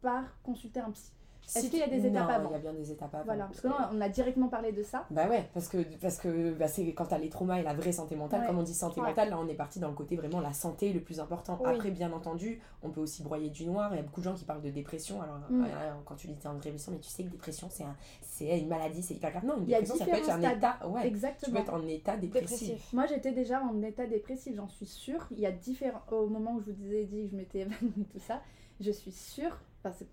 par 0.01 0.41
consulter 0.43 0.81
un 0.81 0.91
psy? 0.91 1.13
Est-ce 1.45 1.69
qu'il 1.69 1.79
y 1.79 1.83
a 1.83 1.87
tu- 1.89 1.91
des 1.91 2.07
étapes 2.07 2.29
Non, 2.29 2.35
avant 2.35 2.49
Il 2.51 2.53
y 2.53 2.57
a 2.57 2.59
bien 2.61 2.73
des 2.73 2.91
étapes 2.93 3.15
avant. 3.15 3.25
Voilà, 3.25 3.45
parce 3.47 3.61
que 3.61 3.69
là 3.69 3.91
on 3.93 4.01
a 4.01 4.09
directement 4.09 4.49
parlé 4.49 4.73
de 4.73 4.83
ça. 4.83 5.07
Bah 5.11 5.29
ouais, 5.29 5.49
parce 5.53 5.69
que, 5.69 5.79
parce 6.01 6.19
que 6.19 6.53
bah 6.55 6.69
c'est 6.69 6.87
quand 6.95 7.07
t'as 7.07 7.19
les 7.19 7.29
traumas 7.29 7.59
et 7.59 7.63
la 7.63 7.75
vraie 7.75 7.93
santé 7.93 8.17
mentale, 8.17 8.41
Ouais. 8.43 8.47
comme 8.47 8.59
on 8.59 8.63
dit 8.63 8.73
santé 8.75 9.01
Ouais. 9.01 9.09
mentale, 9.09 9.31
là 9.31 9.39
on 9.39 9.49
est 9.49 9.55
parti 9.55 9.79
dans 9.81 9.89
le 9.89 9.95
côté 9.95 10.17
vraiment 10.17 10.41
la 10.41 10.53
santé 10.53 10.93
le 10.93 11.01
plus 11.01 11.21
important. 11.21 11.59
Oui. 11.63 11.71
Après, 11.75 11.91
bien 11.91 12.13
entendu, 12.13 12.61
on 12.83 12.91
peut 12.91 13.01
aussi 13.01 13.23
broyer 13.23 13.51
du 13.51 13.67
noir. 13.67 13.93
Il 13.93 13.97
y 13.97 14.01
a 14.01 14.03
beaucoup 14.03 14.21
de 14.21 14.25
gens 14.25 14.35
qui 14.35 14.45
parlent 14.45 14.63
de 14.63 14.71
dépression. 14.71 15.21
Alors, 15.21 15.39
Mm. 15.51 15.65
euh, 15.65 15.93
quand 16.05 16.15
tu 16.15 16.27
dis 16.29 16.35
t'es 16.37 16.47
en 16.49 16.55
dépression, 16.55 16.93
mais 16.93 16.99
tu 17.01 17.09
sais 17.11 17.25
que 17.25 17.29
dépression 17.31 17.69
c'est 17.71 17.85
un, 17.85 17.97
c'est 18.23 18.59
une 18.59 18.69
maladie, 18.69 19.03
c'est 19.03 19.15
hyper 19.15 19.31
grave. 19.33 19.45
Non, 19.45 19.57
une 19.59 19.65
Il 19.65 19.71
y 19.71 19.75
a 19.75 19.81
dépression 19.81 20.05
ça 20.07 20.11
peut 20.11 20.19
être 20.19 20.31
un 20.31 20.41
état. 20.57 20.89
Ouais, 20.89 21.03
tu 21.03 21.07
Exactement. 21.09 21.57
peux 21.57 21.63
être 21.63 21.75
en 21.75 21.87
état 21.87 22.17
dépressif. 22.17 22.61
Dépressif. 22.69 22.93
Moi 22.93 23.07
j'étais 23.07 23.33
déjà 23.33 23.61
en 23.63 23.83
état 23.83 24.07
dépressif, 24.07 24.55
j'en 24.57 24.69
suis 24.69 24.87
sûre. 24.87 25.27
Il 25.33 25.41
y 25.41 25.47
a 25.47 25.53
différents. 25.53 26.03
Au 26.13 26.29
moment 26.29 26.55
où 26.55 26.61
je 26.61 26.67
vous 26.67 26.73
disais 26.77 27.05
dit 27.05 27.25
que 27.25 27.31
je 27.33 27.37
m'étais 27.37 27.61
évanouie, 27.63 28.07
tout 28.13 28.21
ça, 28.21 28.41
je 28.81 28.91
suis 28.91 29.13
sûre. 29.13 29.59
Enfin, 29.85 29.95
c'est- 29.99 30.07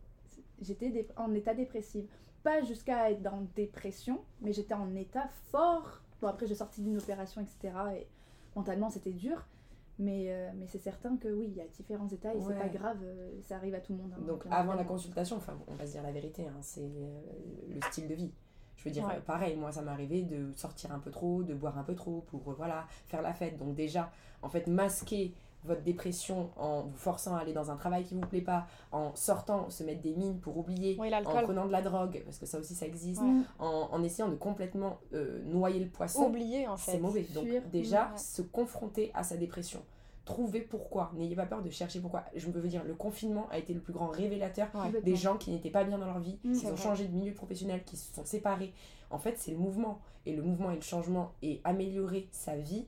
j'étais 0.62 1.08
en 1.17 1.34
état 1.34 1.54
dépressif. 1.54 2.06
Pas 2.43 2.62
jusqu'à 2.62 3.12
être 3.12 3.22
dans 3.22 3.41
dépression, 3.56 4.22
mais 4.41 4.54
j'étais 4.54 4.74
en 4.74 4.95
état 4.95 5.28
fort. 5.52 6.02
Bon, 6.22 6.28
après, 6.28 6.48
j'ai 6.48 6.56
sorti 6.56 6.82
d'une 6.82 6.98
opération, 6.98 7.41
etc. 7.41 7.74
Et 7.98 8.08
mentalement, 8.56 8.89
c'était 8.89 9.12
dur. 9.12 9.45
Mais, 10.02 10.28
euh, 10.30 10.50
mais 10.56 10.65
c'est 10.67 10.78
certain 10.78 11.17
que 11.17 11.28
oui, 11.28 11.48
il 11.50 11.58
y 11.58 11.62
a 11.62 11.67
différents 11.67 12.08
états 12.08 12.34
et 12.34 12.39
c'est 12.39 12.48
Ouais. 12.48 12.58
pas 12.58 12.69
grave, 12.69 13.00
euh, 13.04 13.32
ça 13.41 13.58
arrive 13.58 13.76
à 13.76 13.82
tout 13.82 13.91
le 13.91 13.98
monde. 14.00 14.13
hein, 14.17 14.22
Donc 14.26 14.45
avant 14.50 14.74
la 14.74 14.86
consultation, 14.86 15.36
enfin 15.36 15.60
on 15.67 15.74
va 15.74 15.86
se 15.86 15.91
dire 15.91 16.04
la 16.04 16.13
vérité, 16.13 16.48
hein, 16.48 16.56
c'est 16.62 16.80
euh, 16.80 17.19
le 17.67 17.82
style 17.82 18.08
de 18.08 18.13
vie. 18.13 18.32
Je 18.78 18.86
veux 18.86 18.91
dire, 18.91 19.06
Ouais. 19.06 19.19
pareil, 19.19 19.58
moi 19.58 19.74
ça 19.74 19.82
m'est 19.82 19.91
arrivé 19.91 20.22
de 20.22 20.54
sortir 20.56 20.93
un 20.93 21.00
peu 21.00 21.12
trop, 21.12 21.43
de 21.43 21.54
boire 21.54 21.78
un 21.78 21.84
peu 21.84 21.95
trop 21.95 22.22
pour 22.22 22.39
voilà, 22.54 22.86
faire 23.08 23.22
la 23.22 23.34
fête. 23.34 23.58
Donc 23.58 23.76
déjà, 23.76 24.10
en 24.41 24.48
fait, 24.48 24.67
masquer 24.67 25.34
votre 25.65 25.82
dépression 25.82 26.52
en 26.58 26.84
vous 26.84 26.95
forçant 26.98 27.36
à 27.36 27.39
aller 27.39 27.54
dans 27.54 27.69
un 27.69 27.76
travail 27.76 28.04
qui 28.06 28.15
vous 28.15 28.22
plaît 28.22 28.41
pas, 28.41 28.65
en 28.91 29.13
sortant, 29.15 29.69
se 29.69 29.84
mettre 29.84 30.02
des 30.02 30.13
mines 30.15 30.39
pour 30.39 30.58
oublier, 30.58 30.95
Oui, 31.00 31.13
en 31.13 31.22
prenant 31.24 31.65
de 31.65 31.72
la 31.72 31.82
drogue, 31.82 32.22
parce 32.26 32.38
que 32.38 32.45
ça 32.45 32.60
aussi 32.60 32.76
ça 32.76 32.86
existe, 32.86 33.22
Ouais. 33.22 33.28
Mm. 33.28 33.45
en, 33.60 33.89
en 33.91 34.04
essayant 34.04 34.30
de 34.30 34.36
complètement 34.36 35.00
euh, 35.13 35.41
noyer 35.43 35.80
le 35.80 35.89
poisson 35.89 36.28
Oublié, 36.28 36.67
en 36.67 36.78
fait. 36.78 36.91
c'est 36.93 37.00
mauvais. 37.00 37.24
Donc 37.34 37.45
Fuir. 37.45 37.62
déjà, 37.72 38.12
Ouais. 38.12 38.17
se 38.17 38.41
confronter 38.41 39.12
à 39.13 39.24
sa 39.24 39.36
dépression. 39.38 39.82
Trouver 40.26 40.62
pourquoi. 40.62 41.12
N'ayez 41.15 41.36
pas 41.36 41.48
peur 41.48 41.63
de 41.63 41.69
chercher 41.72 42.00
pourquoi. 42.00 42.24
Je 42.36 42.48
veux 42.52 42.67
dire, 42.67 42.84
le 42.84 42.93
confinement 42.93 43.48
a 43.50 43.58
été 43.58 43.74
le 43.74 43.80
plus 43.82 43.93
grand 43.93 44.08
révélateur 44.10 44.67
Ouais. 44.76 45.02
Des 45.02 45.15
gens 45.15 45.38
qui 45.38 45.50
n'étaient 45.52 45.72
pas 45.72 45.84
bien 45.84 45.98
dans 45.98 46.06
leur 46.06 46.19
vie, 46.19 46.39
Mm. 46.43 46.52
qui 46.54 46.60
C'est 46.60 46.67
ont 46.67 46.76
vrai. 46.76 46.84
changé 46.84 47.06
de 47.08 47.13
milieu 47.15 47.34
professionnel, 47.34 47.84
qui 47.84 47.98
se 47.98 48.13
sont 48.13 48.24
séparés. 48.26 48.74
En 49.10 49.17
fait, 49.17 49.36
c'est 49.39 49.52
le 49.52 49.58
mouvement. 49.58 50.00
Et 50.26 50.36
le 50.36 50.43
mouvement 50.43 50.69
et 50.69 50.76
le 50.76 50.82
changement 50.82 51.32
et 51.41 51.62
améliorer 51.63 52.28
sa 52.32 52.56
vie, 52.56 52.86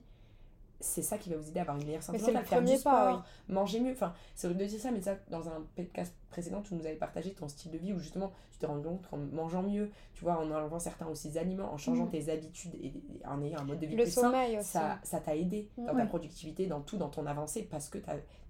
c'est 0.82 1.00
ça 1.02 1.16
qui 1.16 1.30
va 1.30 1.36
vous 1.36 1.48
aider 1.48 1.60
à 1.60 1.62
avoir 1.62 1.78
une 1.78 1.86
meilleure 1.86 2.02
santé 2.02 2.18
Mais 2.18 2.24
c'est 2.24 2.32
le 2.32 2.38
mentale. 2.38 2.48
Faire 2.48 2.58
du 2.60 2.64
premier 2.66 2.82
pas, 2.82 3.10
sport, 3.12 3.24
manger 3.48 3.80
mieux. 3.80 3.92
Enfin, 3.92 4.12
c'est 4.34 4.46
horrible 4.46 4.60
de 4.60 4.66
dire 4.66 4.80
ça, 4.80 4.90
mais 4.90 5.00
ça, 5.00 5.16
dans 5.30 5.48
un 5.48 5.62
podcast 5.74 6.14
précédent, 6.28 6.60
tu 6.62 6.74
nous 6.74 6.84
avais 6.84 6.96
partagé 6.96 7.32
ton 7.32 7.48
style 7.48 7.70
de 7.72 7.78
vie 7.78 7.92
où 7.92 7.98
justement, 7.98 8.32
tu 8.50 8.58
t'es 8.58 8.66
rendu 8.66 8.84
compte 8.86 9.06
qu'en 9.08 9.16
mangeant 9.18 9.62
mieux, 9.62 9.90
tu 10.14 10.24
vois, 10.24 10.38
en 10.38 10.50
enlevant 10.50 10.78
certains 10.78 11.06
aussi 11.06 11.36
aliments, 11.38 11.72
en 11.72 11.76
changeant 11.78 12.06
Mm. 12.06 12.10
tes 12.10 12.30
habitudes 12.30 12.74
et, 12.82 12.92
en 13.26 13.42
ayant 13.42 13.60
un 13.60 13.64
mode 13.64 13.78
de 13.80 13.86
vie 13.86 13.96
Le 13.96 14.02
plus 14.04 14.12
sain, 14.12 14.32
ça 14.62 14.98
ça 15.02 15.20
t'a 15.20 15.36
aidé 15.36 15.70
dans 15.78 15.94
ta 15.94 16.06
productivité, 16.06 16.66
dans 16.66 16.80
tout, 16.80 16.96
dans 16.96 17.08
ton 17.10 17.26
avancée, 17.26 17.62
parce 17.70 17.88
que 17.88 17.98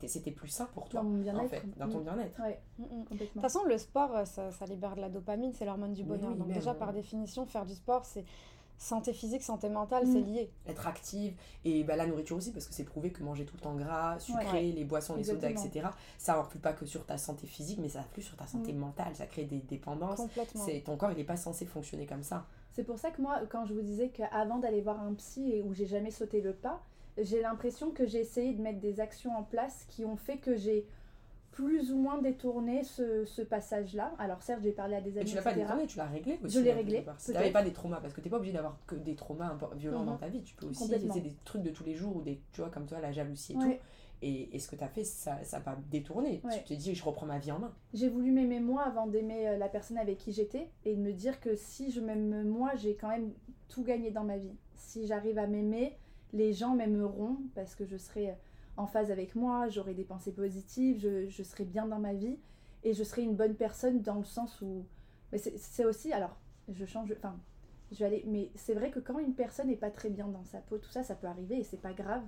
c'était 0.06 0.30
plus 0.32 0.48
sain 0.48 0.68
pour 0.74 0.88
toi, 0.88 1.00
Dans 1.02 1.08
mon 1.08 1.18
en 1.18 1.22
bien-être. 1.22 1.50
fait, 1.50 1.62
dans 1.78 1.88
ton 1.88 2.00
Mm. 2.00 2.04
bien-être. 2.04 2.40
Ouais, 2.42 2.58
Mm, 2.78 2.82
mm. 2.84 3.16
De 3.18 3.24
toute 3.26 3.40
façon, 3.42 3.64
le 3.64 3.78
sport, 3.78 4.16
euh, 4.16 4.24
ça, 4.24 4.50
ça 4.50 4.64
libère 4.66 4.96
de 4.96 5.00
la 5.00 5.08
dopamine, 5.08 5.52
c'est 5.52 5.64
l'hormone 5.64 5.92
du 5.92 6.02
bonheur. 6.04 6.30
oui, 6.32 6.38
Donc 6.38 6.48
déjà, 6.52 6.70
euh. 6.70 6.74
par 6.74 6.92
définition, 6.92 7.46
faire 7.46 7.64
du 7.66 7.74
sport, 7.74 8.04
c'est 8.04 8.24
santé 8.82 9.12
physique, 9.12 9.42
santé 9.42 9.68
mentale, 9.68 10.06
Mm. 10.06 10.12
c'est 10.12 10.20
lié. 10.20 10.50
être 10.66 10.86
active 10.86 11.34
et 11.64 11.84
bah, 11.84 11.96
la 11.96 12.06
nourriture 12.06 12.36
aussi 12.36 12.50
parce 12.52 12.66
que 12.66 12.74
c'est 12.74 12.84
prouvé 12.84 13.10
que 13.12 13.22
manger 13.22 13.44
tout 13.44 13.54
le 13.56 13.60
temps 13.62 13.74
gras, 13.76 14.18
sucré, 14.18 14.44
Ouais. 14.68 14.72
les 14.74 14.84
boissons, 14.84 15.14
les 15.16 15.24
sodas, 15.24 15.50
etc. 15.50 15.86
Ça 16.18 16.38
influe 16.38 16.58
pas 16.58 16.72
que 16.72 16.84
sur 16.86 17.06
ta 17.06 17.16
santé 17.18 17.46
physique 17.46 17.78
mais 17.80 17.88
ça 17.88 18.00
influe 18.00 18.22
sur 18.22 18.36
ta 18.36 18.46
santé 18.46 18.72
mentale, 18.72 19.14
ça 19.14 19.26
crée 19.26 19.44
des 19.44 19.58
dépendances. 19.60 20.16
Complètement. 20.18 20.64
C'est 20.64 20.80
ton 20.80 20.96
corps 20.96 21.12
il 21.12 21.18
est 21.18 21.24
pas 21.24 21.36
censé 21.36 21.64
fonctionner 21.64 22.06
comme 22.06 22.22
ça. 22.24 22.46
C'est 22.72 22.84
pour 22.84 22.98
ça 22.98 23.10
que 23.10 23.20
moi, 23.22 23.40
quand 23.50 23.66
je 23.66 23.74
vous 23.74 23.82
disais 23.82 24.08
qu'avant 24.08 24.58
d'aller 24.58 24.80
voir 24.80 25.00
un 25.00 25.12
psy 25.14 25.52
et 25.52 25.62
où 25.62 25.72
j'ai 25.74 25.86
jamais 25.86 26.10
sauté 26.10 26.40
le 26.40 26.52
pas, 26.54 26.82
j'ai 27.18 27.42
l'impression 27.42 27.90
que 27.90 28.06
j'ai 28.06 28.20
essayé 28.20 28.54
de 28.54 28.62
mettre 28.62 28.80
des 28.80 28.98
actions 28.98 29.36
en 29.36 29.42
place 29.42 29.84
qui 29.88 30.04
ont 30.06 30.16
fait 30.16 30.38
que 30.38 30.56
j'ai 30.56 30.86
plus 31.52 31.92
ou 31.92 31.98
moins 31.98 32.18
détourné 32.20 32.82
ce, 32.82 33.24
ce 33.24 33.42
passage-là. 33.42 34.12
Alors 34.18 34.42
certes, 34.42 34.62
j'ai 34.62 34.72
parlé 34.72 34.96
à 34.96 35.00
des 35.00 35.16
Et 35.16 35.20
amis, 35.20 35.30
tu 35.30 35.36
l'as 35.36 35.42
pas 35.42 35.52
détourné, 35.52 35.86
tu 35.86 35.98
l'as 35.98 36.06
réglé 36.06 36.38
aussi. 36.42 36.54
Je 36.56 36.60
l'ai 36.60 36.72
hein, 36.72 36.76
réglé. 36.76 37.04
Si 37.18 37.32
t'avais 37.32 37.50
pas 37.52 37.62
des 37.62 37.72
traumas, 37.72 38.00
parce 38.00 38.14
que 38.14 38.20
t'es 38.20 38.30
pas 38.30 38.38
obligé 38.38 38.52
d'avoir 38.54 38.78
que 38.86 38.94
des 38.96 39.14
traumas 39.14 39.56
violents 39.76 40.00
Mhm. 40.00 40.06
dans 40.06 40.16
ta 40.16 40.28
vie, 40.28 40.42
tu 40.42 40.54
peux 40.54 40.66
aussi 40.66 40.88
laisser 40.90 41.20
des 41.20 41.34
trucs 41.44 41.62
de 41.62 41.70
tous 41.70 41.84
les 41.84 41.94
jours 41.94 42.16
ou 42.16 42.22
des, 42.22 42.40
tu 42.52 42.60
vois, 42.62 42.70
comme 42.70 42.86
toi, 42.86 43.00
la 43.00 43.12
jalousie 43.12 43.52
et 43.52 43.56
Ouais. 43.58 43.76
tout. 43.76 43.82
Et, 44.24 44.54
et 44.54 44.58
ce 44.60 44.68
que 44.68 44.76
t'as 44.76 44.86
fait, 44.88 45.02
ça 45.04 45.40
n'a 45.52 45.60
pas 45.60 45.76
détourné. 45.90 46.40
Ouais. 46.44 46.58
Tu 46.58 46.64
t'es 46.64 46.76
dit, 46.76 46.94
je 46.94 47.04
reprends 47.04 47.26
ma 47.26 47.38
vie 47.38 47.50
en 47.52 47.58
main. 47.58 47.74
J'ai 47.92 48.08
voulu 48.08 48.30
m'aimer 48.30 48.60
moi 48.60 48.82
avant 48.84 49.06
d'aimer 49.08 49.48
euh, 49.48 49.58
la 49.58 49.68
personne 49.68 49.98
avec 49.98 50.18
qui 50.18 50.32
j'étais 50.32 50.68
et 50.84 50.94
de 50.94 51.00
me 51.00 51.12
dire 51.12 51.40
que 51.40 51.56
si 51.56 51.90
je 51.90 52.00
m'aime 52.00 52.44
moi, 52.48 52.70
j'ai 52.76 52.94
quand 52.94 53.08
même 53.08 53.32
tout 53.68 53.82
gagné 53.82 54.10
dans 54.12 54.22
ma 54.24 54.38
vie. 54.38 54.54
Si 54.76 55.06
j'arrive 55.08 55.38
à 55.38 55.48
m'aimer, 55.48 55.98
les 56.32 56.52
gens 56.52 56.74
m'aimeront 56.76 57.36
parce 57.56 57.74
que 57.74 57.84
je 57.84 57.96
serai 57.96 58.30
euh, 58.30 58.34
en 58.76 58.86
phase 58.86 59.10
avec 59.10 59.34
moi, 59.34 59.68
j'aurai 59.68 59.94
des 59.94 60.04
pensées 60.04 60.32
positives, 60.32 60.98
je, 60.98 61.28
je 61.28 61.42
serai 61.42 61.64
bien 61.64 61.86
dans 61.86 61.98
ma 61.98 62.14
vie 62.14 62.38
et 62.84 62.94
je 62.94 63.04
serai 63.04 63.22
une 63.22 63.36
bonne 63.36 63.54
personne 63.54 64.00
dans 64.02 64.16
le 64.16 64.24
sens 64.24 64.60
où. 64.62 64.86
Mais 65.30 65.38
c'est 65.38 65.84
aussi. 65.84 66.12
Alors, 66.12 66.36
je 66.68 66.84
change. 66.84 67.12
Enfin, 67.16 67.38
je 67.90 67.98
vais 67.98 68.04
aller. 68.06 68.24
Mais 68.26 68.50
c'est 68.54 68.74
vrai 68.74 68.90
que 68.90 69.00
quand 69.00 69.18
une 69.18 69.34
personne 69.34 69.68
n'est 69.68 69.76
pas 69.76 69.90
très 69.90 70.10
bien 70.10 70.28
dans 70.28 70.44
sa 70.44 70.58
peau, 70.58 70.78
tout 70.78 70.90
ça, 70.90 71.02
ça 71.02 71.14
peut 71.14 71.26
arriver 71.26 71.58
et 71.58 71.64
c'est 71.64 71.80
pas 71.80 71.92
grave. 71.92 72.22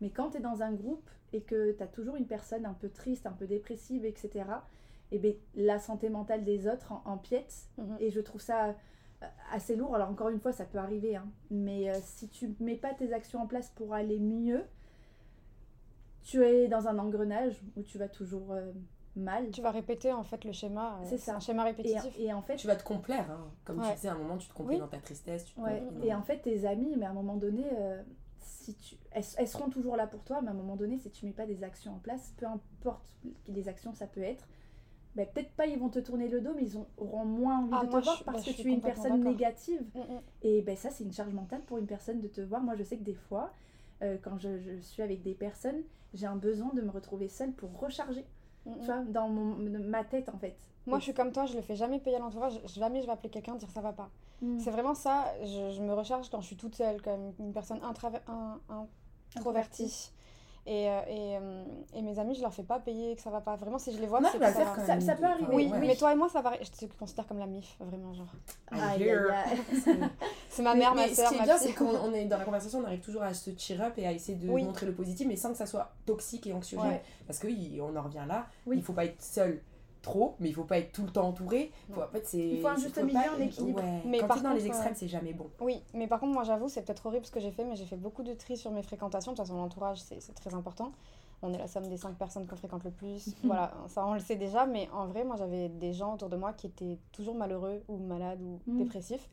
Mais 0.00 0.10
quand 0.10 0.30
tu 0.30 0.38
es 0.38 0.40
dans 0.40 0.62
un 0.62 0.72
groupe 0.72 1.08
et 1.32 1.42
que 1.42 1.72
tu 1.72 1.82
as 1.82 1.86
toujours 1.86 2.16
une 2.16 2.26
personne 2.26 2.66
un 2.66 2.74
peu 2.74 2.88
triste, 2.90 3.26
un 3.26 3.32
peu 3.32 3.46
dépressive, 3.46 4.04
etc., 4.04 4.44
et 5.12 5.18
bien 5.18 5.32
la 5.54 5.78
santé 5.78 6.08
mentale 6.08 6.44
des 6.44 6.66
autres 6.66 6.92
en, 6.92 7.02
empiète. 7.06 7.68
Mhm. 7.78 7.96
Et 8.00 8.10
je 8.10 8.20
trouve 8.20 8.40
ça 8.40 8.68
euh, 9.22 9.26
assez 9.52 9.76
lourd. 9.76 9.94
Alors 9.94 10.10
encore 10.10 10.28
une 10.28 10.40
fois, 10.40 10.52
ça 10.52 10.64
peut 10.64 10.78
arriver. 10.78 11.16
hein. 11.16 11.28
Mais 11.50 11.90
euh, 11.90 11.94
si 12.02 12.28
tu 12.28 12.54
mets 12.60 12.76
pas 12.76 12.92
tes 12.94 13.12
actions 13.12 13.40
en 13.40 13.46
place 13.46 13.70
pour 13.70 13.94
aller 13.94 14.18
mieux, 14.18 14.64
tu 16.26 16.44
es 16.44 16.66
dans 16.66 16.88
un 16.88 16.98
engrenage 16.98 17.62
où 17.76 17.82
tu 17.82 17.98
vas 17.98 18.08
toujours 18.08 18.50
euh, 18.52 18.72
mal. 19.14 19.48
Tu 19.52 19.62
vas 19.62 19.70
répéter 19.70 20.12
en 20.12 20.24
fait 20.24 20.44
le 20.44 20.50
schéma. 20.52 20.98
euh, 21.00 21.06
C'est 21.08 21.18
ça. 21.18 21.36
un 21.36 21.40
schéma 21.40 21.62
répétitif. 21.62 22.18
et 22.18 22.32
en 22.32 22.42
fait, 22.42 22.56
Tu 22.56 22.66
vas 22.66 22.74
te 22.74 22.82
complaire. 22.82 23.30
hein. 23.30 23.46
Comme 23.64 23.76
tu 23.80 23.86
Ouais. 23.86 23.94
disais, 23.94 24.08
à 24.08 24.14
un 24.14 24.18
moment, 24.18 24.36
tu 24.36 24.48
te 24.48 24.52
complais 24.54 24.74
Oui. 24.74 24.80
dans 24.80 24.88
ta 24.88 24.98
tristesse. 24.98 25.44
Tu 25.44 25.54
te 25.54 25.60
ouais, 25.60 25.80
complais 25.88 26.08
et 26.08 26.14
en 26.14 26.22
fait, 26.22 26.38
tes 26.38 26.66
amis, 26.66 26.94
mais 26.98 27.06
à 27.06 27.10
un 27.10 27.14
moment 27.14 27.36
donné, 27.36 27.64
euh, 27.78 28.02
si 28.40 28.74
tu, 28.74 28.96
elles, 29.12 29.22
elles 29.38 29.46
seront 29.48 29.70
toujours 29.70 29.96
là 29.96 30.08
pour 30.08 30.24
toi, 30.24 30.40
mais 30.42 30.48
à 30.48 30.50
un 30.50 30.54
moment 30.54 30.74
donné, 30.76 30.98
si 30.98 31.10
tu 31.10 31.24
mets 31.26 31.32
pas 31.32 31.46
des 31.46 31.62
actions 31.62 31.92
en 31.94 31.98
place, 31.98 32.34
peu 32.36 32.46
importe 32.46 33.04
les 33.46 33.68
actions 33.68 33.92
ça 33.94 34.06
peut 34.08 34.20
être, 34.22 34.46
bah, 35.14 35.24
peut-être 35.26 35.50
pas 35.52 35.66
ils 35.66 35.78
vont 35.78 35.88
te 35.88 35.98
tourner 36.00 36.28
le 36.28 36.40
dos, 36.40 36.52
mais 36.54 36.62
ils 36.62 36.76
ont- 36.76 36.86
auront 36.98 37.24
moins 37.24 37.60
envie 37.60 37.70
Ah, 37.72 37.80
de 37.86 37.86
te 37.86 38.04
voir 38.04 38.16
je- 38.18 38.24
parce 38.24 38.44
bah, 38.44 38.52
que 38.52 38.56
tu 38.60 38.68
es 38.68 38.72
une 38.72 38.80
personne 38.82 39.22
négative. 39.22 39.82
Mm, 39.94 40.00
mm. 40.00 40.20
Et 40.42 40.62
ben 40.62 40.76
ça, 40.76 40.90
c'est 40.90 41.04
une 41.04 41.12
charge 41.12 41.32
mentale 41.32 41.62
pour 41.62 41.78
une 41.78 41.86
personne 41.86 42.20
de 42.20 42.28
te 42.28 42.40
voir. 42.40 42.62
Moi, 42.62 42.74
je 42.76 42.82
sais 42.82 42.96
que 42.98 43.02
des 43.04 43.14
fois, 43.14 43.52
euh, 44.02 44.16
quand 44.22 44.38
je, 44.38 44.58
je 44.58 44.76
suis 44.80 45.02
avec 45.02 45.22
des 45.22 45.34
personnes, 45.34 45.82
j'ai 46.14 46.26
un 46.26 46.36
besoin 46.36 46.72
de 46.74 46.82
me 46.82 46.90
retrouver 46.90 47.28
seule 47.28 47.52
pour 47.52 47.78
recharger, 47.78 48.24
Mm, 48.66 48.70
mm. 48.70 48.78
tu 48.80 48.86
vois, 48.86 49.02
dans 49.04 49.28
mon, 49.28 49.56
ma 49.80 50.04
tête 50.04 50.28
en 50.28 50.38
fait. 50.38 50.56
Moi, 50.86 50.98
je 50.98 51.04
suis 51.04 51.14
comme 51.14 51.32
toi, 51.32 51.46
je 51.46 51.56
le 51.56 51.62
fais 51.62 51.74
jamais 51.74 51.98
payer 51.98 52.16
à 52.16 52.20
l'entourage. 52.20 52.60
Jamais 52.66 53.00
je 53.00 53.06
vais 53.06 53.12
appeler 53.12 53.28
quelqu'un 53.28 53.56
dire 53.56 53.68
ça 53.70 53.80
va 53.80 53.92
pas. 53.92 54.08
Mm. 54.40 54.58
C'est 54.60 54.70
vraiment 54.70 54.94
ça. 54.94 55.24
Je, 55.42 55.72
je 55.72 55.82
me 55.82 55.92
recharge 55.92 56.30
quand 56.30 56.40
je 56.40 56.46
suis 56.46 56.56
toute 56.56 56.76
seule, 56.76 57.02
comme 57.02 57.32
une 57.40 57.52
personne 57.52 57.80
introvertie. 59.34 60.12
Et, 60.68 60.90
euh, 60.90 61.00
et, 61.08 61.36
euh, 61.40 61.64
et 61.94 62.02
mes 62.02 62.18
amis, 62.18 62.34
je 62.34 62.42
leur 62.42 62.52
fais 62.52 62.64
pas 62.64 62.80
payer 62.80 63.14
que 63.14 63.22
ça 63.22 63.30
va 63.30 63.40
pas. 63.40 63.54
Vraiment, 63.54 63.78
si 63.78 63.92
je 63.94 64.00
les 64.00 64.06
vois, 64.08 64.20
Moi, 64.20 64.30
c'est 64.32 64.38
que 64.40 64.44
ça 64.44 64.64
va. 64.64 64.84
Ça- 64.84 65.00
ça 65.00 65.14
peut 65.14 65.24
arriver, 65.24 65.54
Oui, 65.54 65.68
ouais. 65.70 65.78
mais 65.78 65.94
toi 65.94 66.12
et 66.12 66.16
moi, 66.16 66.28
ça 66.28 66.40
va. 66.40 66.54
Je 66.60 66.86
te 66.86 66.92
considère 66.98 67.24
comme 67.28 67.38
la 67.38 67.46
mif, 67.46 67.76
vraiment, 67.78 68.12
genre. 68.14 68.32
Aïe. 68.72 69.08
C'est 70.48 70.62
ma 70.62 70.72
Mais- 70.74 70.80
mère, 70.80 70.94
ma 70.94 71.06
mais 71.06 71.14
soeur, 71.14 71.26
ce 71.26 71.30
qui 71.30 71.36
est 71.36 71.38
ma 71.38 71.44
bien, 71.44 71.58
c'est 71.58 71.72
qu'on 71.72 71.94
on 71.94 72.12
est 72.12 72.24
dans 72.24 72.38
la 72.38 72.44
conversation, 72.44 72.80
on 72.80 72.84
arrive 72.84 73.00
toujours 73.00 73.22
à 73.22 73.32
se 73.34 73.50
cheer 73.56 73.80
up 73.80 73.92
et 73.96 74.06
à 74.06 74.12
essayer 74.12 74.36
de 74.38 74.48
Oui. 74.50 74.64
montrer 74.64 74.86
le 74.86 74.92
positif, 74.94 75.26
mais 75.28 75.36
sans 75.36 75.50
que 75.52 75.56
ça 75.58 75.66
soit 75.66 75.92
toxique 76.04 76.46
et 76.46 76.52
anxiogène. 76.52 76.90
Ouais. 76.90 77.02
Parce 77.26 77.38
qu'on 77.38 77.96
en 77.96 78.02
revient 78.02 78.24
là, 78.26 78.46
Oui. 78.66 78.76
il 78.78 78.82
faut 78.82 78.92
pas 78.92 79.04
être 79.04 79.22
seul 79.22 79.60
trop, 80.06 80.34
mais 80.40 80.48
il 80.48 80.54
faut 80.54 80.64
pas 80.64 80.78
être 80.78 80.92
tout 80.92 81.02
le 81.04 81.10
temps 81.10 81.28
entouré. 81.28 81.70
Faut- 81.92 82.00
en 82.02 82.08
fait, 82.08 82.32
Il 82.34 82.60
faut 82.60 82.68
un 82.68 82.76
juste 82.76 82.96
milieu, 83.02 83.18
un 83.18 83.40
équilibre. 83.40 83.82
Ouais. 83.82 84.02
Mais 84.06 84.18
Quand 84.20 84.28
par 84.28 84.36
t'es 84.38 84.42
dans 84.44 84.50
les 84.50 84.56
contre, 84.60 84.66
extrêmes, 84.68 84.92
euh, 84.92 84.96
c'est 84.96 85.08
jamais 85.08 85.32
bon. 85.34 85.48
Oui, 85.60 85.82
mais 85.94 86.06
par 86.06 86.20
contre, 86.20 86.32
moi 86.32 86.44
j'avoue, 86.44 86.68
c'est 86.68 86.82
peut-être 86.82 87.04
horrible 87.06 87.26
ce 87.26 87.30
que 87.30 87.40
j'ai 87.40 87.50
fait, 87.50 87.64
mais 87.64 87.76
j'ai 87.76 87.84
fait 87.84 87.96
beaucoup 87.96 88.22
de 88.22 88.32
tri 88.32 88.56
sur 88.56 88.70
mes 88.70 88.82
fréquentations. 88.82 89.32
De 89.32 89.36
toute 89.36 89.46
façon, 89.46 89.58
l'entourage, 89.58 89.98
c'est 90.00 90.34
très 90.34 90.54
important. 90.54 90.92
On 91.42 91.52
est 91.52 91.58
la 91.58 91.66
somme 91.68 91.88
des 91.88 91.98
cinq 91.98 92.14
personnes 92.16 92.46
qu'on 92.46 92.56
fréquente 92.56 92.84
le 92.84 92.90
plus. 92.90 93.34
voilà, 93.44 93.72
ça 93.88 94.06
on 94.06 94.14
le 94.14 94.20
sait 94.20 94.36
déjà, 94.36 94.64
mais 94.64 94.88
en 94.94 95.06
vrai, 95.06 95.22
moi 95.24 95.36
j'avais 95.36 95.68
des 95.68 95.92
gens 95.92 96.14
autour 96.14 96.28
de 96.30 96.36
moi 96.36 96.52
qui 96.54 96.66
étaient 96.68 96.98
toujours 97.12 97.34
malheureux 97.34 97.82
ou 97.88 97.98
malades 97.98 98.40
ou 98.40 98.58
Mm. 98.66 98.78
dépressifs. 98.78 99.28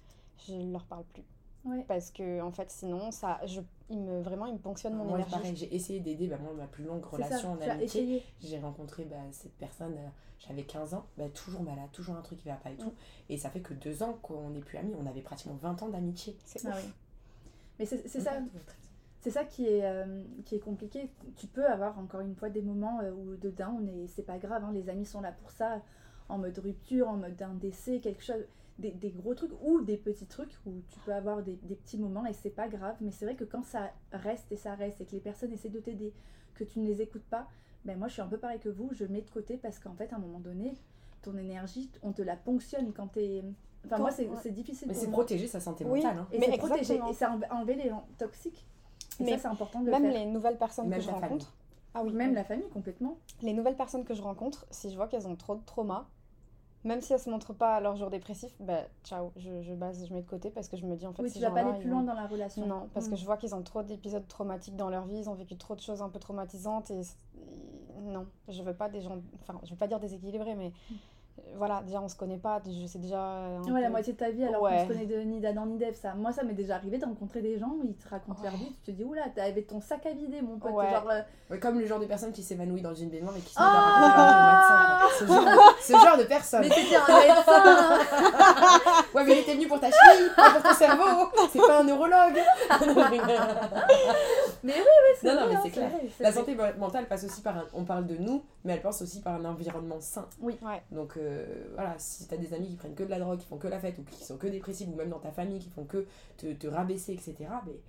Je 0.48 0.54
ne 0.54 0.72
leur 0.74 0.84
parle 0.84 1.04
plus. 1.14 1.24
Ouais. 1.66 1.86
Parce 1.88 2.12
que, 2.12 2.42
en 2.42 2.52
fait, 2.52 2.70
sinon, 2.70 3.12
ça, 3.12 3.40
je, 3.46 3.62
il 3.94 4.02
me, 4.02 4.22
vraiment, 4.22 4.46
il 4.46 4.54
me 4.54 4.60
ponctionne 4.60 4.96
mon 4.96 5.06
Moi, 5.06 5.20
énergie. 5.20 5.32
pareil, 5.32 5.56
j'ai 5.56 5.74
essayé 5.74 6.00
d'aider 6.00 6.28
bah, 6.28 6.38
moi, 6.42 6.54
ma 6.54 6.68
plus 6.68 6.84
longue 6.84 7.04
ça, 7.04 7.10
relation 7.10 7.54
en 7.54 7.62
amitié. 7.62 8.24
J'ai 8.42 8.60
rencontré 8.60 9.06
bah, 9.06 9.16
cette 9.32 9.54
personne, 9.54 9.94
euh, 9.94 10.10
j'avais 10.40 10.64
15 10.64 10.94
ans, 10.96 11.06
bah, 11.18 11.30
toujours 11.30 11.62
malade, 11.62 11.90
toujours 11.92 12.16
un 12.16 12.22
truc 12.22 12.40
qui 12.40 12.48
va 12.48 12.56
pas 12.56 12.72
et 12.72 12.78
tout. 12.78 12.90
Mm. 12.90 13.30
Et 13.30 13.38
ça 13.38 13.50
fait 13.50 13.62
que 13.62 13.74
deux 13.74 14.04
ans 14.04 14.18
qu'on 14.22 14.50
n'est 14.50 14.60
plus 14.60 14.78
amis, 14.78 14.94
on 15.00 15.06
avait 15.06 15.22
pratiquement 15.22 15.56
20 15.62 15.84
ans 15.84 15.90
d'amitié. 15.90 16.36
C'est 16.46 16.66
Ah 16.68 16.76
oui. 16.76 16.90
Mais 17.80 17.86
c'est 17.86 18.08
c'est 18.08 18.22
ça, 18.22 18.34
c'est 19.22 19.32
ça 19.32 19.46
qui 19.46 19.66
est, 19.66 19.86
euh, 19.86 20.22
qui 20.46 20.56
est 20.56 20.60
compliqué. 20.60 21.10
Tu 21.38 21.48
peux 21.48 21.66
avoir 21.66 21.98
encore 21.98 22.20
une 22.20 22.36
fois 22.36 22.50
des 22.50 22.62
moments 22.62 23.00
euh, 23.02 23.12
où 23.12 23.36
de 23.38 23.50
down 23.50 23.88
et 23.88 24.08
c'est 24.08 24.24
pas 24.24 24.38
grave, 24.38 24.64
hein, 24.64 24.72
les 24.74 24.90
amis 24.90 25.06
sont 25.06 25.22
là 25.22 25.32
pour 25.32 25.50
ça, 25.52 25.82
en 26.30 26.38
mode 26.38 26.58
rupture, 26.58 27.08
en 27.08 27.18
mode 27.18 27.42
un 27.42 27.54
décès, 27.54 28.00
quelque 28.00 28.24
chose, 28.24 28.44
des, 28.84 28.92
des 28.92 29.12
gros 29.12 29.34
trucs 29.34 29.52
ou 29.64 29.82
des 29.82 29.96
petits 29.98 30.26
trucs 30.26 30.52
où 30.66 30.82
tu 30.90 31.00
peux 31.06 31.14
avoir 31.14 31.42
des, 31.42 31.56
des 31.64 31.76
petits 31.76 31.98
moments 31.98 32.26
et 32.26 32.34
c'est 32.34 32.50
pas 32.50 32.68
grave. 32.68 32.96
Mais 33.02 33.12
c'est 33.12 33.26
vrai 33.26 33.36
que 33.36 33.46
quand 33.46 33.64
ça 33.64 33.92
reste 34.12 34.52
et 34.52 34.58
ça 34.58 34.76
reste 34.76 35.00
et 35.02 35.06
que 35.06 35.12
les 35.14 35.22
personnes 35.22 35.54
essaient 35.54 35.70
de 35.70 35.80
t'aider, 35.80 36.14
que 36.54 36.64
tu 36.66 36.80
ne 36.80 36.86
les 36.88 37.02
écoutes 37.02 37.24
pas, 37.24 37.48
ben 37.86 37.98
moi 37.98 38.08
je 38.10 38.14
suis 38.14 38.22
un 38.22 38.28
peu 38.28 38.38
pareil 38.38 38.60
que 38.60 38.70
vous, 38.70 38.90
je 38.92 39.06
mets 39.06 39.22
de 39.22 39.30
côté 39.30 39.58
parce 39.58 39.80
qu'en 39.80 39.94
fait 39.96 40.12
à 40.12 40.18
un 40.18 40.20
moment 40.20 40.40
donné, 40.40 40.74
ton 41.22 41.38
énergie, 41.38 41.90
on 42.04 42.12
te 42.12 42.22
la 42.22 42.36
ponctionne 42.36 42.92
quand 42.94 43.08
t'es. 43.08 43.44
Enfin, 43.86 43.96
Quand- 43.96 44.02
moi 44.04 44.12
c'est 44.12 44.28
ouais. 44.28 44.36
c'est 44.44 44.52
difficile 44.52 44.88
Mais 44.90 44.94
c'est 44.94 45.10
protéger 45.10 45.48
sa 45.48 45.60
santé 45.62 45.86
Oui. 45.86 46.02
mentale. 46.02 46.18
hein. 46.20 46.28
Et 46.34 46.40
Mais 46.40 46.48
c'est 46.52 46.58
protéger, 46.58 46.96
et 47.10 47.14
c'est 47.14 47.26
enle- 47.26 47.48
enlever 47.52 47.76
les 47.76 47.92
toxiques. 48.18 48.66
Et 49.20 49.24
Mais 49.24 49.32
ça, 49.34 49.38
c'est 49.40 49.48
important 49.48 49.80
de 49.82 49.86
le 49.86 49.92
Même 49.92 50.04
faire. 50.04 50.14
les 50.14 50.26
nouvelles 50.26 50.58
personnes 50.58 50.88
Même 50.90 51.00
que 51.00 51.06
je 51.06 51.10
famille. 51.10 51.22
rencontre. 51.24 51.54
Ah 51.94 52.02
oui, 52.04 52.12
Même 52.14 52.30
oui. 52.30 52.36
la 52.36 52.44
famille, 52.44 52.68
complètement. 52.70 53.18
Les 53.42 53.54
nouvelles 53.54 53.76
personnes 53.78 54.04
que 54.04 54.14
je 54.16 54.22
rencontre, 54.24 54.66
si 54.72 54.90
je 54.90 54.96
vois 54.96 55.08
qu'elles 55.08 55.28
ont 55.28 55.36
trop 55.36 55.56
de 55.56 55.64
trauma, 55.64 56.10
même 56.84 57.02
si 57.02 57.14
elles 57.14 57.20
se 57.20 57.30
montrent 57.30 57.54
pas 57.54 57.76
à 57.76 57.80
leur 57.82 57.96
jour 57.96 58.10
dépressif, 58.10 58.54
bah 58.60 58.82
ciao, 59.04 59.32
je, 59.38 59.62
je 59.62 59.74
base, 59.74 60.06
je 60.08 60.14
mets 60.14 60.22
de 60.22 60.28
côté 60.28 60.50
parce 60.52 60.68
que 60.68 60.78
je 60.78 60.86
me 60.86 60.96
dis 60.96 61.08
en 61.08 61.14
fait 61.14 61.24
oui, 61.24 61.32
tu 61.32 61.40
vas 61.40 61.52
pas 61.52 61.62
aller 61.62 61.80
plus 61.80 61.90
loin 61.90 62.02
ont- 62.02 62.06
dans 62.06 62.14
la 62.14 62.28
relation. 62.28 62.66
Non, 62.66 62.90
parce 62.94 63.08
que 63.08 63.16
Mm. 63.16 63.20
je 63.20 63.26
vois 63.26 63.38
qu'ils 63.38 63.56
ont 63.56 63.64
trop 63.64 63.84
d'épisodes 63.84 64.28
traumatiques 64.28 64.76
dans 64.76 64.90
leur 64.90 65.06
vie, 65.06 65.18
ils 65.18 65.30
ont 65.30 65.36
vécu 65.36 65.58
trop 65.58 65.76
de 65.76 65.82
choses 65.82 66.02
un 66.02 66.10
peu 66.10 66.20
traumatisantes 66.20 66.92
et 66.92 67.02
non, 68.02 68.26
je 68.48 68.62
veux 68.64 68.74
pas 68.76 68.90
des 68.90 69.02
gens, 69.02 69.22
enfin 69.42 69.60
je 69.64 69.72
veux 69.72 69.78
pas 69.78 69.88
dire 69.88 70.00
déséquilibrés, 70.00 70.56
mais 70.56 70.72
euh, 70.92 70.96
voilà, 71.56 71.82
déjà 71.86 72.02
on 72.02 72.08
se 72.08 72.16
connaît 72.16 72.38
pas, 72.38 72.62
je 72.66 72.88
sais 72.88 72.98
déjà. 73.00 73.20
un 73.20 73.62
Ouais, 73.72 73.82
la 73.82 73.90
moitié 73.90 74.14
de 74.14 74.18
ta 74.18 74.30
vie 74.32 74.44
alors 74.44 74.62
qu'on 74.62 74.66
Ouais. 74.68 74.84
se 74.84 74.88
connaît 74.88 75.06
de 75.06 75.18
ni 75.22 75.40
d'Adam 75.40 75.66
ni 75.68 75.78
d'Ève. 75.78 75.96
Ça. 75.96 76.14
Moi, 76.16 76.32
ça 76.32 76.44
m'est 76.44 76.54
déjà 76.54 76.76
arrivé 76.76 76.98
de 76.98 77.06
rencontrer 77.06 77.42
des 77.42 77.58
gens 77.60 77.68
où 77.70 77.82
ils 77.84 77.96
te 77.96 78.10
racontent 78.10 78.42
leur 78.44 78.54
vie. 78.54 78.76
Tu 78.84 78.92
te 78.92 78.98
dis, 78.98 79.04
oula, 79.04 79.22
t'avais 79.36 79.62
ton 79.62 79.80
sac 79.82 80.06
à 80.06 80.12
vider, 80.12 80.42
mon 80.42 80.58
pote. 80.58 80.72
Ouais. 80.74 80.90
Genre, 80.90 81.10
euh, 81.12 81.22
Ouais, 81.52 81.60
comme 81.60 81.80
le 81.80 81.86
genre 81.86 82.00
de 82.00 82.06
personne 82.06 82.32
qui 82.32 82.42
s'évanouit 82.42 82.82
dans 82.82 82.96
une 82.96 83.10
baignoire 83.10 83.36
et 83.38 83.40
qui 83.42 83.54
se 83.54 83.60
Ah 83.60 83.64
met 83.64 83.78
à 83.78 83.82
raconter 83.82 84.18
leur 84.18 84.28
vie 84.28 84.34
au 84.44 84.48
médecin. 84.56 84.78
quoi. 85.00 85.10
Ce 85.20 85.26
genre, 85.28 85.76
ce 85.80 85.94
genre 86.08 86.18
de 86.18 86.24
personne. 86.24 86.62
Mais 86.62 86.70
c'était 86.70 86.96
un 86.96 87.20
médecin. 87.20 87.64
Ouais, 89.14 89.24
mais 89.26 89.34
il 89.34 89.40
était 89.40 89.54
venu 89.54 89.68
pour 89.68 89.80
ta 89.80 89.90
cheville, 89.92 90.32
pas 90.36 90.50
pour 90.52 90.64
ton 90.64 90.74
cerveau. 90.74 91.30
C'est 91.52 91.60
pas 91.60 91.80
un 91.82 91.84
neurologue. 91.84 92.42
Mais 94.64 94.74
oui, 94.74 94.80
oui, 94.80 95.18
c'est 95.20 95.28
Non, 95.28 95.42
non, 95.42 95.48
mais 95.50 95.56
hein, 95.56 95.62
c'est 95.64 95.72
clair. 95.72 95.92
La 96.20 96.32
santé 96.32 96.56
mentale 96.56 97.08
passe 97.08 97.26
aussi 97.26 97.42
par 97.42 97.58
un... 97.58 97.68
On 97.74 97.84
parle 97.84 98.08
de 98.08 98.16
nous, 98.16 98.44
mais 98.64 98.74
elle 98.74 98.82
passe 98.82 99.02
aussi 99.02 99.22
par 99.22 99.36
un 99.36 99.46
environnement 99.46 100.00
sain. 100.00 100.28
Ouais. 100.42 100.58
Donc 100.92 101.18
euh, 101.18 101.46
voilà, 101.74 101.96
si 101.98 102.28
t'as 102.28 102.38
des 102.38 102.54
amis 102.54 102.68
qui 102.68 102.76
prennent 102.76 102.96
que 102.96 103.04
de 103.04 103.10
la 103.10 103.20
drogue, 103.20 103.40
qui 103.40 103.46
font 103.46 103.58
que 103.58 103.68
la 103.68 103.80
fête, 103.80 103.98
ou 104.00 104.04
qui 104.04 104.24
sont 104.24 104.38
que 104.38 104.48
dépressifs, 104.48 104.88
ou 104.88 104.96
même 104.96 105.10
dans 105.10 105.20
ta 105.20 105.32
famille, 105.32 105.60
qui 105.60 105.70
font 105.70 105.84
que 105.84 106.06
te, 106.38 106.54
te 106.54 106.68
rabaisser, 106.68 107.14
etc. 107.14 107.36
Mais 107.66 107.80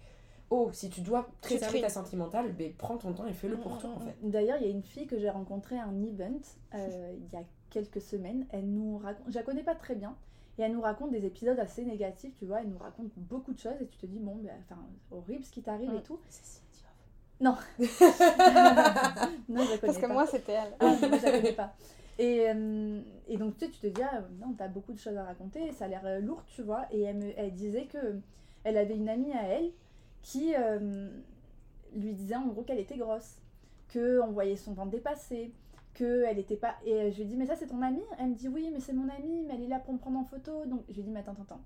oh, 0.50 0.70
si 0.72 0.90
tu 0.90 1.00
dois 1.00 1.28
préserver 1.40 1.80
ta 1.80 1.88
santé 1.88 2.16
mentale, 2.16 2.52
ben, 2.52 2.72
prends 2.76 2.96
ton 2.96 3.12
temps 3.12 3.26
et 3.26 3.32
fais-le 3.32 3.56
pour 3.56 3.78
toi 3.78 3.90
en 3.90 4.00
fait. 4.00 4.14
D'ailleurs, 4.22 4.58
il 4.60 4.66
y 4.66 4.68
a 4.68 4.72
une 4.72 4.82
fille 4.82 5.06
que 5.06 5.18
j'ai 5.18 5.30
rencontrée 5.30 5.78
à 5.78 5.84
un 5.84 6.02
event 6.02 6.40
euh, 6.74 7.14
il 7.16 7.32
y 7.32 7.36
a 7.36 7.44
quelques 7.70 8.00
semaines. 8.00 8.46
Elle 8.50 8.68
nous 8.68 8.98
raconte, 8.98 9.26
je 9.28 9.34
la 9.34 9.42
connais 9.42 9.62
pas 9.62 9.74
très 9.74 9.94
bien, 9.94 10.16
et 10.58 10.62
elle 10.62 10.72
nous 10.72 10.80
raconte 10.80 11.10
des 11.10 11.24
épisodes 11.24 11.58
assez 11.58 11.84
négatifs, 11.84 12.34
tu 12.38 12.46
vois. 12.46 12.60
Elle 12.60 12.68
nous 12.68 12.78
raconte 12.78 13.10
beaucoup 13.16 13.52
de 13.52 13.58
choses 13.58 13.80
et 13.80 13.86
tu 13.86 13.96
te 13.96 14.06
dis 14.06 14.18
bon, 14.18 14.36
ben, 14.36 14.52
enfin, 14.60 14.80
horrible 15.10 15.44
ce 15.44 15.50
qui 15.50 15.62
t'arrive 15.62 15.92
et 15.94 16.02
tout. 16.02 16.18
Non. 17.40 17.56
non, 19.48 19.64
je 19.64 19.70
la 19.70 19.78
connais 19.78 19.78
Parce 19.80 19.98
que 19.98 20.06
pas. 20.06 20.12
moi 20.12 20.26
c'était 20.26 20.52
elle. 20.52 20.74
Ah, 20.80 20.86
moi, 20.86 21.18
je 21.18 21.24
la 21.24 21.32
connais 21.32 21.52
pas. 21.52 21.74
Et, 22.18 22.48
euh, 22.48 23.00
et 23.28 23.36
donc, 23.36 23.56
tu 23.58 23.64
sais, 23.66 23.70
tu 23.72 23.80
te 23.80 23.86
dis, 23.88 24.02
ah, 24.02 24.22
non, 24.40 24.54
t'as 24.56 24.68
beaucoup 24.68 24.92
de 24.92 24.98
choses 24.98 25.16
à 25.16 25.24
raconter, 25.24 25.72
ça 25.72 25.86
a 25.86 25.88
l'air 25.88 26.02
euh, 26.06 26.20
lourd, 26.20 26.44
tu 26.46 26.62
vois. 26.62 26.86
Et 26.92 27.02
elle, 27.02 27.16
me, 27.16 27.32
elle 27.36 27.52
disait 27.52 27.86
que 27.86 28.20
elle 28.62 28.76
avait 28.76 28.96
une 28.96 29.08
amie 29.08 29.32
à 29.32 29.42
elle 29.42 29.72
qui 30.22 30.54
euh, 30.56 31.08
lui 31.94 32.12
disait 32.14 32.36
en 32.36 32.46
gros 32.46 32.62
qu'elle 32.62 32.78
était 32.78 32.96
grosse, 32.96 33.36
qu'on 33.92 34.28
voyait 34.32 34.56
son 34.56 34.72
ventre 34.72 34.90
dépasser, 34.92 35.52
qu'elle 35.92 36.38
était 36.38 36.56
pas. 36.56 36.76
Et 36.86 37.10
je 37.10 37.18
lui 37.18 37.24
dis, 37.26 37.36
mais 37.36 37.46
ça, 37.46 37.56
c'est 37.56 37.66
ton 37.66 37.82
amie? 37.82 38.02
Elle 38.18 38.28
me 38.30 38.34
dit, 38.34 38.48
oui, 38.48 38.70
mais 38.72 38.80
c'est 38.80 38.92
mon 38.92 39.08
amie, 39.08 39.42
mais 39.46 39.54
elle 39.54 39.64
est 39.64 39.68
là 39.68 39.80
pour 39.80 39.92
me 39.92 39.98
prendre 39.98 40.18
en 40.18 40.24
photo. 40.24 40.64
Donc, 40.66 40.84
je 40.88 40.94
lui 40.94 41.02
dis, 41.02 41.10
mais 41.10 41.20
attends, 41.20 41.32
attends, 41.32 41.42
attends. 41.42 41.60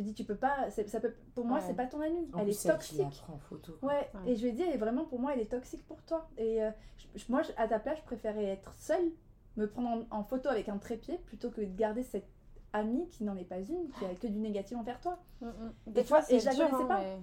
Je 0.00 0.04
lui 0.06 0.12
dis, 0.12 0.14
tu 0.14 0.24
peux 0.24 0.36
pas. 0.36 0.70
Ça 0.70 0.98
peut, 0.98 1.14
pour 1.34 1.44
moi, 1.44 1.58
Ouais. 1.58 1.64
c'est 1.66 1.74
pas 1.74 1.86
ton 1.86 2.00
amie. 2.00 2.26
En 2.32 2.38
elle 2.38 2.44
plus, 2.46 2.64
est 2.64 2.68
toxique. 2.70 3.20
prend 3.22 3.34
en 3.34 3.38
photo. 3.38 3.76
Ouais, 3.82 4.10
Ouais. 4.14 4.30
et 4.32 4.34
je 4.36 4.42
lui 4.42 4.48
ai 4.48 4.52
dit, 4.52 4.62
elle 4.62 4.72
est 4.74 4.78
vraiment 4.78 5.04
pour 5.04 5.18
moi, 5.20 5.34
elle 5.34 5.40
est 5.40 5.50
toxique 5.50 5.86
pour 5.86 6.00
toi. 6.04 6.26
Et 6.38 6.62
euh, 6.62 6.70
je- 7.16 7.24
moi, 7.28 7.42
à 7.58 7.68
ta 7.68 7.78
place, 7.78 7.98
je 7.98 8.04
préférais 8.04 8.44
être 8.46 8.72
seule, 8.78 9.10
me 9.58 9.66
prendre 9.68 10.06
en, 10.10 10.18
en 10.20 10.24
photo 10.24 10.48
avec 10.48 10.70
un 10.70 10.78
trépied, 10.78 11.18
plutôt 11.26 11.50
que 11.50 11.60
de 11.60 11.76
garder 11.76 12.02
cette 12.02 12.28
amie 12.72 13.08
qui 13.08 13.24
n'en 13.24 13.36
est 13.36 13.44
pas 13.44 13.58
une, 13.58 13.90
qui 13.98 14.04
a 14.06 14.14
que 14.14 14.26
du 14.26 14.38
négatif 14.38 14.78
envers 14.78 15.00
toi. 15.00 15.18
Mm, 15.42 15.46
mm. 15.48 15.72
Et 15.88 15.90
Des 15.90 16.04
fois 16.04 16.20
vois, 16.20 16.32
et 16.32 16.40
je 16.40 16.46
la 16.46 16.54
dur, 16.54 16.70
connaissais 16.70 16.84
hein, 16.84 16.86
pas. 16.86 17.00
mais- 17.02 17.18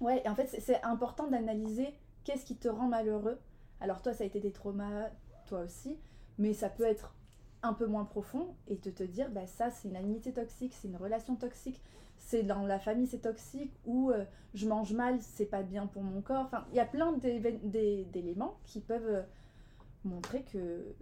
Ouais, 0.00 0.22
et 0.24 0.28
en 0.28 0.34
fait, 0.34 0.46
c'est- 0.48 0.60
c'est 0.60 0.82
important 0.82 1.28
d'analyser 1.28 1.94
qu'est-ce 2.24 2.44
qui 2.44 2.56
te 2.56 2.68
rend 2.68 2.88
malheureux. 2.88 3.38
Alors, 3.80 4.02
toi, 4.02 4.12
ça 4.12 4.24
a 4.24 4.26
été 4.26 4.40
des 4.40 4.50
traumas, 4.52 5.08
toi 5.46 5.60
aussi, 5.60 5.96
mais 6.36 6.52
ça 6.52 6.68
peut 6.68 6.84
être 6.84 7.14
un 7.62 7.74
peu 7.74 7.86
moins 7.86 8.04
profond 8.04 8.54
et 8.68 8.76
de 8.76 8.90
te 8.90 9.02
dire, 9.02 9.30
bah, 9.30 9.46
ça, 9.46 9.70
c'est 9.70 9.88
une 9.88 9.96
amitié 9.96 10.32
toxique, 10.32 10.72
c'est 10.74 10.88
une 10.88 10.96
relation 10.96 11.34
toxique, 11.36 11.82
c'est 12.18 12.42
dans 12.42 12.66
la 12.66 12.78
famille, 12.78 13.06
c'est 13.06 13.18
toxique, 13.22 13.72
ou 13.86 14.10
euh, 14.10 14.24
je 14.54 14.66
mange 14.68 14.92
mal, 14.92 15.18
c'est 15.20 15.46
pas 15.46 15.62
bien 15.62 15.86
pour 15.86 16.02
mon 16.02 16.20
corps. 16.20 16.44
Enfin, 16.46 16.64
il 16.72 16.76
y 16.76 16.80
a 16.80 16.84
plein 16.84 17.12
d'éléments 17.12 18.54
qui 18.64 18.80
peuvent 18.80 19.06
euh, 19.08 19.22
montrer 20.04 20.42
que 20.42 20.94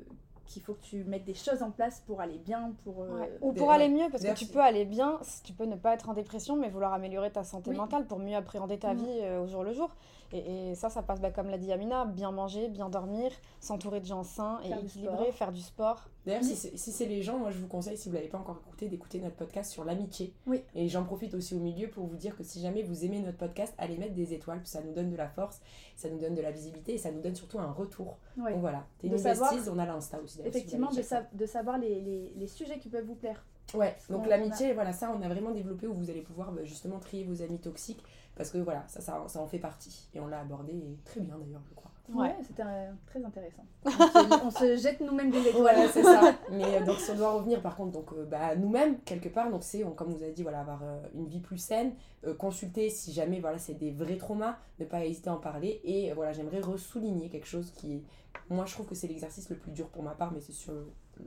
qu'il 0.44 0.62
faut 0.62 0.74
que 0.74 0.82
tu 0.82 1.02
mettes 1.02 1.24
des 1.24 1.34
choses 1.34 1.60
en 1.60 1.72
place 1.72 2.04
pour 2.06 2.20
aller 2.20 2.38
bien, 2.38 2.72
pour... 2.84 3.02
euh, 3.02 3.18
Ouais. 3.18 3.32
Ou 3.40 3.52
pour 3.52 3.72
aller 3.72 3.88
mieux, 3.88 4.08
parce 4.12 4.22
que 4.22 4.32
tu 4.34 4.46
peux 4.46 4.60
aller 4.60 4.84
bien, 4.84 5.18
si 5.22 5.42
tu 5.42 5.52
peux 5.52 5.64
ne 5.64 5.74
pas 5.74 5.92
être 5.94 6.08
en 6.08 6.14
dépression, 6.14 6.54
mais 6.54 6.68
vouloir 6.70 6.92
améliorer 6.92 7.32
ta 7.32 7.42
santé 7.42 7.70
Oui. 7.70 7.76
mentale 7.76 8.06
pour 8.06 8.20
mieux 8.20 8.36
appréhender 8.36 8.78
ta 8.78 8.94
Mhm. 8.94 9.00
vie 9.00 9.18
euh, 9.22 9.40
au 9.42 9.48
jour 9.48 9.64
le 9.64 9.72
jour. 9.72 9.90
Et, 10.32 10.70
et 10.70 10.74
ça, 10.74 10.88
ça 10.90 11.02
passe, 11.02 11.20
bah, 11.20 11.30
comme 11.30 11.48
l'a 11.48 11.58
dit 11.58 11.72
Amina, 11.72 12.04
bien 12.04 12.30
manger, 12.32 12.68
bien 12.68 12.88
dormir, 12.88 13.30
s'entourer 13.60 14.00
de 14.00 14.06
gens 14.06 14.22
sains 14.22 14.60
et 14.64 14.68
Faire 14.68 14.78
équilibrés, 14.78 15.16
sport. 15.16 15.34
faire 15.34 15.52
du 15.52 15.60
sport. 15.60 16.08
D'ailleurs, 16.24 16.42
si 16.42 16.56
c'est 16.56 16.76
si 16.76 16.90
c'est 16.90 17.06
les 17.06 17.22
gens, 17.22 17.38
moi 17.38 17.50
je 17.52 17.58
vous 17.58 17.68
conseille, 17.68 17.96
si 17.96 18.08
vous 18.08 18.14
l'avez 18.16 18.26
pas 18.28 18.38
encore 18.38 18.58
écouté, 18.66 18.88
d'écouter 18.88 19.20
notre 19.20 19.36
podcast 19.36 19.70
sur 19.70 19.84
l'amitié. 19.84 20.34
Oui. 20.46 20.62
Et 20.74 20.88
j'en 20.88 21.04
profite 21.04 21.34
aussi 21.34 21.54
au 21.54 21.60
milieu 21.60 21.88
pour 21.88 22.06
vous 22.06 22.16
dire 22.16 22.36
que 22.36 22.42
si 22.42 22.60
jamais 22.60 22.82
vous 22.82 23.04
aimez 23.04 23.20
notre 23.20 23.38
podcast, 23.38 23.74
allez 23.78 23.96
mettre 23.96 24.14
des 24.14 24.32
étoiles, 24.34 24.60
ça 24.64 24.82
nous 24.82 24.92
donne 24.92 25.10
de 25.10 25.16
la 25.16 25.28
force, 25.28 25.60
ça 25.94 26.08
nous 26.10 26.18
donne 26.18 26.34
de 26.34 26.42
la 26.42 26.50
visibilité 26.50 26.94
et 26.94 26.98
ça 26.98 27.12
nous 27.12 27.20
donne 27.20 27.36
surtout 27.36 27.60
un 27.60 27.70
retour. 27.70 28.18
ouais. 28.38 28.50
Donc 28.52 28.60
voilà, 28.60 28.84
t'es 28.98 29.08
De 29.08 29.12
une 29.12 29.18
savoir- 29.20 29.52
besties, 29.54 29.68
on 29.70 29.78
a 29.78 29.86
l'Insta 29.86 30.18
aussi. 30.20 30.40
Effectivement, 30.44 30.90
de, 30.90 31.02
sa- 31.02 31.26
savoir 31.46 31.78
les, 31.78 32.00
les- 32.00 32.32
les 32.36 32.46
sujets 32.48 32.78
qui 32.80 32.88
peuvent 32.88 33.06
vous 33.06 33.14
plaire. 33.14 33.44
Ouais, 33.74 33.96
donc 34.10 34.22
on 34.24 34.28
l'amitié, 34.28 34.72
voilà, 34.74 34.92
ça 34.92 35.12
on 35.16 35.20
a 35.22 35.28
vraiment 35.28 35.50
développé 35.50 35.88
où 35.88 35.94
vous 35.94 36.08
allez 36.08 36.22
pouvoir 36.22 36.52
bah, 36.52 36.62
justement 36.64 37.00
trier 37.00 37.24
vos 37.24 37.42
amis 37.42 37.58
toxiques 37.58 38.00
parce 38.36 38.50
que 38.50 38.58
voilà, 38.58 38.84
ça, 38.86 39.00
ça, 39.00 39.24
ça 39.26 39.40
en 39.40 39.46
fait 39.46 39.58
partie. 39.58 40.08
Et 40.14 40.20
on 40.20 40.26
l'a 40.26 40.40
abordé 40.40 40.72
et 40.72 40.98
très 41.04 41.20
bien 41.20 41.36
d'ailleurs, 41.38 41.62
je 41.68 41.74
crois. 41.74 41.90
Ouais. 42.08 42.28
Ouais, 42.28 42.36
c'était 42.46 42.62
euh, 42.64 42.92
très 43.06 43.24
intéressant. 43.24 43.64
On 43.84 43.90
se, 43.90 44.44
on 44.46 44.50
se 44.50 44.76
jette 44.76 45.00
nous-mêmes 45.00 45.30
des 45.30 45.48
étoiles. 45.48 45.76
Ouais, 45.76 45.88
c'est 45.92 46.04
ça. 46.04 46.36
Mais 46.52 46.76
euh, 46.76 46.84
donc, 46.84 46.98
si 46.98 47.10
on 47.10 47.16
doit 47.16 47.32
revenir, 47.32 47.60
par 47.60 47.74
contre, 47.74 47.90
donc, 47.92 48.12
euh, 48.12 48.24
bah, 48.24 48.54
nous-mêmes, 48.54 49.00
quelque 49.00 49.28
part, 49.28 49.50
donc 49.50 49.64
c'est, 49.64 49.82
comme 49.96 50.12
vous 50.12 50.22
avez 50.22 50.32
dit, 50.32 50.44
voilà, 50.44 50.60
avoir 50.60 50.82
euh, 50.84 51.00
une 51.14 51.26
vie 51.26 51.40
plus 51.40 51.58
saine, 51.58 51.94
euh, 52.24 52.32
consulter 52.34 52.90
si 52.90 53.12
jamais, 53.12 53.40
voilà, 53.40 53.58
c'est 53.58 53.74
des 53.74 53.90
vrais 53.90 54.18
traumas, 54.18 54.56
ne 54.78 54.84
pas 54.84 55.04
hésiter 55.04 55.30
à 55.30 55.34
en 55.34 55.38
parler. 55.38 55.80
Et 55.82 56.12
euh, 56.12 56.14
voilà, 56.14 56.32
j'aimerais 56.32 56.60
ressouligner 56.60 57.28
quelque 57.28 57.48
chose 57.48 57.72
qui 57.72 57.94
est, 57.94 58.02
moi, 58.50 58.66
je 58.66 58.74
trouve 58.74 58.86
que 58.86 58.94
c'est 58.94 59.08
l'exercice 59.08 59.50
le 59.50 59.56
plus 59.56 59.72
dur 59.72 59.88
pour 59.88 60.04
ma 60.04 60.12
part, 60.12 60.30
mais 60.32 60.40
c'est 60.40 60.52
sur 60.52 60.74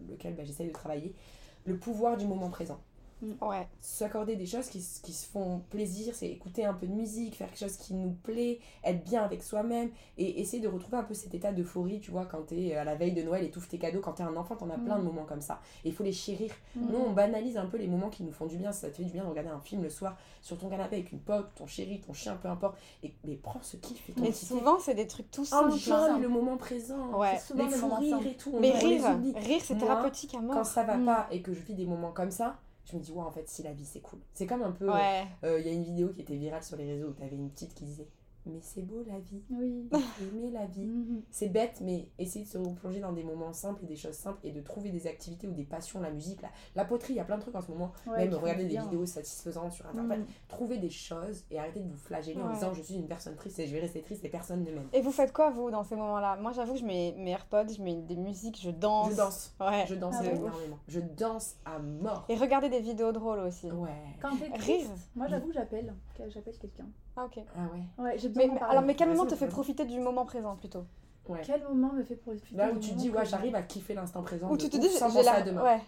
lequel 0.09 0.33
bah, 0.35 0.45
j'essaye 0.45 0.67
de 0.67 0.73
travailler. 0.73 1.13
Le 1.65 1.77
pouvoir 1.77 2.15
du 2.15 2.25
moment 2.25 2.49
présent. 2.49 2.79
Ouais. 3.41 3.67
S'accorder 3.81 4.35
des 4.35 4.45
choses 4.45 4.67
qui, 4.67 4.79
qui 5.03 5.13
se 5.13 5.27
font 5.27 5.61
plaisir, 5.69 6.13
c'est 6.15 6.27
écouter 6.29 6.65
un 6.65 6.73
peu 6.73 6.87
de 6.87 6.93
musique, 6.93 7.35
faire 7.35 7.47
quelque 7.47 7.59
chose 7.59 7.77
qui 7.77 7.93
nous 7.93 8.11
plaît, 8.11 8.59
être 8.83 9.03
bien 9.03 9.23
avec 9.23 9.43
soi-même 9.43 9.89
et 10.17 10.39
essayer 10.41 10.61
de 10.61 10.67
retrouver 10.67 10.97
un 10.97 11.03
peu 11.03 11.13
cet 11.13 11.33
état 11.33 11.51
d'euphorie, 11.51 11.99
tu 11.99 12.11
vois, 12.11 12.25
quand 12.25 12.41
t'es 12.47 12.75
à 12.75 12.83
la 12.83 12.95
veille 12.95 13.13
de 13.13 13.21
Noël 13.21 13.43
et 13.43 13.51
tout 13.51 13.59
tes 13.69 13.77
cadeaux, 13.77 13.99
quand 13.99 14.13
t'es 14.13 14.23
un 14.23 14.35
enfant, 14.35 14.55
t'en 14.55 14.69
as 14.69 14.77
plein 14.77 14.97
de 14.97 15.01
Mm. 15.03 15.05
moments 15.05 15.25
comme 15.25 15.41
ça. 15.41 15.59
Et 15.83 15.89
il 15.89 15.93
faut 15.93 16.03
les 16.03 16.11
chérir. 16.13 16.51
Mm. 16.75 16.87
Nous, 16.91 16.97
on 16.97 17.11
banalise 17.11 17.57
un 17.57 17.65
peu 17.65 17.77
les 17.77 17.87
moments 17.87 18.09
qui 18.09 18.23
nous 18.23 18.31
font 18.31 18.45
du 18.45 18.57
bien. 18.57 18.71
Ça 18.71 18.89
te 18.89 18.95
fait 18.95 19.03
du 19.03 19.11
bien 19.11 19.23
de 19.23 19.29
regarder 19.29 19.49
un 19.49 19.59
film 19.59 19.83
le 19.83 19.89
soir 19.89 20.15
sur 20.41 20.57
ton 20.57 20.69
canapé 20.69 20.95
avec 20.97 21.11
une 21.11 21.19
pote, 21.19 21.49
ton 21.55 21.67
chéri, 21.67 21.99
ton 21.99 22.13
chien, 22.13 22.35
peu 22.41 22.47
importe. 22.47 22.77
Et, 23.03 23.13
mais 23.25 23.35
prends 23.35 23.61
ce 23.61 23.77
kiff 23.77 24.09
et 24.09 24.13
ton 24.13 24.21
Mais 24.21 24.31
souvent, 24.31 24.79
c'est 24.79 24.95
des 24.95 25.07
trucs 25.07 25.29
tout 25.29 25.45
simples. 25.45 25.71
Enjoy 25.73 26.19
le 26.21 26.27
moment 26.29 26.57
présent. 26.57 27.19
Ouais. 27.19 27.37
Souvent 27.39 27.65
Les 27.67 27.75
rires 27.75 28.09
simples. 28.09 28.27
et 28.27 28.35
tout. 28.37 28.51
on- 28.53 28.59
Mais 28.59 28.71
rire, 28.71 29.03
rire, 29.35 29.61
c'est 29.63 29.77
thérapeutique 29.77 30.33
à 30.35 30.37
Quand 30.37 30.43
mort. 30.55 30.65
ça 30.65 30.83
va 30.83 30.95
Mm. 30.97 31.05
pas 31.05 31.27
et 31.31 31.41
que 31.41 31.53
je 31.53 31.59
vis 31.61 31.73
des 31.75 31.85
moments 31.85 32.11
comme 32.11 32.31
ça, 32.31 32.57
je 32.85 32.95
me 32.97 33.01
dis, 33.01 33.11
ouais, 33.11 33.21
en 33.23 33.31
fait, 33.31 33.47
si 33.47 33.61
la 33.63 33.73
vie 33.73 33.85
c'est 33.85 34.01
cool. 34.01 34.19
C'est 34.33 34.47
comme 34.47 34.63
un 34.63 34.71
peu. 34.71 34.91
Ouais. 34.91 35.25
euh, 35.43 35.59
Il 35.59 35.67
y 35.67 35.69
a 35.69 35.73
une 35.73 35.83
vidéo 35.83 36.09
qui 36.09 36.21
était 36.21 36.35
virale 36.35 36.63
sur 36.63 36.75
les 36.77 36.85
réseaux 36.85 37.09
où 37.09 37.13
t'avais 37.13 37.35
une 37.35 37.49
petite 37.51 37.73
qui 37.75 37.83
disait 37.85 38.07
Mais 38.51 38.59
c'est 38.61 38.81
beau 38.81 39.03
la 39.07 39.19
vie, 39.19 39.41
Oui. 39.51 39.89
aimer 40.21 40.51
la 40.51 40.65
vie. 40.65 40.85
Mhm. 40.85 41.21
C'est 41.31 41.49
bête, 41.49 41.79
mais 41.81 42.07
essayer 42.17 42.45
de 42.45 42.49
se 42.49 42.57
replonger 42.57 42.99
dans 42.99 43.13
des 43.13 43.23
moments 43.23 43.53
simples 43.53 43.83
et 43.83 43.87
des 43.87 43.95
choses 43.95 44.15
simples 44.15 44.39
et 44.43 44.51
de 44.51 44.61
trouver 44.61 44.89
des 44.91 45.07
activités 45.07 45.47
ou 45.47 45.53
des 45.53 45.63
passions, 45.65 45.99
la 46.01 46.11
musique, 46.11 46.41
la, 46.41 46.49
la 46.75 46.85
poterie, 46.85 47.13
il 47.13 47.17
y 47.17 47.19
a 47.19 47.25
plein 47.25 47.37
de 47.37 47.41
trucs 47.41 47.55
en 47.55 47.61
ce 47.61 47.71
moment. 47.71 47.91
Ouais, 48.07 48.25
Même 48.27 48.33
regarder 48.35 48.65
des 48.65 48.77
vidéos 48.77 49.05
satisfaisantes 49.05 49.71
sur 49.73 49.85
internet. 49.87 50.19
Mhm. 50.19 50.25
Trouver 50.47 50.77
des 50.77 50.89
choses 50.89 51.43
et 51.51 51.59
arrêter 51.59 51.79
de 51.79 51.89
vous 51.89 51.97
flageller 51.97 52.41
en 52.41 52.53
disant 52.53 52.73
je 52.73 52.81
suis 52.81 52.95
une 52.95 53.07
personne 53.07 53.35
triste 53.35 53.59
et 53.59 53.67
je 53.67 53.73
vais 53.73 53.81
rester 53.81 54.01
triste 54.01 54.23
et 54.25 54.29
personne 54.29 54.63
ne 54.63 54.71
m'aime. 54.71 54.87
Et 54.93 55.01
vous 55.01 55.11
faites 55.11 55.31
quoi, 55.33 55.49
vous, 55.51 55.69
dans 55.71 55.83
ces 55.83 55.95
moments-là? 55.95 56.37
Moi, 56.37 56.51
j'avoue 56.51 56.73
que 56.73 56.79
je 56.79 56.85
mets 56.85 57.13
mes 57.17 57.31
AirPods, 57.31 57.73
je 57.77 57.81
mets 57.83 57.95
des 58.01 58.15
musiques, 58.15 58.59
je 58.61 58.71
danse. 58.71 59.11
Je 59.11 59.15
danse. 59.17 59.55
Ouais. 59.59 59.85
Je 59.87 59.95
danse 59.95 60.15
Ah 60.19 60.25
énormément. 60.25 60.79
Je 60.87 60.99
danse 60.99 61.55
à 61.65 61.79
mort. 61.79 62.25
Et 62.29 62.35
regardez 62.35 62.69
des 62.69 62.79
vidéos 62.81 63.11
drôles 63.11 63.39
aussi. 63.39 63.69
Ouais. 63.71 63.89
Quand 64.21 64.35
t'es 64.37 64.45
Rire. 64.45 64.57
triste, 64.57 64.91
moi 65.15 65.27
j'avoue 65.27 65.47
que 65.47 65.53
j'appelle. 65.53 65.93
J'appelle 66.29 66.57
quelqu'un. 66.57 66.87
Ah, 67.19 67.25
ok. 67.25 67.43
Ah 67.55 67.59
ouais. 67.73 68.03
Ouais, 68.05 68.17
j'ai 68.17 68.29
Mais, 68.29 68.49
alors, 68.69 68.81
mais 68.81 68.95
quel 68.95 69.09
moment 69.09 69.25
te 69.25 69.35
fait 69.35 69.47
profiter 69.47 69.83
du 69.85 69.99
moment 69.99 70.25
présent 70.25 70.55
plutôt? 70.55 70.85
Ouais. 71.27 71.41
Quel 71.43 71.61
moment 71.63 71.91
me 71.93 72.01
fait 72.03 72.15
profiter 72.15 72.55
Là 72.55 72.69
où 72.71 72.75
du 72.75 72.79
tu 72.79 72.89
moment 72.91 73.01
dis, 73.01 73.09
ouais, 73.11 73.25
j'arrive 73.25 73.55
à 73.55 73.61
kiffer 73.61 73.93
l'instant 73.93 74.23
présent. 74.23 74.49
Ou 74.49 74.55
de 74.57 74.61
tu 74.63 74.69
te 74.69 74.77
ouf, 74.77 74.81
dis, 74.83 74.89
sans 74.89 75.09
j'ai 75.09 75.15
penser 75.17 75.25
la. 75.25 75.33
à 75.35 75.41
demain. 75.41 75.63
Ouais, 75.63 75.81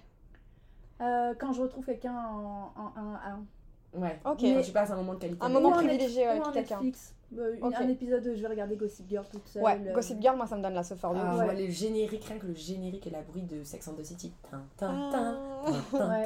Euh, 1.02 1.34
Quand 1.40 1.52
je 1.54 1.62
retrouve 1.62 1.86
quelqu'un 1.86 2.14
en, 2.14 2.72
en, 2.76 3.02
en- 3.02 3.98
en- 3.98 4.02
Ouais. 4.02 4.20
ok. 4.26 4.38
Quand 4.42 4.62
tu 4.62 4.72
passes 4.72 4.92
un 4.92 4.96
moment 4.98 5.14
de 5.14 5.20
qualité. 5.20 5.44
Un 5.44 5.50
moment 5.50 5.70
ou 5.70 5.72
en 5.72 5.76
quelqu'un. 5.76 5.88
privilégié 5.88 6.28
avec 6.28 6.46
en 6.46 6.52
quelqu'un. 6.52 6.76
Netflix. 6.76 7.16
Euh, 7.38 7.56
une-. 7.62 7.74
Un 7.76 7.88
épisode, 7.88 8.24
je 8.36 8.42
vais 8.42 8.48
regarder 8.48 8.76
Gossip 8.76 9.08
Girl 9.10 9.26
toute 9.32 9.48
seule. 9.48 9.64
Ouais, 9.64 9.80
euh, 9.88 9.94
Gossip 9.94 10.22
Girl, 10.22 10.36
moi, 10.36 10.46
ça 10.48 10.58
me 10.58 10.62
donne 10.64 10.74
la 10.74 10.84
sephore 10.84 11.14
de 11.14 11.20
Ah. 11.22 11.38
Ouais. 11.48 11.66
le 11.66 11.72
générique, 11.72 12.26
rien 12.26 12.38
que 12.38 12.48
le 12.48 12.54
générique 12.54 13.08
et 13.08 13.10
la 13.10 13.22
bruit 13.22 13.44
de 13.44 13.64
Sex 13.64 13.88
and 13.88 13.94
the 13.94 14.04
City. 14.04 14.34
Tin, 14.50 14.62
tin, 14.78 15.10
tin, 15.12 15.38
Ah. 15.66 16.24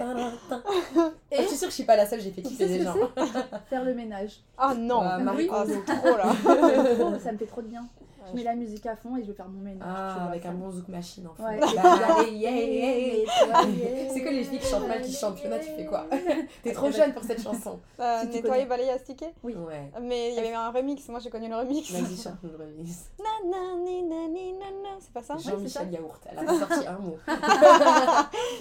tin. 0.50 0.64
Et- 1.32 1.44
je 1.44 1.48
suis 1.48 1.58
sûre 1.58 1.68
que 1.68 1.72
je 1.72 1.76
suis 1.76 1.84
pas 1.84 1.96
la 1.96 2.06
seule, 2.08 2.22
j'ai 2.22 2.32
fait 2.32 2.42
kiffer 2.42 2.68
des 2.68 2.84
gens. 2.84 2.96
Faire 3.70 3.84
le 3.84 3.94
ménage. 3.94 4.40
Ah 4.58 4.74
non 4.76 5.00
Ah, 5.02 5.20
Marie 5.20 5.48
Kondo. 5.48 5.72
c'est 5.86 5.94
trop 5.94 6.18
là 6.18 6.24
trop, 6.96 7.20
ça 7.20 7.32
me 7.32 7.38
fait 7.38 7.46
trop 7.46 7.62
de 7.62 7.68
bien. 7.68 7.86
Je 8.30 8.36
mets 8.36 8.44
la 8.44 8.56
musique 8.56 8.86
à 8.86 8.96
fond 8.96 9.16
et 9.18 9.22
je 9.24 9.28
vais 9.28 9.34
faire 9.34 9.48
mon 9.48 9.62
ménage. 9.62 9.88
Ah, 9.90 10.28
avec 10.30 10.46
un 10.46 10.54
bon 10.54 10.72
zouk 10.72 10.88
machine 10.88 11.28
en 11.28 11.34
fond. 11.34 11.44
Ouais. 11.46 11.60
Bah, 11.60 11.68
allez, 12.20 12.32
yeah, 12.32 12.52
yeah, 12.52 12.98
yeah. 12.98 13.66
Nettoyer, 13.66 14.10
C'est 14.14 14.22
que 14.22 14.30
les 14.30 14.44
filles 14.44 14.60
qui 14.60 14.68
chantent 14.68 14.88
mal 14.88 15.02
qui 15.02 15.14
chantent, 15.14 15.38
Fiona, 15.40 15.60
tu 15.60 15.72
fais 15.72 15.86
quoi 15.86 16.06
T'es 16.64 16.72
trop 16.74 16.92
jeune 16.92 17.14
pour 17.14 17.24
cette 17.24 17.42
chanson. 17.42 17.80
Euh, 18.00 18.22
Si 18.22 18.30
tu 18.30 18.36
nettoyer, 18.36 18.66
balayer, 18.66 18.92
astiquer 18.92 19.28
Oui. 19.44 19.56
Ouais. 19.56 19.92
Mais 20.02 20.30
il 20.32 20.36
y 20.36 20.40
avait 20.40 20.54
un 20.54 20.72
remix, 20.72 21.08
moi 21.10 21.20
j'ai 21.20 21.30
connu 21.30 21.48
le 21.50 21.56
remix. 21.56 21.92
Vas-y, 21.92 22.18
chante-nous 22.18 22.50
le 22.52 22.58
remix. 22.58 23.10
C'est 25.00 25.14
pas 25.14 25.22
ça? 25.24 25.38
Jean-Michel. 25.38 25.92
Yaourt. 25.92 26.22
Elle 26.32 26.40
a 26.40 26.54
sorti 26.60 26.88
un 26.88 26.98
mot. 27.00 27.18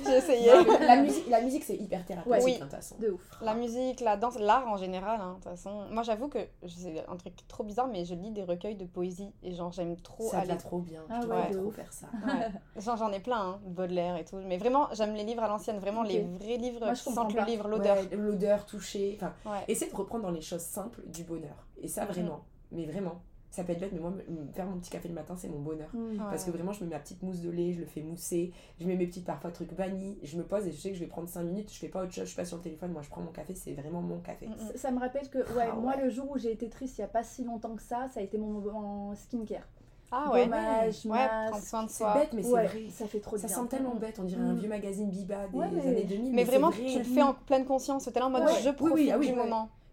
J'ai 0.05 0.17
essayé. 0.17 0.51
La 0.81 0.97
musique, 0.97 1.29
la 1.29 1.41
musique 1.41 1.65
c'est 1.65 1.77
hyper 1.77 2.05
thérapeutique, 2.05 2.45
Oui. 2.45 2.53
hein, 2.55 2.57
de 2.57 2.63
toute 2.63 2.71
façon. 2.71 2.97
De 2.99 3.11
ouf. 3.11 3.21
La 3.41 3.55
musique, 3.55 4.01
la 4.01 4.17
danse, 4.17 4.39
l'art 4.39 4.67
en 4.69 4.77
général, 4.77 5.21
hein, 5.21 5.31
de 5.31 5.35
toute 5.35 5.45
façon. 5.45 5.87
Moi 5.91 6.03
j'avoue 6.03 6.29
que 6.29 6.39
c'est 6.67 7.05
un 7.09 7.17
truc 7.17 7.35
trop 7.49 7.65
bizarre, 7.65 7.89
mais 7.89 8.05
je 8.05 8.15
lis 8.15 8.31
des 8.31 8.43
recueils 8.43 8.75
de 8.77 8.85
poésie 8.85 9.33
et 9.43 9.54
genre 9.55 9.73
j'aime 9.73 9.97
trop 9.97 10.29
Ça 10.29 10.39
aller. 10.41 10.49
va 10.49 10.57
trop 10.57 10.79
bien. 10.81 11.01
Ah 11.09 11.21
je 11.23 11.27
ouais, 11.29 11.51
trop 11.51 11.63
ouf. 11.65 11.75
faire 11.77 11.93
ça. 11.93 12.07
Ouais. 12.27 12.51
Genre 12.83 12.97
j'en 12.97 13.13
ai 13.13 13.21
plein, 13.21 13.41
hein, 13.41 13.61
Baudelaire 13.65 14.17
et 14.17 14.25
tout. 14.25 14.37
Mais 14.37 14.57
vraiment, 14.59 14.89
j'aime 14.93 15.15
les 15.15 15.25
livres 15.25 15.43
à 15.43 15.49
l'ancienne, 15.49 15.79
vraiment 15.79 16.03
les 16.03 16.23
vrais 16.23 16.57
livres 16.57 16.81
Moi, 16.85 16.95
je 16.95 17.03
qui 17.05 17.13
sentent 17.13 17.33
le 17.35 17.45
livre, 17.45 17.69
l'odeur. 17.69 17.97
Ouais, 17.97 18.09
l'odeur, 18.17 18.67
toucher. 18.67 19.19
Enfin, 19.21 19.33
Ouais. 19.51 19.65
essaie 19.69 19.89
de 19.91 19.95
reprendre 19.97 20.25
dans 20.25 20.31
les 20.31 20.41
choses 20.41 20.61
simples 20.63 21.01
du 21.07 21.25
bonheur. 21.25 21.67
Et 21.81 21.89
ça, 21.89 22.03
Mhm. 22.05 22.09
vraiment. 22.13 22.41
Mais 22.73 22.87
vraiment. 22.87 23.21
Ça 23.55 23.63
peut 23.63 23.71
être 23.71 23.79
bête, 23.81 23.93
mais 23.93 24.01
moi, 24.01 24.11
me- 24.11 24.53
faire 24.53 24.67
mon 24.67 24.79
petit 24.81 24.91
café 24.91 25.07
le 25.07 25.15
matin, 25.15 25.37
c'est 25.37 25.47
mon 25.49 25.61
bonheur. 25.61 25.89
Mm. 25.95 26.11
Ouais. 26.11 26.19
Parce 26.19 26.43
que 26.45 26.51
vraiment, 26.51 26.73
je 26.73 26.83
mets 26.83 26.91
ma 26.91 26.99
petite 26.99 27.23
mousse 27.23 27.41
de 27.41 27.51
lait, 27.51 27.73
je 27.73 27.79
le 27.81 27.87
fais 27.87 28.03
mousser, 28.03 28.53
je 28.81 28.87
mets 28.89 28.97
mes 28.97 29.07
petites 29.07 29.25
parfois 29.25 29.53
trucs 29.53 29.73
vanille, 29.75 30.19
je 30.25 30.37
me 30.37 30.43
pose 30.43 30.67
et 30.67 30.73
je 30.73 30.77
sais 30.81 30.89
que 30.89 30.97
je 30.97 31.01
vais 31.01 31.07
prendre 31.07 31.29
5 31.29 31.45
minutes, 31.45 31.73
je 31.73 31.79
fais 31.79 31.87
pas 31.89 32.03
autre 32.03 32.13
chose, 32.13 32.25
je 32.25 32.29
suis 32.31 32.37
pas 32.37 32.45
sur 32.45 32.57
le 32.57 32.65
téléphone, 32.65 32.91
moi 32.91 33.03
je 33.03 33.11
prends 33.11 33.21
mon 33.23 33.31
café, 33.31 33.55
c'est 33.55 33.75
vraiment 33.75 34.03
mon 34.03 34.19
café. 34.19 34.49
Mm. 34.49 34.55
Ça- 34.73 34.79
Ça 34.79 34.91
me 34.91 34.99
rappelle 34.99 35.29
que 35.31 35.39
ouais, 35.39 35.69
Ah 35.71 35.77
moi 35.77 35.95
ouais. 35.97 36.03
le 36.03 36.11
jour 36.11 36.29
où 36.33 36.37
j'ai 36.37 36.51
été 36.51 36.69
triste 36.69 36.99
il 36.99 37.03
y 37.03 37.05
a 37.05 37.09
pas 37.09 37.23
si 37.23 37.45
longtemps 37.45 37.77
que 37.77 37.83
ça, 37.83 38.09
ça 38.13 38.19
a 38.19 38.23
été 38.25 38.39
mon 38.39 38.49
moment 38.49 39.15
skincare. 39.15 39.69
Ah 40.11 40.31
ouais. 40.33 40.45
Gommage, 40.45 41.07
Ouais, 41.07 41.27
prendre 41.49 41.63
soin 41.65 41.83
de 41.85 41.91
C'est 41.91 41.99
soi. 41.99 42.15
bête, 42.15 42.33
mais 42.33 42.43
c'est 42.43 42.51
vrai. 42.51 42.71
ça 42.91 43.07
fait 43.07 43.21
trop 43.21 43.37
Ça 43.37 43.47
bien. 43.47 43.57
semble 43.57 43.69
tellement 43.69 43.95
bête, 43.95 44.19
on 44.19 44.25
dirait 44.25 44.43
un 44.43 44.53
Mm. 44.53 44.59
vieux 44.59 44.69
magazine 44.69 45.11
Biba 45.11 45.47
des 45.47 45.57
Ouais, 45.59 45.67
mais- 45.73 45.81
années 45.89 46.05
2000. 46.05 46.33
Mais 46.35 46.45
c'est 46.45 46.51
vraiment, 46.51 46.71
vrai. 46.71 46.87
tu 46.87 46.99
le 46.99 47.05
fais 47.05 47.23
en 47.23 47.35
pleine 47.35 47.65
conscience. 47.65 48.05
T'es 48.13 48.19
là 48.19 48.27
en 48.27 48.31
mode 48.31 48.43
Ouais. 48.45 48.53
je 48.63 48.69
Oui, 48.71 48.75
oui, 48.81 48.89
profite 48.91 49.11
ah 49.13 49.19
oui, 49.19 49.27
du 49.29 49.33
ouais. 49.33 49.39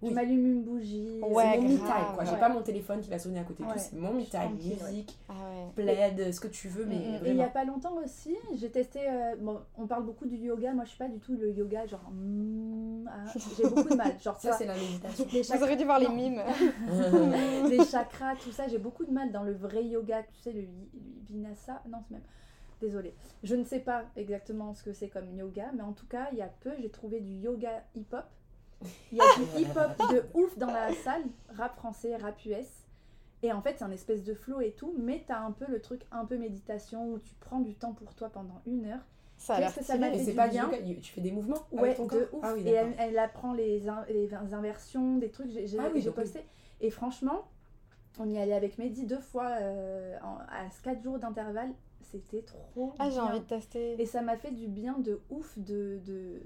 Moment. 0.02 0.04
Je 0.04 0.08
Oui. 0.08 0.14
m'allume 0.14 0.46
une 0.46 0.64
bougie. 0.64 1.20
Ouais, 1.22 1.44
c'est 1.54 1.60
mon 1.62 1.70
me 1.70 1.78
time, 1.78 1.88
quoi. 2.16 2.26
J'ai 2.26 2.32
ouais. 2.32 2.40
pas 2.40 2.50
mon 2.50 2.62
téléphone 2.62 3.02
qui 3.02 3.10
va 3.10 3.20
sonner 3.20 3.40
à 3.40 3.44
côté, 3.44 3.64
et 3.64 3.66
tout. 3.68 3.74
C'est 3.78 3.94
mon 3.94 4.14
me 4.14 4.24
time, 4.24 4.54
musique, 4.56 5.18
Ah 5.30 5.34
ouais. 5.34 5.84
plaid, 5.84 6.32
ce 6.34 6.40
que 6.40 6.48
tu 6.48 6.68
veux, 6.68 6.86
mais 6.86 6.96
Mm, 6.96 7.22
mm. 7.22 7.26
Et 7.26 7.30
il 7.32 7.36
y 7.38 7.44
a 7.44 7.48
pas 7.50 7.64
longtemps 7.66 7.96
aussi, 8.04 8.36
j'ai 8.56 8.70
testé. 8.72 9.00
euh, 9.08 9.36
bon, 9.40 9.60
on 9.78 9.88
parle 9.88 10.06
beaucoup 10.06 10.26
du 10.26 10.36
yoga. 10.38 10.74
Moi, 10.74 10.84
je 10.86 10.90
suis 10.90 10.98
pas 10.98 11.08
du 11.08 11.20
tout 11.20 11.34
le 11.38 11.52
yoga, 11.52 11.86
genre. 11.86 12.10
mm, 12.12 13.08
ah, 13.08 13.32
j'ai 13.58 13.64
beaucoup 13.70 13.90
de 13.90 13.96
mal. 13.96 14.14
Genre, 14.20 14.38
Ça, 14.42 14.54
c'est 14.54 14.66
la 14.66 14.76
méditation. 14.76 15.26
les 15.32 15.42
Vous 15.42 15.48
chakras, 15.48 15.66
aurez 15.66 15.76
dû 15.76 15.84
voir 15.86 16.00
les 16.00 16.10
mimes. 16.10 16.42
les 17.70 17.84
chakras, 17.86 18.36
tout 18.36 18.52
ça, 18.52 18.68
j'ai 18.68 18.78
beaucoup 18.80 19.06
de 19.06 19.12
mal 19.12 19.32
dans 19.32 19.44
le 19.44 19.54
vrai 19.54 19.84
yoga. 19.86 20.24
Tu 20.24 20.40
sais, 20.42 20.52
le, 20.52 20.62
le 20.62 20.68
vinyasa. 21.28 21.82
Non, 21.90 22.00
c'est 22.08 22.14
même. 22.14 22.24
Désolée. 22.82 23.14
Je 23.44 23.56
ne 23.56 23.64
sais 23.64 23.80
pas 23.80 24.06
exactement 24.16 24.74
ce 24.74 24.82
que 24.82 24.92
c'est 24.94 25.08
comme 25.10 25.30
yoga, 25.36 25.66
mais 25.76 25.84
en 25.84 25.94
tout 25.94 26.08
cas, 26.08 26.30
il 26.32 26.40
y 26.40 26.42
a 26.42 26.50
peu, 26.62 26.72
j'ai 26.80 26.90
trouvé 26.90 27.20
du 27.20 27.34
yoga 27.34 27.84
hip-hop. 27.96 28.26
Il 29.12 29.18
y 29.18 29.22
a 29.22 29.26
du 29.38 29.62
hip-hop 29.64 30.12
de 30.12 30.24
ouf 30.34 30.58
dans 30.58 30.68
la 30.72 30.94
salle, 30.94 31.24
rap 31.56 31.76
français, 31.76 32.16
rap 32.18 32.44
US. 32.46 32.68
Et 33.44 33.52
en 33.52 33.62
fait, 33.62 33.76
c'est 33.78 33.84
un 33.84 33.92
espèce 33.92 34.24
de 34.24 34.34
flow 34.36 34.62
et 34.62 34.72
tout, 34.72 34.94
mais 34.98 35.24
t'as 35.28 35.40
un 35.40 35.52
peu 35.52 35.66
le 35.68 35.82
truc 35.82 36.02
un 36.12 36.26
peu 36.26 36.38
méditation 36.38 37.14
où 37.14 37.20
tu 37.20 37.34
prends 37.40 37.60
du 37.60 37.74
temps 37.76 37.94
pour 37.94 38.14
toi 38.14 38.30
pendant 38.30 38.62
une 38.68 38.86
heure. 38.86 39.00
Ça 39.38 39.56
a 39.56 39.72
que 39.72 39.84
ça 39.84 39.98
m'a 39.98 40.10
Et 40.10 40.18
fait 40.20 40.24
c'est 40.26 40.32
du 40.32 40.38
pas 40.38 40.48
bien. 40.48 40.70
tu 41.02 41.12
fais 41.14 41.22
des 41.22 41.32
mouvements 41.32 41.58
Ouais, 41.72 41.80
avec 41.96 41.98
ton 41.98 42.04
de 42.06 42.10
corps? 42.26 42.34
ouf. 42.34 42.40
Ah 42.44 42.54
oui, 42.54 42.62
et 42.68 42.72
elle, 42.72 42.94
elle 43.00 43.18
apprend 43.18 43.54
les, 43.54 43.90
in- 43.90 44.06
les 44.10 44.32
inversions, 44.36 45.18
des 45.18 45.32
trucs. 45.32 45.50
J'ai 45.50 45.66
j'ai- 45.66 45.80
Ah 45.80 45.90
oui, 45.92 46.04
donc 46.04 46.16
oui. 46.18 46.24
posté. 46.24 46.46
Et 46.80 46.92
franchement, 46.92 47.48
on 48.20 48.30
y 48.30 48.38
allait 48.38 48.54
avec 48.54 48.78
Mehdi 48.78 49.08
deux 49.08 49.20
fois 49.20 49.48
euh, 49.60 50.16
en- 50.24 50.38
à 50.38 50.70
4 50.84 51.02
jours 51.02 51.18
d'intervalle. 51.18 51.72
C'était 52.02 52.44
trop. 52.44 52.94
Ah, 53.00 53.10
j'ai 53.10 53.20
envie 53.20 53.40
de 53.40 53.46
tester. 53.46 54.00
Et 54.00 54.06
ça 54.06 54.22
m'a 54.22 54.38
fait 54.38 54.52
du 54.52 54.68
bien 54.68 55.00
de 55.00 55.20
ouf 55.32 55.58
de, 55.58 56.00
de, 56.06 56.44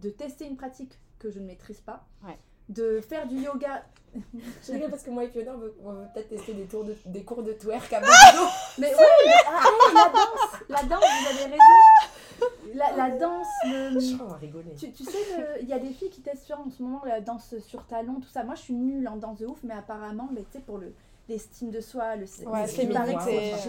de 0.00 0.10
tester 0.10 0.46
une 0.46 0.56
pratique 0.56 0.98
que 1.22 1.30
je 1.30 1.38
ne 1.38 1.46
maîtrise 1.46 1.80
pas. 1.80 2.04
Ouais. 2.24 2.38
De 2.68 3.00
faire 3.00 3.26
du 3.26 3.36
yoga. 3.36 3.84
Je 4.66 4.72
rigole 4.72 4.90
parce 4.90 5.02
que 5.02 5.10
moi 5.10 5.24
et 5.24 5.28
Fiona, 5.28 5.52
on 5.54 5.58
veut, 5.58 5.74
on 5.82 5.92
veut 5.92 6.06
peut-être 6.12 6.28
tester 6.28 6.52
des, 6.52 6.64
tours 6.64 6.84
de, 6.84 6.94
des 7.06 7.22
cours 7.22 7.42
de 7.42 7.52
twerk 7.52 7.92
à 7.92 8.00
Bordeaux. 8.00 8.50
Mais 8.78 8.94
ouais, 8.94 9.00
mais, 9.26 9.32
ah, 9.46 9.62
la 9.94 10.10
danse 10.12 10.60
La 10.68 10.82
danse, 10.82 11.04
vous 11.04 11.28
avez 11.28 11.44
raison 11.44 12.74
La, 12.74 12.96
la 12.96 13.16
danse, 13.16 13.46
le, 13.64 13.98
Je 13.98 14.16
crois 14.16 14.36
rigoler. 14.36 14.74
Tu, 14.78 14.92
tu 14.92 15.04
sais, 15.04 15.18
il 15.62 15.68
y 15.68 15.72
a 15.72 15.78
des 15.78 15.90
filles 15.90 16.10
qui 16.10 16.20
testent 16.20 16.44
sur, 16.44 16.60
en 16.60 16.70
ce 16.70 16.82
moment 16.82 17.02
la 17.06 17.20
danse 17.20 17.58
sur 17.60 17.86
talon, 17.86 18.20
tout 18.20 18.28
ça. 18.28 18.44
Moi, 18.44 18.54
je 18.54 18.62
suis 18.62 18.74
nulle 18.74 19.08
en 19.08 19.16
danse 19.16 19.38
de 19.38 19.46
ouf, 19.46 19.60
mais 19.62 19.74
apparemment, 19.74 20.28
mais, 20.32 20.42
tu 20.42 20.58
sais, 20.58 20.60
pour 20.60 20.78
le, 20.78 20.92
l'estime 21.28 21.70
de 21.70 21.80
soi, 21.80 22.16
le 22.16 22.26
Ouais, 22.46 22.66
c'est- 22.66 22.86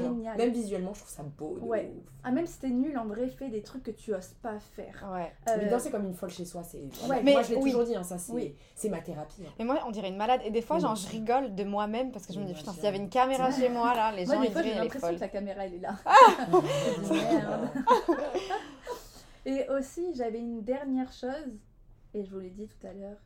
génial. 0.02 0.38
Même 0.38 0.52
visuellement, 0.52 0.94
je 0.94 1.00
trouve 1.02 1.12
ça 1.12 1.24
beau. 1.24 1.58
De 1.60 1.66
Ouais. 1.66 1.92
ouf. 1.96 2.04
Ah, 2.24 2.32
même 2.32 2.48
si 2.48 2.58
t'es 2.60 2.70
nulle, 2.70 2.98
en 2.98 3.06
vrai, 3.06 3.28
fais 3.28 3.50
des 3.50 3.62
trucs 3.62 3.84
que 3.84 3.92
tu 3.92 4.14
oses 4.14 4.34
pas 4.42 4.58
faire. 4.60 5.08
Ouais. 5.14 5.32
Mais 5.58 5.66
Euh, 5.66 5.70
danser 5.70 5.92
comme 5.92 6.06
une 6.06 6.14
folle 6.14 6.30
chez 6.30 6.46
soi, 6.46 6.64
c'est. 6.64 6.78
Ouais, 6.80 6.90
moi, 7.08 7.20
mais 7.24 7.44
je 7.44 7.50
l'ai 7.52 7.56
oui. 7.58 7.72
toujours 7.72 7.86
dit, 7.86 7.96
hein, 7.96 8.04
ça, 8.04 8.18
c'est 8.18 8.32
Oui. 8.34 8.56
c'est 8.76 8.90
ma 8.90 9.00
thérapie. 9.02 9.44
hein. 9.46 9.52
Et 9.60 9.64
moi, 9.64 9.78
on 9.86 9.92
dirait 9.92 10.10
une 10.10 10.18
malade. 10.18 10.42
Et 10.46 10.52
des 10.52 10.62
fois, 10.62 10.78
Oui, 10.78 10.82
genre, 10.82 10.92
moi 10.92 11.00
je 11.00 11.08
rigole 11.10 11.54
de 11.56 11.64
moi-même 11.64 12.12
parce 12.12 12.26
que 12.26 12.34
je 12.34 12.40
me 12.40 12.46
dis, 12.46 12.54
putain, 12.54 12.66
moi 12.66 12.74
s'il 12.76 12.84
y 12.84 12.88
avait 12.88 12.98
une 12.98 13.10
caméra 13.10 13.52
chez 13.52 13.70
moi, 13.70 13.94
là, 13.94 14.12
les 14.12 14.26
Moi, 14.26 14.36
gens, 14.36 14.42
des 14.42 14.48
ils 14.48 14.52
fois, 14.54 14.62
diraient, 14.62 14.76
j'ai 14.76 14.82
l'impression 14.82 15.16
que 15.16 15.20
la 15.22 15.28
caméra, 15.30 15.66
elle 15.66 15.74
est 15.76 15.80
là. 15.80 15.96
Merde. 17.12 17.70
Et 19.46 19.68
aussi, 19.70 20.14
j'avais 20.16 20.40
une 20.40 20.62
dernière 20.64 21.12
chose, 21.12 21.52
et 22.14 22.24
je 22.24 22.32
vous 22.32 22.40
l'ai 22.40 22.50
dit 22.50 22.68
tout 22.68 22.88
à 22.88 22.94
l'heure, 22.94 23.18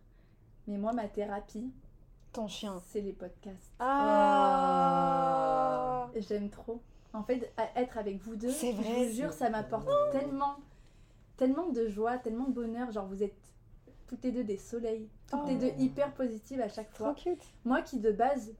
mais 0.67 0.77
moi, 0.77 0.91
ma 0.91 1.07
thérapie, 1.07 1.71
Ton 2.37 2.47
chien. 2.47 2.79
c'est 2.85 3.01
les 3.01 3.13
podcasts. 3.13 3.73
Ah 3.79 3.87
fois. 6.11 6.21
J'aime 6.21 6.49
trop. 6.51 6.81
En 7.13 7.23
fait, 7.23 7.51
être 7.75 7.97
avec 7.97 8.21
vous 8.21 8.35
deux, 8.35 8.51
C'est 8.51 8.73
je 8.73 8.77
vrai. 8.81 9.05
vous 9.05 9.11
jure, 9.15 9.33
ça 9.33 9.49
m'apporte 9.49 9.89
tellement, 10.11 10.57
tellement 11.35 11.69
de 11.69 11.87
joie, 11.87 12.19
tellement 12.19 12.45
de 12.45 12.51
bonheur. 12.53 12.91
Genre, 12.91 13.07
vous 13.07 13.23
êtes 13.23 13.33
toutes 14.05 14.23
les 14.23 14.31
deux 14.31 14.43
des 14.43 14.57
soleils, 14.57 15.09
toutes 15.31 15.47
les 15.47 15.55
Oh. 15.55 15.59
deux 15.61 15.71
hyper 15.81 16.13
positives 16.13 16.61
à 16.61 16.69
chaque 16.69 16.93
Trop 16.93 17.05
fois. 17.05 17.15
cute. 17.15 17.41
Moi 17.65 17.81
qui 17.81 17.99
de 17.99 18.11
base, 18.11 18.53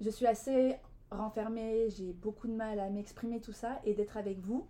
je 0.00 0.10
suis 0.10 0.26
assez 0.26 0.76
renfermée, 1.12 1.88
j'ai 1.90 2.12
beaucoup 2.12 2.48
de 2.48 2.54
mal 2.54 2.80
à 2.80 2.90
m'exprimer, 2.90 3.40
tout 3.40 3.52
ça, 3.52 3.78
et 3.84 3.94
d'être 3.94 4.16
avec 4.16 4.40
vous, 4.40 4.66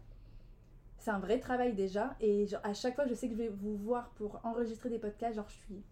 c'est 0.98 1.10
un 1.10 1.18
vrai 1.18 1.40
travail 1.40 1.72
déjà. 1.74 2.14
Et 2.20 2.46
genre, 2.46 2.60
à 2.62 2.74
chaque 2.74 2.94
fois, 2.94 3.06
je 3.06 3.14
sais 3.14 3.26
que 3.28 3.32
je 3.34 3.38
vais 3.38 3.48
vous 3.48 3.74
voir 3.76 4.10
pour 4.10 4.38
enregistrer 4.44 4.90
des 4.90 4.98
podcasts, 4.98 5.36
genre, 5.36 5.48
je 5.48 5.54
suis 5.54 5.82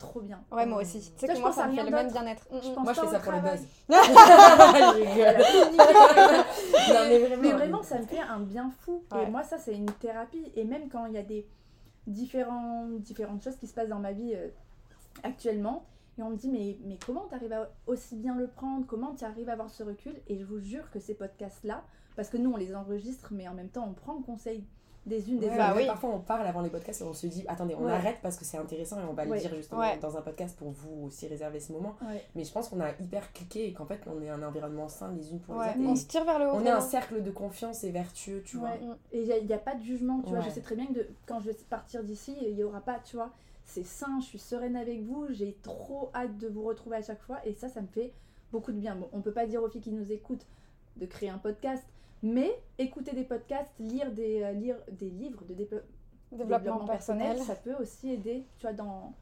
trop 0.00 0.20
bien. 0.20 0.42
Ouais, 0.50 0.66
moi 0.66 0.82
aussi. 0.82 0.98
Tu 1.00 1.20
sais 1.20 1.28
que 1.28 1.36
je 1.36 1.40
moi, 1.40 1.52
ça 1.52 1.68
me 1.68 1.74
fait 1.76 1.84
le 1.84 1.90
même 1.90 2.10
bien-être. 2.10 2.44
Mm, 2.50 2.58
Je 2.60 2.70
mm. 2.70 2.74
pense 2.74 2.84
Moi, 2.84 2.92
je 2.92 3.00
fais 3.00 3.06
ça 3.06 3.20
pour 3.20 3.32
le 3.32 3.40
buzz. 3.40 3.60
Je 3.88 4.94
rigole. 4.96 5.44
non, 6.88 7.08
mais 7.08 7.18
vraiment. 7.18 7.42
Mais 7.42 7.52
vraiment, 7.52 7.82
ça 7.82 7.98
me 7.98 8.06
fait 8.06 8.18
un 8.18 8.40
bien 8.40 8.72
fou. 8.80 9.04
Ouais. 9.12 9.24
Et 9.24 9.30
moi, 9.30 9.44
ça, 9.44 9.58
c'est 9.58 9.74
une 9.74 9.86
thérapie. 9.86 10.50
Et 10.56 10.64
même 10.64 10.88
quand 10.88 11.06
il 11.06 11.12
y 11.14 11.18
a 11.18 11.22
des 11.22 11.46
différents, 12.06 12.88
différentes 12.98 13.42
choses 13.42 13.56
qui 13.56 13.68
se 13.68 13.74
passent 13.74 13.88
dans 13.88 14.00
ma 14.00 14.12
vie 14.12 14.32
euh, 14.34 14.48
actuellement, 15.22 15.84
et 16.18 16.22
on 16.22 16.30
me 16.30 16.36
dit, 16.36 16.48
mais, 16.48 16.76
mais 16.84 16.98
comment 17.04 17.26
tu 17.28 17.34
arrives 17.34 17.52
à 17.52 17.70
aussi 17.86 18.16
bien 18.16 18.34
le 18.34 18.48
prendre? 18.48 18.86
Comment 18.86 19.14
tu 19.14 19.24
arrives 19.24 19.48
à 19.48 19.52
avoir 19.52 19.70
ce 19.70 19.82
recul? 19.82 20.14
Et 20.26 20.38
je 20.38 20.44
vous 20.44 20.58
jure 20.58 20.90
que 20.90 20.98
ces 20.98 21.14
podcasts-là, 21.14 21.84
parce 22.16 22.28
que 22.28 22.36
nous, 22.36 22.50
on 22.50 22.56
les 22.56 22.74
enregistre, 22.74 23.28
mais 23.32 23.48
en 23.48 23.54
même 23.54 23.68
temps, 23.68 23.86
on 23.88 23.94
prend 23.94 24.20
conseil 24.20 24.64
des 25.10 25.28
unes 25.30 25.38
des 25.38 25.46
Ouais, 25.48 25.52
autres. 25.52 25.58
Bah 25.58 25.74
oui. 25.76 25.86
Parfois, 25.86 26.10
on 26.14 26.20
parle 26.20 26.46
avant 26.46 26.62
les 26.62 26.70
podcasts 26.70 27.02
et 27.02 27.04
on 27.04 27.12
se 27.12 27.26
dit 27.26 27.44
attendez, 27.48 27.74
on 27.78 27.84
Ouais. 27.84 27.92
arrête 27.92 28.16
parce 28.22 28.38
que 28.38 28.46
c'est 28.46 28.56
intéressant 28.56 28.98
et 28.98 29.04
on 29.04 29.12
va 29.12 29.26
le 29.26 29.32
Ouais. 29.32 29.38
dire 29.40 29.54
justement 29.54 29.80
Ouais. 29.82 29.98
dans 29.98 30.16
un 30.16 30.22
podcast 30.22 30.56
pour 30.56 30.70
vous 30.70 31.04
aussi 31.06 31.26
réserver 31.26 31.60
ce 31.60 31.72
moment. 31.72 31.96
Ouais. 32.00 32.22
Mais 32.34 32.44
je 32.44 32.52
pense 32.52 32.68
qu'on 32.70 32.80
a 32.80 32.92
hyper 33.00 33.30
cliqué 33.34 33.66
et 33.68 33.72
qu'en 33.74 33.84
fait, 33.84 34.00
on 34.06 34.22
est 34.22 34.30
un 34.30 34.42
environnement 34.42 34.88
sain 34.88 35.12
les 35.12 35.30
unes 35.32 35.40
pour 35.40 35.56
Ouais, 35.56 35.74
les 35.76 35.84
on 35.84 35.90
autres. 35.90 36.00
se 36.00 36.06
tire 36.06 36.24
vers 36.24 36.38
le 36.38 36.46
haut. 36.46 36.54
On 36.54 36.64
est 36.64 36.70
un 36.70 36.80
cercle 36.80 37.22
de 37.22 37.30
confiance 37.30 37.84
et 37.84 37.90
vertueux, 37.90 38.42
tu 38.46 38.56
vois. 38.56 38.70
Ouais. 38.70 38.80
Et 39.12 39.20
il 39.40 39.46
n'y 39.46 39.52
a, 39.52 39.58
pas 39.58 39.74
de 39.74 39.82
jugement, 39.82 40.22
tu 40.22 40.30
vois. 40.30 40.40
Je 40.40 40.48
sais 40.50 40.62
très 40.62 40.76
bien 40.76 40.86
que 40.86 40.94
de- 40.94 41.08
quand 41.26 41.40
je 41.40 41.50
vais 41.50 41.56
partir 41.68 42.02
d'ici, 42.02 42.34
il 42.40 42.54
n'y 42.54 42.62
aura 42.64 42.80
pas, 42.80 42.98
tu 43.04 43.16
vois. 43.16 43.30
C'est 43.66 43.84
sain, 43.84 44.18
je 44.20 44.24
suis 44.26 44.38
sereine 44.38 44.74
avec 44.76 45.02
vous, 45.02 45.26
j'ai 45.30 45.56
trop 45.62 46.10
hâte 46.14 46.38
de 46.38 46.48
vous 46.48 46.62
retrouver 46.62 46.96
à 46.96 47.02
chaque 47.02 47.20
fois. 47.22 47.38
Et 47.44 47.52
ça, 47.54 47.68
ça 47.68 47.80
me 47.82 47.86
fait 47.86 48.12
beaucoup 48.52 48.72
de 48.72 48.78
bien. 48.78 48.96
Bon, 48.96 49.08
on 49.12 49.20
peut 49.20 49.32
pas 49.32 49.46
dire 49.46 49.62
aux 49.62 49.68
filles 49.68 49.80
qui 49.80 49.92
nous 49.92 50.10
écoutent 50.10 50.46
de 50.96 51.06
créer 51.06 51.28
un 51.28 51.38
podcast, 51.38 51.84
mais 52.22 52.50
écouter 52.78 53.12
des 53.12 53.24
podcasts, 53.24 53.72
lire 53.78 54.10
des, 54.12 54.42
euh, 54.42 54.52
lire 54.52 54.76
des 54.90 55.10
livres 55.10 55.44
de 55.44 55.54
Développement 56.32 56.84
personnel. 56.84 57.38
ça 57.38 57.54
peut 57.54 57.74
aussi 57.80 58.12
aider, 58.12 58.46
tu 58.58 58.62
vois, 58.66 58.72
dans... 58.72 59.14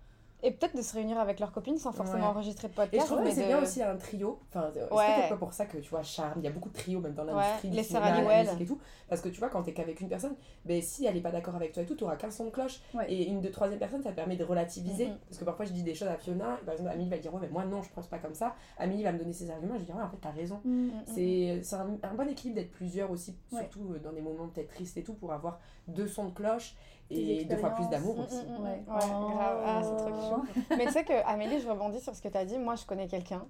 Et 0.42 0.52
peut-être 0.52 0.76
de 0.76 0.82
se 0.82 0.94
réunir 0.94 1.18
avec 1.18 1.40
leurs 1.40 1.50
copines 1.50 1.78
sans 1.78 1.90
forcément 1.92 2.18
Ouais. 2.24 2.28
enregistrer 2.30 2.68
de 2.68 2.72
Et 2.72 2.76
podcast. 2.76 3.06
je 3.08 3.12
trouve 3.12 3.24
que 3.24 3.30
c'est 3.32 3.42
de- 3.42 3.46
bien 3.48 3.60
aussi 3.60 3.82
un 3.82 3.96
trio. 3.96 4.38
Enfin, 4.50 4.70
c'est 4.72 4.82
Ouais. 4.82 4.88
peut-être 5.16 5.28
pas 5.30 5.36
pour 5.36 5.52
ça 5.52 5.66
que 5.66 5.78
tu 5.78 5.90
vois, 5.90 6.02
Charme, 6.04 6.34
il 6.36 6.44
y 6.44 6.46
a 6.46 6.50
beaucoup 6.50 6.68
de 6.68 6.74
trios 6.74 7.00
même 7.00 7.14
dans 7.14 7.24
Ouais, 7.26 7.32
l'industrie. 7.34 7.70
du 7.70 7.76
les 7.76 7.82
cinéma, 7.82 8.22
la 8.22 8.42
musique 8.44 8.60
et 8.60 8.66
tout. 8.66 8.78
Parce 9.08 9.20
que 9.20 9.28
tu 9.30 9.40
vois, 9.40 9.48
quand 9.48 9.62
t'es 9.64 9.72
qu'avec 9.72 10.00
une 10.00 10.08
personne, 10.08 10.36
ben, 10.64 10.80
si 10.80 11.06
elle 11.06 11.16
est 11.16 11.20
pas 11.20 11.32
d'accord 11.32 11.56
avec 11.56 11.72
toi 11.72 11.82
et 11.82 11.86
tout, 11.86 11.96
t'auras 11.96 12.14
qu'un 12.16 12.30
son 12.30 12.44
de 12.44 12.50
cloche. 12.50 12.80
Ouais. 12.94 13.10
Et 13.12 13.26
une 13.28 13.40
de 13.40 13.48
troisième 13.48 13.80
personne, 13.80 14.02
ça 14.02 14.12
permet 14.12 14.36
de 14.36 14.44
relativiser. 14.44 15.06
Mhm. 15.08 15.18
Parce 15.28 15.38
que 15.38 15.44
parfois, 15.44 15.64
je 15.64 15.72
dis 15.72 15.82
des 15.82 15.94
choses 15.94 16.08
à 16.08 16.16
Fiona, 16.16 16.56
et 16.62 16.64
par 16.64 16.74
exemple, 16.74 16.90
Amélie 16.90 17.08
va 17.10 17.18
dire, 17.18 17.34
ouais, 17.34 17.40
mais 17.42 17.48
moi 17.48 17.64
non, 17.64 17.82
je 17.82 17.88
pense 17.90 18.06
pas 18.06 18.18
comme 18.18 18.34
ça. 18.34 18.54
Amélie 18.78 19.02
va 19.02 19.10
me 19.12 19.18
donner 19.18 19.32
ses 19.32 19.50
arguments, 19.50 19.76
je 19.78 19.84
dis, 19.84 19.92
ouais, 19.92 20.02
en 20.02 20.08
fait, 20.08 20.18
t'as 20.20 20.30
raison. 20.30 20.60
Mm. 20.64 20.90
C'est 21.06 21.60
c'est 21.64 21.76
un, 21.76 21.98
un 22.02 22.14
bon 22.14 22.28
équilibre 22.28 22.56
d'être 22.60 22.70
plusieurs 22.70 23.10
aussi, 23.10 23.34
Ouais. 23.50 23.60
surtout 23.60 23.92
euh, 23.94 23.98
dans 23.98 24.12
des 24.12 24.20
moments 24.20 24.46
peut-être 24.48 24.68
tristes 24.68 24.96
et 24.98 25.02
tout, 25.02 25.14
pour 25.14 25.32
avoir 25.32 25.58
deux 25.88 26.06
sons 26.06 26.26
de 26.26 26.32
cloche 26.34 26.76
et 27.10 27.44
deux 27.44 27.56
fois 27.56 27.70
plus 27.70 27.88
d'amour 27.88 28.16
Mm, 28.16 28.20
aussi. 28.20 28.44
mm, 28.46 28.58
mm. 28.58 28.64
Ouais. 28.64 28.70
Ouais, 28.70 29.34
grave. 29.34 29.62
Ah, 29.64 29.80
c'est 29.82 29.96
trop 29.96 30.10
Oh. 30.36 30.42
cute. 30.52 30.64
Mais 30.78 30.86
tu 30.86 30.92
sais 30.92 31.04
que 31.04 31.12
Amélie, 31.26 31.60
je 31.60 31.68
rebondis 31.68 32.00
sur 32.00 32.14
ce 32.14 32.22
que 32.22 32.28
tu 32.28 32.36
as 32.36 32.44
dit. 32.44 32.58
Moi, 32.58 32.74
je 32.76 32.84
connais 32.84 33.06
quelqu'un 33.08 33.44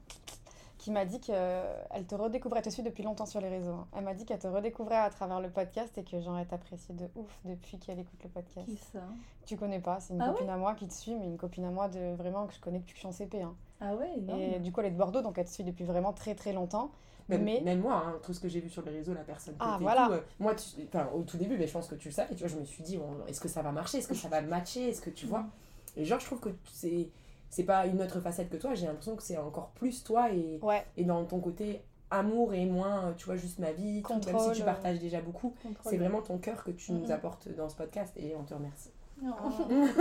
qui 0.79 0.93
m'a 0.93 1.05
dit 1.05 1.19
qu'elle 1.21 2.07
te 2.07 2.15
redécouvrait. 2.15 2.61
Elle 2.61 2.65
te 2.65 2.71
suit 2.71 2.85
depuis 2.85 3.03
longtemps 3.03 3.27
sur 3.27 3.41
les 3.41 3.49
réseaux. 3.49 3.73
hein. 3.73 3.87
Elle 3.97 4.05
m'a 4.05 4.15
dit 4.15 4.25
qu'elle 4.25 4.39
te 4.39 4.47
redécouvrait 4.47 4.97
à 4.97 5.11
travers 5.11 5.41
le 5.41 5.51
podcast 5.51 5.97
et 5.99 6.05
que 6.05 6.21
genre 6.21 6.39
elle 6.39 6.47
t'appréciait 6.47 6.95
de 6.95 7.09
ouf 7.17 7.41
depuis 7.45 7.79
qu'elle 7.79 7.99
écoute 7.99 8.23
le 8.23 8.29
podcast. 8.31 8.67
Qui 8.69 8.77
ça? 8.77 9.01
Tu 9.45 9.57
connais 9.57 9.81
pas, 9.81 9.99
c'est 9.99 10.15
une 10.15 10.23
Ah 10.23 10.29
copine 10.31 10.51
à 10.51 10.57
moi 10.57 10.75
qui 10.75 10.87
te 10.87 10.95
suit, 10.95 11.15
mais 11.17 11.25
une 11.27 11.37
copine 11.37 11.65
à 11.65 11.71
moi 11.71 11.89
de 11.89 12.15
vraiment 12.15 12.47
que 12.47 12.55
je 12.55 12.61
connais 12.61 12.79
depuis 12.79 12.93
que 12.93 12.97
je 12.97 13.01
suis 13.01 13.09
en 13.09 13.13
CP. 13.13 13.43
hein. 13.43 13.55
Ah 13.81 13.95
ouais, 13.97 14.17
non. 14.21 14.37
Et 14.37 14.59
du 14.61 14.71
coup, 14.73 14.81
elle 14.81 14.87
est 14.87 14.91
de 14.93 14.97
Bordeaux, 14.99 15.21
donc 15.23 15.37
elle 15.39 15.47
te 15.47 15.51
suit 15.51 15.65
depuis 15.65 15.85
vraiment 15.85 16.13
très 16.13 16.35
très 16.37 16.53
longtemps. 16.53 16.91
Même, 17.29 17.45
Mais- 17.45 17.61
même 17.61 17.81
moi, 17.81 18.03
hein, 18.07 18.19
tout 18.23 18.33
ce 18.33 18.41
que 18.41 18.49
j'ai 18.49 18.61
vu 18.61 18.71
sur 18.71 18.83
les 18.83 18.91
réseaux, 18.91 19.13
la 19.15 19.21
personne 19.23 19.55
Ah, 19.61 19.77
voilà. 19.81 20.07
tout, 20.07 20.13
euh, 20.15 20.21
moi, 20.39 20.55
tu- 20.55 20.81
au 21.15 21.23
tout 21.23 21.37
début, 21.37 21.57
mais 21.59 21.67
je 21.67 21.73
pense 21.73 21.87
que 21.87 21.95
tu 21.95 22.09
le 22.09 22.15
savais, 22.15 22.35
tu 22.35 22.41
vois, 22.41 22.49
je 22.49 22.57
me 22.59 22.65
suis 22.65 22.83
dit, 22.83 22.99
on- 22.99 23.27
est-ce 23.27 23.41
que 23.41 23.49
ça 23.49 23.61
va 23.63 23.71
marcher 23.73 23.99
Est-ce 23.99 24.09
que 24.09 24.15
ça 24.15 24.29
va 24.29 24.41
matcher 24.41 24.89
Est-ce 24.89 25.01
que 25.03 25.11
tu 25.11 25.27
vois 25.27 25.41
Mhm. 25.41 25.51
Et 25.99 26.05
genre, 26.05 26.21
je 26.21 26.27
trouve 26.27 26.41
que 26.41 26.51
c'est 26.73 27.09
c'est 27.51 27.65
pas 27.65 27.87
une 27.87 28.03
autre 28.03 28.21
facette 28.21 28.51
que 28.51 28.59
toi, 28.59 28.75
j'ai 28.75 28.87
l'impression 28.87 29.17
que 29.17 29.23
c'est 29.23 29.39
encore 29.39 29.71
plus 29.71 30.05
toi 30.05 30.31
et, 30.31 30.59
Ouais, 30.63 30.85
et 30.99 31.05
dans 31.05 31.25
ton 31.25 31.41
côté 31.41 31.81
amour 32.11 32.53
et 32.53 32.67
moins, 32.67 33.15
tu 33.17 33.25
vois, 33.25 33.37
juste 33.37 33.59
ma 33.59 33.73
vie, 33.73 34.03
tout, 34.03 34.13
même 34.27 34.39
si 34.39 34.53
tu 34.53 34.63
euh. 34.63 34.65
partages 34.67 34.99
déjà 34.99 35.21
beaucoup, 35.23 35.55
Contrôle. 35.63 35.91
c'est 35.91 35.97
vraiment 35.97 36.21
ton 36.21 36.37
cœur 36.37 36.63
que 36.63 36.71
tu 36.71 36.93
nous 36.93 37.05
Mhm. 37.07 37.11
apportes 37.11 37.49
dans 37.57 37.69
ce 37.71 37.77
podcast 37.77 38.13
et 38.19 38.35
on 38.37 38.43
te 38.45 38.53
remercie. 38.55 38.91
Oh. 39.23 39.51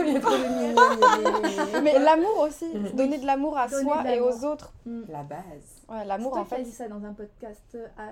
Il 0.06 0.18
a 0.18 0.20
trop 0.20 0.32
de 0.32 1.82
mais 1.84 2.00
l'amour 2.00 2.40
aussi, 2.40 2.66
donner 2.94 3.18
de 3.18 3.26
l'amour 3.26 3.58
à 3.58 3.68
Donner 3.68 3.84
soi 3.84 4.12
et 4.16 4.20
aux 4.20 4.46
autres. 4.46 4.74
Mm. 4.86 5.02
La 5.10 5.24
base. 5.24 5.42
Ouais, 5.90 6.06
l'amour 6.06 6.34
en 6.38 6.42
as 6.42 6.46
fait. 6.46 6.62
dit 6.64 6.72
ça 6.72 6.88
dans 6.88 7.04
un 7.04 7.14
podcast. 7.14 7.64
euh, 7.76 7.88
à- 7.98 8.12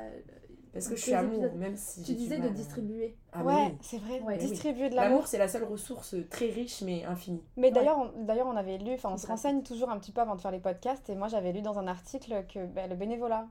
Parce 0.73 0.87
que 0.87 0.95
je 0.95 1.01
suis 1.01 1.13
amour, 1.13 1.33
épisodes 1.35 1.55
même 1.59 1.75
si 1.75 2.01
Tu 2.03 2.13
disais 2.15 2.39
de 2.39 2.49
distribuer. 2.49 3.15
Ah, 3.33 3.43
ouais, 3.43 3.53
oui. 3.71 3.77
c'est 3.81 3.97
vrai. 3.99 4.19
Ouais. 4.21 4.37
Distribuer 4.37 4.89
de 4.89 4.95
l'amour. 4.95 5.09
L'amour, 5.11 5.27
c'est 5.27 5.37
la 5.37 5.47
seule 5.47 5.63
ressource 5.65 6.15
très 6.29 6.47
riche 6.47 6.81
mais 6.81 7.05
infinie. 7.05 7.43
Mais 7.55 7.71
d'ailleurs, 7.71 7.97
on, 7.99 8.23
d'ailleurs, 8.23 8.47
on 8.47 8.55
avait 8.57 8.77
lu, 8.77 8.93
enfin, 8.95 9.09
on 9.13 9.17
se 9.17 9.27
renseigne 9.27 9.61
toujours 9.63 9.89
un 9.89 9.99
petit 9.99 10.11
peu 10.11 10.21
avant 10.21 10.35
de 10.35 10.41
faire 10.41 10.51
les 10.51 10.59
podcasts. 10.59 11.09
Et 11.09 11.15
moi, 11.15 11.27
j'avais 11.27 11.51
lu 11.53 11.61
dans 11.61 11.77
un 11.79 11.87
article 11.87 12.45
que 12.53 12.65
ben, 12.65 12.89
le 12.89 12.95
bénévolat, 12.95 13.47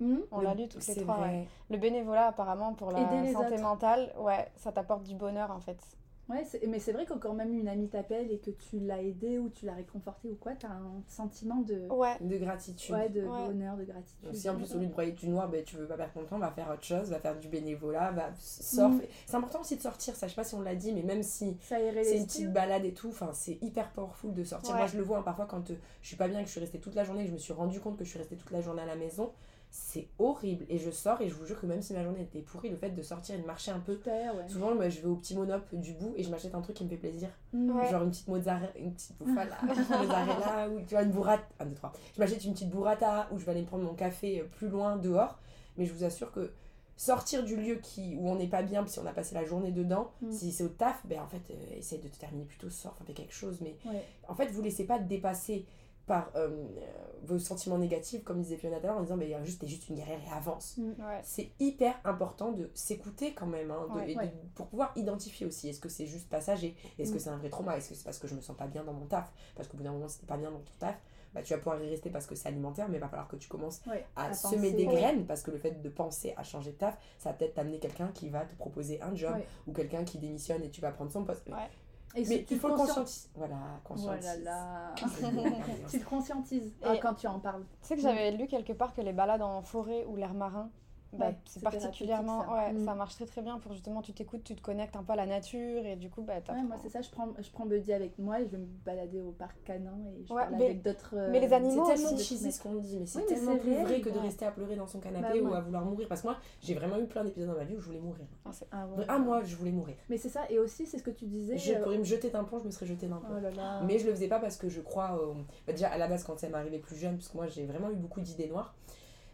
Hmm 0.00 0.16
on 0.32 0.38
Le- 0.38 0.44
l'a 0.44 0.54
lu 0.54 0.66
toutes 0.66 0.86
les 0.86 0.94
c'est 0.94 1.00
trois, 1.02 1.20
ouais. 1.20 1.46
Le 1.68 1.76
bénévolat, 1.76 2.28
apparemment, 2.28 2.72
pour 2.72 2.90
la 2.90 3.00
santé 3.32 3.54
autres. 3.54 3.62
mentale, 3.62 4.12
ouais, 4.18 4.48
ça 4.56 4.72
t'apporte 4.72 5.02
du 5.04 5.14
bonheur 5.14 5.50
en 5.50 5.60
fait. 5.60 5.78
Ouais, 6.30 6.46
mais 6.68 6.78
c'est 6.78 6.92
vrai 6.92 7.06
que 7.06 7.14
quand 7.14 7.34
même 7.34 7.52
une 7.52 7.66
amie 7.66 7.88
t'appelle 7.88 8.30
et 8.30 8.38
que 8.38 8.50
tu 8.52 8.78
l'as 8.78 9.02
aidé 9.02 9.38
ou 9.38 9.50
tu 9.50 9.66
l'as 9.66 9.74
réconforté 9.74 10.30
ou 10.30 10.36
quoi, 10.36 10.52
t'as 10.52 10.68
un 10.68 11.02
sentiment 11.08 11.56
de, 11.56 11.88
Ouais, 11.90 12.16
De 12.20 12.36
gratitude. 12.38 12.94
ouais, 12.94 13.08
de 13.08 13.22
Ouais. 13.22 13.46
bonheur, 13.46 13.76
de 13.76 13.84
gratitude. 13.84 14.24
Donc, 14.24 14.36
si 14.36 14.48
en 14.48 14.54
plus 14.54 14.72
au 14.74 14.78
lieu 14.78 14.86
de 14.86 14.92
broyer 14.92 15.12
du 15.12 15.28
noir, 15.28 15.48
ben, 15.48 15.64
tu 15.64 15.76
veux 15.76 15.86
pas 15.86 15.96
perdre 15.96 16.12
ton 16.12 16.24
temps, 16.24 16.38
va 16.38 16.52
faire 16.52 16.70
autre 16.70 16.84
chose, 16.84 17.10
va 17.10 17.18
faire 17.18 17.36
du 17.36 17.48
bénévolat, 17.48 18.12
va 18.12 18.30
sort. 18.38 18.90
Mm. 18.90 19.02
C'est 19.26 19.36
important 19.36 19.60
aussi 19.60 19.76
de 19.76 19.82
sortir, 19.82 20.14
ça 20.14 20.26
je 20.28 20.32
sais 20.32 20.36
pas 20.36 20.44
si 20.44 20.54
on 20.54 20.60
l'a 20.60 20.76
dit, 20.76 20.92
mais 20.92 21.02
même 21.02 21.22
si 21.22 21.56
c'est 21.60 22.16
une 22.16 22.26
petite 22.26 22.52
balade 22.52 22.84
et 22.84 22.94
tout, 22.94 23.08
enfin 23.08 23.30
c'est 23.32 23.58
hyper 23.60 23.90
powerful 23.90 24.32
de 24.32 24.44
sortir. 24.44 24.74
Ouais. 24.74 24.80
Moi 24.80 24.86
je 24.86 24.96
le 24.98 25.02
vois 25.02 25.18
hein, 25.18 25.22
parfois 25.22 25.46
quand 25.46 25.70
euh, 25.70 25.74
je 26.02 26.08
suis 26.08 26.16
pas 26.16 26.28
bien, 26.28 26.40
que 26.40 26.46
je 26.46 26.52
suis 26.52 26.60
restée 26.60 26.78
toute 26.78 26.94
la 26.94 27.02
journée, 27.02 27.22
que 27.24 27.28
je 27.28 27.34
me 27.34 27.38
suis 27.38 27.52
rendu 27.52 27.80
compte 27.80 27.96
que 27.96 28.04
je 28.04 28.10
suis 28.10 28.18
restée 28.18 28.36
toute 28.36 28.50
la 28.52 28.60
journée 28.60 28.82
à 28.82 28.86
la 28.86 28.96
maison, 28.96 29.32
c'est 29.70 30.08
horrible. 30.18 30.66
Et 30.68 30.78
je 30.78 30.90
sors 30.90 31.20
et 31.20 31.28
je 31.28 31.34
vous 31.34 31.46
jure 31.46 31.60
que 31.60 31.66
même 31.66 31.80
si 31.82 31.92
ma 31.92 32.02
journée 32.02 32.22
était 32.22 32.40
pourrie, 32.40 32.70
le 32.70 32.76
fait 32.76 32.90
de 32.90 33.02
sortir 33.02 33.36
et 33.36 33.38
de 33.38 33.46
marcher 33.46 33.70
un 33.70 33.78
peu. 33.80 33.94
Super, 33.96 34.34
ouais. 34.36 34.48
Souvent, 34.48 34.74
moi, 34.74 34.88
je 34.88 35.00
vais 35.00 35.06
au 35.06 35.16
petit 35.16 35.36
monop 35.36 35.62
du 35.74 35.92
bout 35.94 36.12
et 36.16 36.22
je 36.24 36.30
m'achète 36.30 36.54
un 36.54 36.60
truc 36.60 36.76
qui 36.76 36.84
me 36.84 36.88
fait 36.88 36.96
plaisir. 36.96 37.28
Ouais. 37.52 37.88
Genre 37.90 38.02
une 38.02 38.10
petite 38.10 38.28
mozzarella, 38.28 38.76
une 38.78 38.92
petite 38.92 39.16
bouffala, 39.18 39.56
une 39.62 39.68
mozzarella, 39.98 40.68
ou 40.70 40.80
tu 40.80 40.94
vois, 40.94 41.02
une 41.02 41.10
burrata. 41.12 41.44
Un, 41.60 41.66
deux, 41.66 41.74
trois. 41.74 41.92
Je 42.14 42.20
m'achète 42.20 42.44
une 42.44 42.52
petite 42.52 42.70
burrata 42.70 43.28
ou 43.32 43.38
je 43.38 43.44
vais 43.44 43.52
aller 43.52 43.62
me 43.62 43.66
prendre 43.66 43.84
mon 43.84 43.94
café 43.94 44.40
euh, 44.40 44.44
plus 44.44 44.68
loin 44.68 44.96
dehors. 44.96 45.38
Mais 45.76 45.86
je 45.86 45.92
vous 45.92 46.04
assure 46.04 46.32
que 46.32 46.52
sortir 46.96 47.44
du 47.44 47.56
lieu 47.56 47.76
qui, 47.76 48.14
où 48.16 48.28
on 48.28 48.34
n'est 48.36 48.48
pas 48.48 48.62
bien, 48.62 48.84
si 48.86 48.98
on 48.98 49.06
a 49.06 49.12
passé 49.12 49.34
la 49.34 49.44
journée 49.44 49.70
dedans, 49.72 50.10
Mm. 50.20 50.32
si 50.32 50.52
c'est 50.52 50.64
au 50.64 50.68
taf, 50.68 51.00
ben 51.06 51.20
en 51.20 51.26
fait, 51.28 51.40
euh, 51.50 51.78
essaye 51.78 51.98
de 52.00 52.08
te 52.08 52.18
terminer 52.18 52.44
plutôt 52.44 52.66
enfin, 52.66 52.92
fais 53.06 53.14
quelque 53.14 53.32
chose. 53.32 53.58
Mais 53.62 53.76
Ouais. 53.86 54.02
en 54.28 54.34
fait, 54.34 54.48
vous 54.50 54.60
laissez 54.62 54.84
pas 54.84 54.98
dépasser 54.98 55.64
par 56.10 56.32
euh, 56.34 56.48
euh, 56.48 56.86
vos 57.22 57.38
sentiments 57.38 57.78
négatifs, 57.78 58.24
comme 58.24 58.42
disait 58.42 58.56
Fiona 58.56 58.80
tout 58.80 58.86
à 58.86 58.88
l'heure, 58.88 58.96
en 58.98 59.02
disant, 59.02 59.16
mais 59.16 59.32
juste, 59.44 59.60
t'es 59.60 59.68
juste 59.68 59.88
une 59.88 59.94
guerrière 59.94 60.18
et 60.26 60.32
avance. 60.36 60.76
ouais. 60.78 61.20
C'est 61.22 61.50
hyper 61.60 61.94
important 62.02 62.50
de 62.50 62.68
s'écouter 62.74 63.32
quand 63.32 63.46
même, 63.46 63.70
hein, 63.70 63.86
de- 63.94 63.98
Ouais. 64.00 64.10
et 64.10 64.14
de- 64.14 64.18
Ouais. 64.18 64.34
pour 64.56 64.66
pouvoir 64.66 64.92
identifier 64.96 65.46
aussi. 65.46 65.68
Est-ce 65.68 65.78
que 65.78 65.88
c'est 65.88 66.06
juste 66.06 66.28
passager? 66.28 66.74
Est-ce 66.98 67.12
que 67.12 67.16
Mm. 67.18 67.20
c'est 67.20 67.30
un 67.30 67.36
vrai 67.36 67.48
trauma? 67.48 67.76
Est-ce 67.76 67.90
que 67.90 67.94
c'est 67.94 68.02
parce 68.02 68.18
que 68.18 68.26
je 68.26 68.34
me 68.34 68.40
sens 68.40 68.56
pas 68.56 68.66
bien 68.66 68.82
dans 68.82 68.92
mon 68.92 69.06
taf? 69.06 69.32
Parce 69.54 69.68
qu'au 69.68 69.76
bout 69.76 69.84
d'un 69.84 69.92
moment, 69.92 70.08
t'es 70.08 70.26
pas 70.26 70.36
bien 70.36 70.50
dans 70.50 70.58
ton 70.58 70.72
taf, 70.80 70.96
bah, 71.32 71.42
tu 71.42 71.52
vas 71.54 71.58
pouvoir 71.60 71.80
y 71.80 71.88
rester 71.88 72.10
parce 72.10 72.26
que 72.26 72.34
c'est 72.34 72.48
alimentaire, 72.48 72.88
mais 72.88 72.96
il 72.96 73.00
va 73.00 73.06
falloir 73.08 73.28
que 73.28 73.36
tu 73.36 73.48
commences 73.48 73.80
Ouais. 73.86 74.04
à, 74.16 74.30
À 74.30 74.34
semer 74.34 74.56
penser. 74.56 74.72
des 74.72 74.86
Ouais. 74.88 74.94
graines 74.96 75.26
parce 75.26 75.42
que 75.44 75.52
le 75.52 75.58
fait 75.58 75.80
de 75.80 75.88
penser 75.88 76.34
à 76.36 76.42
changer 76.42 76.72
de 76.72 76.76
taf, 76.78 76.98
ça 77.18 77.30
va 77.30 77.36
peut-être 77.36 77.54
t'amener 77.54 77.78
quelqu'un 77.78 78.08
qui 78.08 78.30
va 78.30 78.44
te 78.44 78.54
proposer 78.56 79.00
un 79.00 79.14
job 79.14 79.34
Ouais. 79.36 79.46
ou 79.68 79.72
quelqu'un 79.72 80.02
qui 80.02 80.18
démissionne 80.18 80.64
et 80.64 80.70
tu 80.70 80.80
vas 80.80 80.90
prendre 80.90 81.12
son 81.12 81.22
poste. 81.24 81.48
Et 82.16 82.24
Mais 82.26 82.44
tu 82.44 82.54
il 82.54 82.60
faut 82.60 82.68
le 82.68 82.74
conscient- 82.74 82.94
conscientiser. 82.96 83.28
Voilà, 83.36 83.56
tu 85.90 86.00
te 86.00 86.04
conscientises 86.04 86.72
Et- 86.82 86.84
ah, 86.86 86.96
quand 87.00 87.14
tu 87.14 87.26
en 87.28 87.38
parles. 87.38 87.64
Tu 87.82 87.88
sais 87.88 87.96
que 87.96 88.02
j'avais 88.02 88.32
lu 88.32 88.46
quelque 88.48 88.72
part 88.72 88.94
que 88.94 89.00
les 89.00 89.12
balades 89.12 89.42
en 89.42 89.62
forêt 89.62 90.04
ou 90.06 90.16
l'air 90.16 90.34
marin, 90.34 90.70
bah, 91.12 91.26
Ouais, 91.26 91.36
c'est 91.44 91.60
particulièrement. 91.62 92.42
ça. 92.44 92.52
Ouais, 92.52 92.72
Mm. 92.72 92.84
ça 92.84 92.94
marche 92.94 93.14
très 93.16 93.26
très 93.26 93.42
bien 93.42 93.58
pour 93.58 93.72
justement, 93.72 94.00
tu 94.02 94.12
t'écoutes, 94.12 94.44
tu 94.44 94.54
te 94.54 94.60
connectes 94.62 94.94
un 94.96 95.02
peu 95.02 95.12
à 95.12 95.16
la 95.16 95.26
nature 95.26 95.84
et 95.84 95.96
du 95.96 96.08
coup, 96.10 96.22
bah, 96.22 96.34
Ouais, 96.48 96.62
moi 96.62 96.76
c'est 96.82 96.88
ça, 96.88 97.00
je 97.02 97.10
prends, 97.10 97.28
je 97.38 97.50
prends 97.50 97.66
Buddy 97.66 97.92
avec 97.92 98.18
moi 98.18 98.40
et 98.40 98.44
je 98.46 98.50
vais 98.50 98.58
me 98.58 98.66
balader 98.84 99.20
au 99.20 99.32
parc 99.32 99.56
canin 99.64 99.98
et 100.18 100.24
je 100.24 100.32
Ouais, 100.32 100.42
parle 100.42 100.54
mais- 100.56 100.64
avec 100.66 100.82
d'autres. 100.82 101.14
euh, 101.16 101.28
mais 101.32 101.40
les 101.40 101.52
animaux 101.52 101.84
C'est 101.86 101.94
tellement 101.94 102.12
aussi. 102.14 102.24
cheesy 102.24 102.52
ce 102.52 102.62
qu'on 102.62 102.74
dit, 102.76 102.96
mais 102.98 103.06
c'est 103.06 103.18
Oui, 103.18 103.26
tellement 103.26 103.56
plus 103.56 103.74
vrai 103.82 104.00
que 104.00 104.08
de 104.10 104.18
rester 104.18 104.44
à 104.46 104.50
pleurer 104.52 104.76
dans 104.76 104.86
son 104.86 105.00
canapé 105.00 105.40
Bah 105.40 105.50
ou 105.50 105.54
à 105.54 105.60
vouloir 105.60 105.84
mourir. 105.84 106.06
Parce 106.08 106.22
que 106.22 106.28
moi, 106.28 106.36
j'ai 106.62 106.74
vraiment 106.74 106.98
eu 106.98 107.06
plein 107.06 107.24
d'épisodes 107.24 107.48
dans 107.50 107.56
ma 107.56 107.64
vie 107.64 107.74
où 107.76 107.80
je 107.80 107.86
voulais 107.86 107.98
mourir. 108.00 108.26
Ah, 108.70 108.86
ouais. 108.86 109.04
Ah, 109.08 109.18
moi, 109.18 109.42
je 109.44 109.56
voulais 109.56 109.72
mourir. 109.72 109.96
Mais 110.08 110.16
c'est 110.16 110.28
ça, 110.28 110.42
et 110.48 110.58
aussi 110.58 110.86
c'est 110.86 110.98
ce 110.98 111.02
que 111.02 111.10
tu 111.10 111.26
disais. 111.26 111.56
Je 111.58 111.72
euh, 111.72 111.82
pourrais 111.82 111.98
me 111.98 112.04
jeter 112.04 112.30
d'un 112.30 112.44
pont, 112.44 112.58
je 112.60 112.66
me 112.66 112.70
serais 112.70 112.86
jeté 112.86 113.06
d'un 113.08 113.16
pont. 113.16 113.34
Oh 113.36 113.40
là 113.40 113.50
là. 113.50 113.80
Mais 113.84 113.98
je 113.98 114.06
le 114.06 114.12
faisais 114.14 114.28
pas 114.28 114.38
parce 114.38 114.56
que 114.56 114.68
je 114.68 114.80
crois. 114.80 115.20
bah, 115.66 115.72
déjà, 115.72 115.88
à 115.88 115.98
la 115.98 116.06
base, 116.08 116.24
quand 116.24 116.38
ça 116.38 116.48
m'est 116.48 116.54
arrivé 116.54 116.78
plus 116.78 116.96
jeune, 116.96 117.16
parce 117.16 117.28
que 117.28 117.36
moi, 117.36 117.46
j'ai 117.48 117.66
vraiment 117.66 117.90
eu 117.90 117.96
beaucoup 117.96 118.20
d'idées 118.20 118.46
noires. 118.48 118.74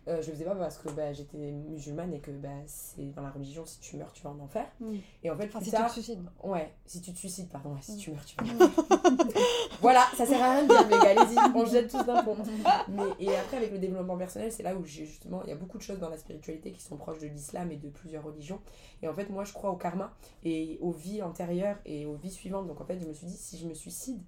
Euh, 0.09 0.23
je 0.23 0.29
le 0.29 0.35
faisais 0.35 0.45
pas 0.45 0.55
parce 0.55 0.79
que 0.79 0.89
bah, 0.91 1.13
j'étais 1.13 1.37
musulmane 1.51 2.15
et 2.15 2.21
que 2.21 2.31
bah, 2.31 2.49
c'est 2.67 3.13
dans 3.15 3.23
la 3.23 3.31
religion, 3.31 3.67
si 3.67 3.81
tu 3.81 3.97
meurs, 3.97 4.13
tu 4.13 4.23
vas 4.23 4.31
en 4.31 4.39
enfer. 4.39 4.65
Mm. 4.81 4.95
Et 5.25 5.31
en 5.31 5.37
fait, 5.37 5.47
Enfin, 5.47 5.59
plus 5.59 5.65
si 5.71 5.73
tu 5.77 5.83
te 5.83 5.91
suicides. 5.91 6.23
ouais, 6.45 6.73
si 6.87 7.01
tu 7.01 7.13
te 7.13 7.19
suicides, 7.19 7.49
pardon, 7.49 7.71
ouais, 7.75 7.81
si 7.83 7.95
Mm. 7.95 7.99
tu 7.99 8.11
meurs, 8.13 8.25
tu 8.25 8.37
vas 8.37 8.45
en 8.45 8.67
enfer. 8.67 8.85
voilà, 9.81 10.05
ça 10.17 10.25
sert 10.27 10.43
à 10.43 10.53
rien 10.53 10.63
de 10.63 10.69
dire, 10.69 10.85
les 10.85 10.91
gars, 10.91 11.21
allez-y, 11.21 11.39
on 11.57 11.65
jette 11.67 11.91
tous 11.91 12.05
d'un 12.05 12.23
pont. 12.23 12.37
Mais, 12.89 13.03
et 13.19 13.37
après, 13.37 13.57
avec 13.57 13.73
le 13.73 13.79
développement 13.79 14.17
personnel, 14.17 14.53
c'est 14.53 14.63
là 14.63 14.77
où 14.77 14.85
justement, 14.85 15.43
il 15.45 15.49
y 15.51 15.53
a 15.53 15.57
beaucoup 15.57 15.79
de 15.79 15.83
choses 15.83 15.99
dans 15.99 16.09
la 16.11 16.19
spiritualité 16.19 16.71
qui 16.73 16.83
sont 16.83 16.97
proches 16.97 17.19
de 17.19 17.27
l'islam 17.27 17.71
et 17.73 17.77
de 17.77 17.89
plusieurs 17.89 18.23
religions. 18.25 18.61
Et 19.03 19.09
en 19.09 19.15
fait, 19.15 19.29
moi, 19.29 19.43
je 19.45 19.53
crois 19.53 19.71
au 19.71 19.77
karma 19.77 20.13
et 20.45 20.79
aux 20.81 20.93
vies 20.93 21.23
antérieures 21.23 21.79
et 21.85 22.07
aux 22.07 22.15
vies 22.15 22.31
suivantes. 22.31 22.67
Donc 22.69 22.81
en 22.81 22.85
fait, 22.85 22.99
je 23.01 23.07
me 23.07 23.13
suis 23.13 23.27
dit, 23.27 23.37
si 23.37 23.59
je 23.59 23.67
me 23.67 23.75
suicide, 23.75 24.21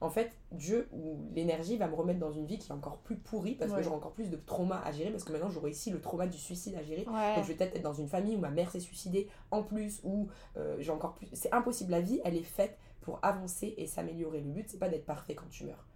en 0.00 0.10
fait, 0.10 0.36
Dieu 0.52 0.88
ou 0.92 1.16
l'énergie 1.34 1.76
va 1.78 1.88
me 1.88 1.94
remettre 1.94 2.18
dans 2.20 2.30
une 2.32 2.44
vie 2.46 2.58
qui 2.58 2.68
est 2.68 2.74
encore 2.74 2.98
plus 2.98 3.16
pourrie 3.16 3.54
parce 3.54 3.70
que 3.72 3.82
j'aurai 3.82 3.96
encore 3.96 4.12
plus 4.12 4.28
de 4.30 4.36
trauma 4.36 4.80
à 4.84 4.92
gérer 4.92 5.10
parce 5.10 5.24
que 5.24 5.32
maintenant 5.32 5.48
j'aurai 5.48 5.70
ici 5.70 5.90
le 5.90 6.00
trauma 6.00 6.26
du 6.26 6.36
suicide 6.38 6.74
à 6.74 6.82
gérer. 6.82 7.06
Ouais. 7.08 7.34
Donc 7.36 7.44
je 7.44 7.48
vais 7.48 7.54
peut-être 7.54 7.76
être 7.76 7.82
dans 7.82 7.94
une 7.94 8.08
famille 8.08 8.36
où 8.36 8.40
ma 8.40 8.50
mère 8.50 8.70
s'est 8.70 8.80
suicidée 8.80 9.28
en 9.50 9.62
plus, 9.62 10.00
où 10.04 10.28
euh, 10.58 10.76
j'ai 10.80 10.90
encore 10.92 11.14
plus. 11.14 11.28
C'est 11.32 11.52
impossible. 11.54 11.90
La 11.92 12.00
vie, 12.02 12.20
elle 12.24 12.36
est 12.36 12.42
faite 12.42 12.78
pour 13.00 13.18
avancer 13.22 13.74
et 13.78 13.86
s'améliorer. 13.86 14.40
Le 14.40 14.50
but, 14.50 14.68
c'est 14.68 14.78
pas 14.78 14.88
d'être 14.88 15.06
parfait 15.06 15.34
quand 15.34 15.48
tu 15.48 15.64
meurs. 15.64 15.86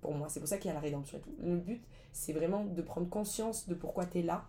Pour 0.00 0.14
moi, 0.14 0.28
c'est 0.28 0.38
pour 0.38 0.48
ça 0.48 0.58
qu'il 0.58 0.68
y 0.68 0.70
a 0.70 0.74
la 0.74 0.80
rédemption 0.80 1.18
et 1.18 1.20
tout. 1.20 1.34
Le 1.40 1.56
but, 1.56 1.82
c'est 2.12 2.32
vraiment 2.32 2.64
de 2.64 2.82
prendre 2.82 3.08
conscience 3.08 3.68
de 3.68 3.74
pourquoi 3.74 4.06
tu 4.06 4.20
es 4.20 4.22
là 4.22 4.44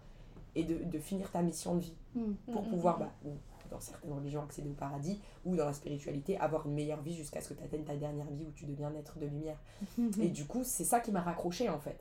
et 0.55 0.63
de, 0.63 0.83
de 0.83 0.99
finir 0.99 1.31
ta 1.31 1.41
mission 1.41 1.75
de 1.75 1.81
vie 1.81 1.95
Mm. 2.15 2.33
pour 2.51 2.63
Mm, 2.63 2.69
pouvoir, 2.69 2.97
mm, 2.97 3.01
bah, 3.01 3.11
ou 3.25 3.29
dans 3.69 3.79
certaines 3.79 4.13
religions, 4.13 4.41
accéder 4.43 4.69
au 4.69 4.73
paradis 4.73 5.19
ou 5.45 5.55
dans 5.55 5.65
la 5.65 5.73
spiritualité, 5.73 6.37
avoir 6.39 6.65
une 6.65 6.73
meilleure 6.73 7.01
vie 7.01 7.13
jusqu'à 7.15 7.41
ce 7.41 7.49
que 7.49 7.53
tu 7.53 7.63
atteignes 7.63 7.83
ta 7.85 7.95
dernière 7.95 8.29
vie 8.31 8.45
où 8.47 8.51
tu 8.51 8.65
deviens 8.65 8.93
être 8.95 9.17
de 9.19 9.25
lumière. 9.25 9.57
Et 10.21 10.29
du 10.29 10.45
coup, 10.45 10.61
c'est 10.63 10.83
ça 10.85 10.99
qui 10.99 11.11
m'a 11.11 11.21
raccroché 11.21 11.69
en 11.69 11.79
fait. 11.79 11.99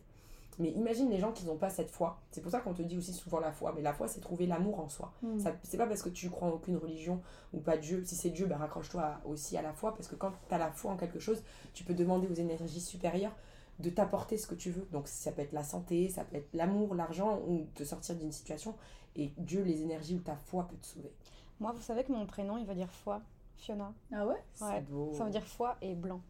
Mais 0.61 0.71
imagine 0.73 1.09
les 1.09 1.19
gens 1.19 1.31
qui 1.31 1.45
n'ont 1.47 1.57
pas 1.57 1.71
cette 1.71 1.89
foi. 1.91 2.19
C'est 2.33 2.41
pour 2.41 2.51
ça 2.51 2.59
qu'on 2.59 2.75
te 2.75 2.83
dit 2.83 2.99
aussi 2.99 3.13
souvent 3.13 3.39
la 3.39 3.53
foi. 3.53 3.73
Mais 3.77 3.81
la 3.83 3.93
foi, 3.93 4.09
c'est 4.09 4.19
trouver 4.21 4.45
l'amour 4.47 4.81
en 4.81 4.89
soi. 4.89 5.13
Mm. 5.23 5.39
Ça- 5.39 5.55
C'est 5.63 5.77
pas 5.77 5.87
parce 5.87 6.03
que 6.03 6.09
tu 6.09 6.29
crois 6.31 6.49
en 6.49 6.51
aucune 6.51 6.77
religion 6.77 7.21
ou 7.53 7.61
pas 7.61 7.77
Dieu. 7.77 8.03
Si 8.05 8.17
c'est 8.17 8.31
Dieu, 8.31 8.47
bah, 8.47 8.57
raccroche-toi 8.57 9.21
aussi 9.25 9.57
à 9.57 9.63
la 9.63 9.73
foi. 9.73 9.95
Parce 9.95 10.09
que 10.09 10.17
quand 10.17 10.33
tu 10.49 10.55
as 10.55 10.59
la 10.59 10.73
foi 10.73 10.91
en 10.91 10.97
quelque 10.97 11.21
chose, 11.21 11.45
tu 11.75 11.85
peux 11.85 11.95
demander 11.95 12.27
aux 12.27 12.35
énergies 12.35 12.81
supérieures 12.81 13.37
de 13.79 13.89
t'apporter 13.91 14.37
ce 14.37 14.49
que 14.49 14.57
tu 14.57 14.73
veux. 14.73 14.85
Donc 14.91 15.07
ça 15.07 15.31
peut 15.31 15.43
être 15.43 15.53
la 15.53 15.63
santé, 15.63 16.09
ça 16.09 16.25
peut 16.25 16.35
être 16.39 16.49
l'amour, 16.55 16.97
l'argent 16.97 17.39
ou 17.47 17.69
te 17.77 17.85
sortir 17.85 18.17
d'une 18.17 18.33
situation. 18.33 18.75
Et 19.15 19.31
Dieu, 19.39 19.63
les 19.63 19.83
énergies 19.83 20.17
ou 20.17 20.21
ta 20.21 20.35
foi 20.35 20.67
peut 20.67 20.77
te 20.77 20.87
sauver. 20.87 21.13
Moi, 21.61 21.73
vous 21.75 21.83
savez 21.83 22.05
que 22.05 22.13
mon 22.13 22.25
prénom, 22.27 22.57
il 22.59 22.67
veut 22.67 22.75
dire 22.75 22.91
foi. 22.91 23.21
Fiona. 23.57 23.93
Ah 24.15 24.25
ouais? 24.27 24.35
Ouais. 24.35 24.43
C'est 24.61 24.89
beau. 24.89 25.13
Ça 25.17 25.25
veut 25.25 25.31
dire 25.31 25.43
foi 25.45 25.77
et 25.83 25.95
blanc. 25.95 26.21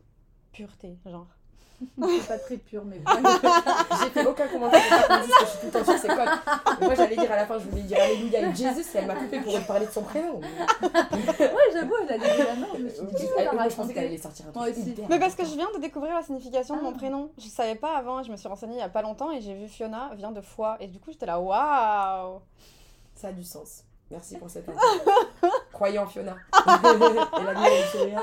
Pureté, 0.53 0.97
genre. 1.05 1.27
C'est 2.01 2.27
pas 2.27 2.39
très 2.39 2.57
pur, 2.57 2.85
mais. 2.85 3.01
J'ai 4.03 4.11
fait 4.11 4.27
aucun 4.27 4.49
commentaire 4.49 4.81
dise 4.81 5.33
que 5.33 5.45
je 5.45 5.51
suis 5.51 5.59
tout 5.61 5.67
le 5.67 5.71
temps 5.71 5.85
sur 5.85 5.99
ses 5.99 6.09
codes. 6.09 6.29
Moi 6.81 6.95
j'allais 6.97 7.15
dire 7.17 7.31
à 7.31 7.37
la 7.37 7.47
fin, 7.47 7.57
je 7.59 7.69
voulais 7.69 7.83
dire 7.83 7.99
Alléluia 8.03 8.41
et 8.49 8.55
Jésus 8.55 8.81
et 8.81 8.99
elle 8.99 9.07
m'a 9.07 9.15
coupé 9.15 9.39
pour 9.41 9.61
parler 9.65 9.87
de 9.87 9.91
son 9.93 10.03
prénom. 10.03 10.41
ouais, 10.41 11.49
j'avoue, 11.73 11.95
elle 12.03 12.13
a 12.15 12.19
dit 12.19 12.39
la 12.43 12.57
non, 12.57 12.67
je 12.77 12.83
me 12.83 12.89
suis 12.89 13.01
dit, 13.07 13.13
qu'est-ce 13.13 13.35
qu'elle 13.35 13.47
a 13.47 13.51
Elle- 13.53 13.57
moi, 13.59 13.69
je 13.69 13.77
pensais 13.77 13.95
qu'elle 13.95 14.07
allait 14.07 14.19
sortir 14.19 14.47
un 14.49 14.51
truc 14.51 14.77
aussi. 14.77 14.95
Mais 15.09 15.21
parce 15.21 15.37
que 15.37 15.45
je 15.45 15.55
viens 15.55 15.69
de 15.73 15.79
découvrir 15.81 16.15
la 16.15 16.23
signification 16.23 16.77
de 16.79 16.83
mon 16.83 16.91
Ah. 16.91 16.99
prénom. 16.99 17.31
Je 17.39 17.47
savais 17.47 17.77
pas 17.77 17.97
avant, 17.97 18.25
je 18.25 18.33
me 18.33 18.37
suis 18.37 18.49
renseignée 18.49 18.75
il 18.75 18.79
y 18.81 18.83
a 18.83 18.89
pas 18.89 19.03
longtemps 19.03 19.31
et 19.31 19.41
j'ai 19.41 19.55
vu 19.55 19.69
Fiona 19.69 20.11
vient 20.17 20.33
de 20.33 20.41
foi. 20.41 20.79
Et 20.81 20.89
du 20.89 20.99
coup, 20.99 21.13
j'étais 21.13 21.27
là, 21.27 21.39
waouh 21.39 22.41
Ça 23.15 23.29
a 23.29 23.33
du 23.33 23.45
sens. 23.45 23.85
Merci 24.11 24.37
pour 24.39 24.49
cette 24.51 24.69
info. 24.69 24.81
Croyez 25.73 25.99
en 25.99 26.07
Fiona. 26.07 26.35
et 26.55 27.45
la 27.45 27.55
vie, 27.55 27.61
elle 27.67 27.73
est 27.73 27.87
sourire. 27.87 28.23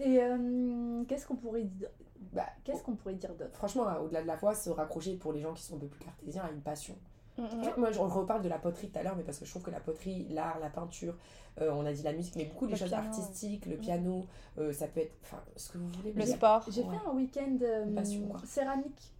Et 0.00 0.18
euh, 0.22 1.04
qu'est-ce 1.08 1.26
qu'on 1.26 1.36
pourrait 1.36 1.62
dire 1.64 1.88
Bah, 2.32 2.46
Qu'est-ce 2.64 2.82
qu'on 2.82 2.94
pourrait 2.96 3.14
dire 3.14 3.30
d'autre? 3.34 3.54
Franchement, 3.54 3.88
euh, 3.88 4.00
au-delà 4.00 4.22
de 4.22 4.26
la 4.26 4.36
foi, 4.36 4.54
se 4.54 4.70
raccrocher 4.70 5.14
pour 5.14 5.32
les 5.32 5.40
gens 5.40 5.52
qui 5.52 5.62
sont 5.62 5.76
un 5.76 5.78
peu 5.78 5.86
plus 5.86 6.04
cartésiens 6.04 6.42
à 6.44 6.50
une 6.50 6.60
passion. 6.60 6.96
Mm. 7.38 7.42
Moi, 7.78 7.90
je 7.92 7.98
reparle 7.98 8.42
de 8.42 8.48
la 8.48 8.58
poterie 8.58 8.88
tout 8.90 8.98
à 8.98 9.02
l'heure, 9.02 9.16
mais 9.16 9.22
parce 9.24 9.38
que 9.38 9.44
je 9.44 9.50
trouve 9.50 9.62
que 9.62 9.70
la 9.70 9.80
poterie, 9.80 10.26
l'art, 10.30 10.58
la 10.60 10.70
peinture, 10.70 11.14
euh, 11.60 11.70
on 11.72 11.84
a 11.86 11.92
dit 11.92 12.02
la 12.02 12.12
musique, 12.12 12.36
mais 12.36 12.44
beaucoup 12.46 12.66
de 12.66 12.74
choses 12.76 12.88
piano, 12.88 13.04
artistiques, 13.06 13.66
le 13.66 13.76
Mm. 13.76 13.80
piano, 13.80 14.26
euh, 14.58 14.72
ça 14.72 14.86
peut 14.86 15.00
être, 15.00 15.14
enfin, 15.22 15.42
ce 15.56 15.70
que 15.70 15.78
vous 15.78 15.88
voulez. 15.88 16.12
Le 16.12 16.26
sport. 16.26 16.64
J'ai 16.70 16.82
Ouais. 16.82 16.96
fait 16.96 17.08
un 17.08 17.12
week-end 17.14 17.58
euh, 17.62 18.04
céramique. 18.44 19.13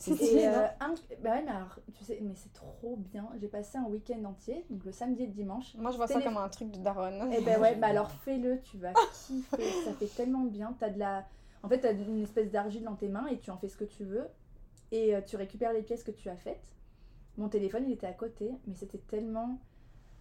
C'est 0.00 0.14
stylé, 0.16 0.46
euh, 0.46 0.66
un- 0.80 0.94
bah 1.22 1.32
ouais, 1.32 1.42
mais 1.42 1.50
alors, 1.50 1.78
tu 1.94 2.04
sais, 2.04 2.18
mais 2.22 2.32
c'est 2.34 2.52
trop 2.54 2.96
bien. 2.96 3.28
J'ai 3.38 3.48
passé 3.48 3.76
un 3.76 3.84
week-end 3.84 4.24
entier, 4.24 4.64
donc 4.70 4.84
le 4.84 4.92
samedi 4.92 5.24
et 5.24 5.26
le 5.26 5.32
dimanche. 5.32 5.74
Moi, 5.76 5.90
je 5.90 5.98
vois 5.98 6.06
ça 6.06 6.22
comme 6.22 6.38
un 6.38 6.48
truc 6.48 6.70
de 6.70 6.78
daronne. 6.78 7.30
Et 7.32 7.42
ben 7.42 7.60
ouais, 7.60 7.74
bah 7.74 7.88
bien. 7.88 7.88
alors 7.90 8.10
fais-le, 8.24 8.60
tu 8.62 8.78
vas 8.78 8.92
kiffer, 9.26 9.62
ça 9.84 9.92
fait 9.92 10.06
tellement 10.06 10.44
bien. 10.44 10.74
T'as 10.80 10.88
de 10.88 10.98
la... 10.98 11.26
En 11.62 11.68
fait, 11.68 11.80
t'as 11.80 11.92
une 11.92 12.22
espèce 12.22 12.50
d'argile 12.50 12.84
dans 12.84 12.94
tes 12.96 13.08
mains 13.08 13.26
et 13.26 13.38
tu 13.38 13.50
en 13.50 13.58
fais 13.58 13.68
ce 13.68 13.76
que 13.76 13.84
tu 13.84 14.04
veux. 14.04 14.26
Et 14.90 15.14
euh, 15.14 15.20
tu 15.20 15.36
récupères 15.36 15.74
les 15.74 15.82
pièces 15.82 16.02
que 16.02 16.10
tu 16.10 16.30
as 16.30 16.36
faites. 16.36 16.64
Mon 17.36 17.48
téléphone, 17.50 17.84
il 17.86 17.92
était 17.92 18.06
à 18.06 18.12
côté, 18.14 18.50
mais 18.66 18.74
c'était 18.74 18.98
tellement... 18.98 19.58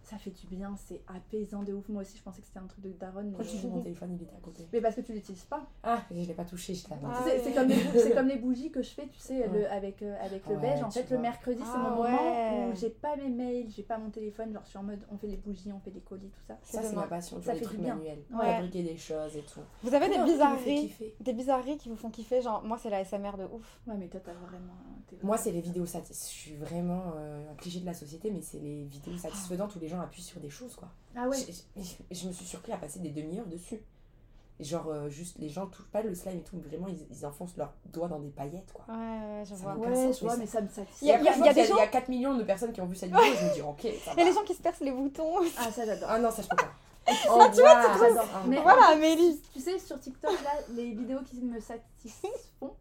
Ça 0.10 0.18
fait 0.18 0.32
du 0.32 0.48
bien, 0.48 0.76
c'est 0.76 1.02
apaisant 1.08 1.62
de 1.62 1.72
ouf. 1.72 1.88
Moi 1.88 2.02
aussi, 2.02 2.18
je 2.18 2.24
pensais 2.24 2.42
que 2.42 2.48
c'était 2.48 2.58
un 2.60 2.66
truc 2.66 2.82
de 2.84 2.90
daronne. 2.94 3.28
Pourquoi 3.32 3.46
Mais, 3.54 3.60
tu 3.62 3.68
mon 3.68 3.80
téléphone, 3.80 4.18
il 4.20 4.24
était 4.24 4.36
à 4.36 4.40
côté 4.40 4.66
mais 4.74 4.82
parce 4.82 4.96
que 4.96 5.02
tu 5.02 5.14
l'utilises 5.14 5.44
pas. 5.44 5.68
Ah, 5.84 6.02
je 6.10 6.16
l'ai 6.16 6.34
pas 6.34 6.46
touché, 6.46 6.74
je. 6.74 6.88
Ah, 7.06 7.24
C'est- 7.26 7.54
comme, 7.54 7.68
les 7.68 8.12
comme 8.16 8.42
bougies 8.42 8.72
que 8.72 8.82
je 8.82 8.90
fais, 8.90 9.08
tu 9.08 9.20
sais, 9.20 9.48
le- 9.48 9.70
avec, 9.72 10.02
euh, 10.02 10.16
avec 10.20 10.48
le 10.48 10.56
Ouais, 10.56 10.62
beige. 10.62 10.82
En 10.84 10.90
fait, 10.90 11.04
vois. 11.04 11.18
le 11.18 11.22
mercredi, 11.22 11.60
c'est 11.62 11.68
Ah, 11.76 11.78
mon 11.90 12.02
ouais. 12.02 12.12
moment 12.12 12.68
où 12.70 12.76
j'ai 12.76 12.90
pas 12.90 13.16
mes 13.18 13.30
mails, 13.30 13.70
j'ai 13.70 13.84
pas 13.84 14.00
mon 14.00 14.10
téléphone. 14.10 14.52
Genre, 14.52 14.64
je 14.64 14.70
suis 14.70 14.78
en 14.80 14.84
mode, 14.84 15.06
on 15.12 15.18
fait 15.18 15.28
les 15.28 15.38
bougies, 15.38 15.72
on 15.72 15.80
fait 15.80 15.92
des 15.92 16.02
colis, 16.02 16.30
tout 16.30 16.42
ça. 16.48 16.58
Ça, 16.64 16.82
c'est 16.82 16.96
ma 16.96 17.04
passion, 17.08 17.38
Ça 17.38 17.44
vois, 17.44 17.54
les 17.54 17.60
fait 17.60 17.66
trucs 17.66 17.78
du 17.78 17.84
bien. 17.84 17.96
manuels. 17.96 18.24
Ouais. 18.34 18.56
Fabriquer 18.56 18.82
des 18.84 18.98
choses 18.98 19.38
et 19.38 19.42
tout. 19.44 19.60
Vous 19.84 19.94
avez 19.94 20.10
des 20.10 20.18
me 20.18 20.26
fait 20.26 20.32
bizarreries 20.32 20.96
Des 21.20 21.34
bizarreries 21.34 21.78
qui 21.78 21.90
vous 21.90 21.96
font 21.96 22.10
kiffer 22.10 22.42
Genre, 22.42 22.64
moi, 22.64 22.78
c'est 22.82 22.90
la 22.90 23.04
SMR 23.06 23.38
de 23.38 23.44
ouf. 23.46 23.80
Ouais, 23.86 23.96
mais 23.98 24.08
toi, 24.08 24.20
t'as 24.24 24.34
vraiment. 24.34 24.74
Moi, 25.24 25.38
c'est 25.38 25.52
les 25.52 25.62
vidéos 25.62 25.86
satisfaisantes. 25.86 26.30
Je 26.32 26.38
suis 26.40 26.56
vraiment 26.56 27.14
euh, 27.16 27.52
un 27.52 27.56
cliché 27.56 27.80
de 27.80 27.86
la 27.86 27.94
société, 27.94 28.32
mais 28.32 28.42
c'est 28.42 28.60
les 28.60 28.86
vidéos 28.86 29.18
satisfaisantes 29.18 29.76
où 29.76 29.80
les 29.80 29.88
gens 29.88 29.99
appuient 30.00 30.22
sur 30.24 30.40
des 30.40 30.50
choses, 30.50 30.76
quoi. 30.76 30.90
Ah 31.16 31.28
ouais. 31.28 31.38
Je, 31.38 31.82
je- 31.82 32.04
je 32.12 32.28
me 32.28 32.32
suis 32.34 32.46
surpris 32.46 32.72
à 32.72 32.78
passer 32.78 33.00
des 33.00 33.10
demi-heures 33.10 33.46
dessus. 33.48 33.82
Et 34.62 34.64
Genre, 34.66 34.88
euh, 34.90 35.08
juste, 35.10 35.38
les 35.40 35.48
gens 35.48 35.68
touchent 35.68 35.88
pas 35.90 36.02
le 36.02 36.14
slime 36.14 36.38
et 36.40 36.42
tout, 36.42 36.58
mais 36.58 36.64
vraiment, 36.68 36.88
ils, 36.90 37.08
ils 37.10 37.26
enfoncent 37.26 37.56
leurs 37.56 37.74
doigts 37.94 38.10
dans 38.10 38.20
des 38.20 38.28
paillettes, 38.30 38.74
quoi. 38.74 38.84
Ouais, 38.94 38.96
ouais, 38.96 39.44
je 39.46 39.56
Ça 39.56 39.56
vois. 39.56 39.76
Ouais, 39.78 39.96
sens, 39.96 40.20
je 40.20 40.26
mais 40.26 40.28
vois, 40.28 40.32
ça- 40.32 40.38
mais 40.38 40.46
ça 40.48 40.62
me 40.62 40.68
Il 40.68 40.72
satisfait. 40.74 41.06
y 41.06 41.12
a- 41.12 41.18
il 41.20 41.24
y 41.24 41.28
a 41.30 41.32
qu'il 41.34 41.42
des 41.44 41.50
il 41.50 41.56
y 41.70 41.72
a 41.72 41.86
gens- 41.86 41.92
4 41.92 42.10
millions 42.10 42.38
de 42.38 42.44
personnes 42.44 42.74
qui 42.74 42.82
ont 42.82 42.86
vu 42.86 42.96
cette 42.96 43.10
vidéo, 43.10 43.24
je 43.40 43.46
me 43.46 43.54
dis, 43.54 43.62
ok, 43.62 43.88
ça 44.04 44.12
Et 44.18 44.24
les 44.26 44.34
gens 44.34 44.44
qui 44.44 44.54
se 44.54 44.62
percent 44.62 44.82
les 44.84 44.92
boutons. 44.92 45.36
Ah, 45.58 45.72
ça, 45.72 45.86
j'adore. 45.86 46.10
Ah 46.12 46.20
non, 46.20 46.30
ça, 46.30 46.42
je 46.42 46.48
peux 46.50 46.56
pas. 46.58 46.72
Ça, 47.08 47.14
tu 47.24 47.62
vois, 47.62 47.82
c'est 47.98 48.14
trop- 48.16 48.48
Mais- 48.48 48.62
Voilà, 48.62 48.88
Amélie 48.90 49.42
Tu 49.54 49.62
sais, 49.62 49.80
sur 49.80 49.98
TikTok, 50.00 50.32
là, 50.44 50.52
les 50.76 50.92
vidéos 50.94 51.22
qui 51.26 51.42
me 51.42 51.60
satisfont, 51.62 52.74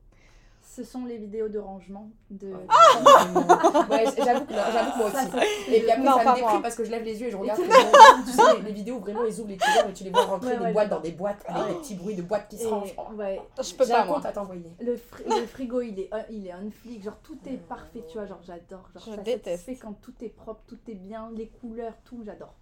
ce 0.79 0.85
sont 0.85 1.05
les 1.07 1.17
vidéos 1.17 1.49
de 1.49 1.59
rangement. 1.59 2.09
De... 2.31 2.53
ouais, 2.53 4.05
j'avoue 4.17 4.45
que, 4.47 4.55
j'avoue 4.55 4.93
que 4.93 4.99
moi 4.99 5.11
Ça, 5.11 5.23
aussi. 5.23 5.31
ça, 5.33 5.45
Et 5.75 5.81
puis 5.81 5.91
après, 5.91 6.05
Non, 6.05 6.13
ça 6.13 6.19
me 6.31 6.35
déprime 6.37 6.51
moi. 6.53 6.63
parce 6.63 6.75
que 6.77 6.85
je 6.85 6.91
lève 6.93 7.03
les 7.03 7.21
yeux 7.21 7.27
et 7.27 7.31
je 7.33 7.37
regarde. 7.37 7.61
tu 8.25 8.31
sais, 8.33 8.43
les, 8.65 8.73
vidéos 8.73 8.97
où 8.97 9.01
vraiment 9.01 9.25
ils 9.25 9.41
ouvrent 9.41 9.49
les 9.49 9.57
tiroirs 9.57 9.89
et 9.89 9.93
tu 9.93 10.05
les 10.05 10.11
vois 10.11 10.23
rentrer 10.23 10.57
Ouais, 10.57 10.67
des 10.69 10.73
boîtes 10.73 10.89
dans 10.89 11.01
des 11.01 11.11
boîtes 11.13 11.45
avec 11.49 11.69
des 11.69 11.75
petits 11.81 11.95
bruits 11.97 12.15
de 12.15 12.23
boîtes 12.23 12.49
qui 12.49 12.59
se 12.59 12.67
rangent. 12.69 12.95
ouais, 13.17 13.41
Je 13.61 13.75
peux 13.75 13.87
pas, 13.87 14.03
un 14.03 14.05
moi. 14.05 14.15
compte 14.17 14.27
à 14.27 14.33
t'envoyer. 14.33 14.71
le, 14.81 14.97
fri- 14.97 15.25
le 15.27 15.47
frigo, 15.47 15.81
il 15.81 15.99
est, 15.99 16.11
il 16.31 16.47
est 16.47 16.55
on 16.55 16.71
flic, 16.71 17.03
genre 17.03 17.19
tout 17.23 17.39
est 17.47 17.57
parfait, 17.57 18.05
tu 18.09 18.19
vois, 18.19 18.27
genre 18.27 18.41
j'adore. 18.47 18.89
Genre, 18.95 19.03
Je 19.05 19.11
ça 19.17 19.17
déteste. 19.23 19.69
quand 19.83 19.95
tout 20.01 20.15
est 20.23 20.29
propre, 20.29 20.61
tout 20.69 20.79
est 20.89 20.95
bien, 20.95 21.31
les 21.35 21.49
couleurs, 21.49 21.95
tout, 22.05 22.23
j'adore. 22.25 22.55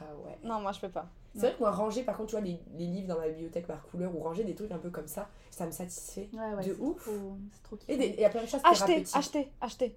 Ah 0.00 0.04
ouais. 0.24 0.38
Non, 0.42 0.60
moi, 0.60 0.72
je 0.72 0.80
peux 0.80 0.88
pas. 0.88 1.06
C'est 1.38 1.46
vrai 1.46 1.54
que 1.54 1.60
moi, 1.60 1.70
ranger, 1.70 2.02
par 2.02 2.16
contre, 2.16 2.30
tu 2.30 2.36
vois, 2.36 2.44
les, 2.44 2.60
les 2.76 2.86
livres 2.86 3.08
dans 3.08 3.18
ma 3.18 3.28
bibliothèque 3.28 3.66
par 3.66 3.82
couleur 3.82 4.14
ou 4.14 4.20
ranger 4.20 4.44
des 4.44 4.54
trucs 4.54 4.72
un 4.72 4.78
peu 4.78 4.90
comme 4.90 5.06
ça, 5.06 5.28
ça 5.50 5.66
me 5.66 5.70
satisfait. 5.70 6.28
Ouais, 6.32 6.40
ouais, 6.54 6.64
De 6.64 6.74
c'est 6.74 6.80
ouf. 6.80 7.02
trop- 7.04 7.36
C'est 7.52 7.62
trop 7.62 7.78
Et, 7.88 7.94
il 8.14 8.20
y 8.20 8.24
a 8.24 8.28
plein 8.30 8.42
de 8.42 8.46
choses 8.48 8.60
Acheter, 8.64 9.04
acheter, 9.14 9.52
acheter. 9.60 9.96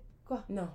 Non. 0.50 0.68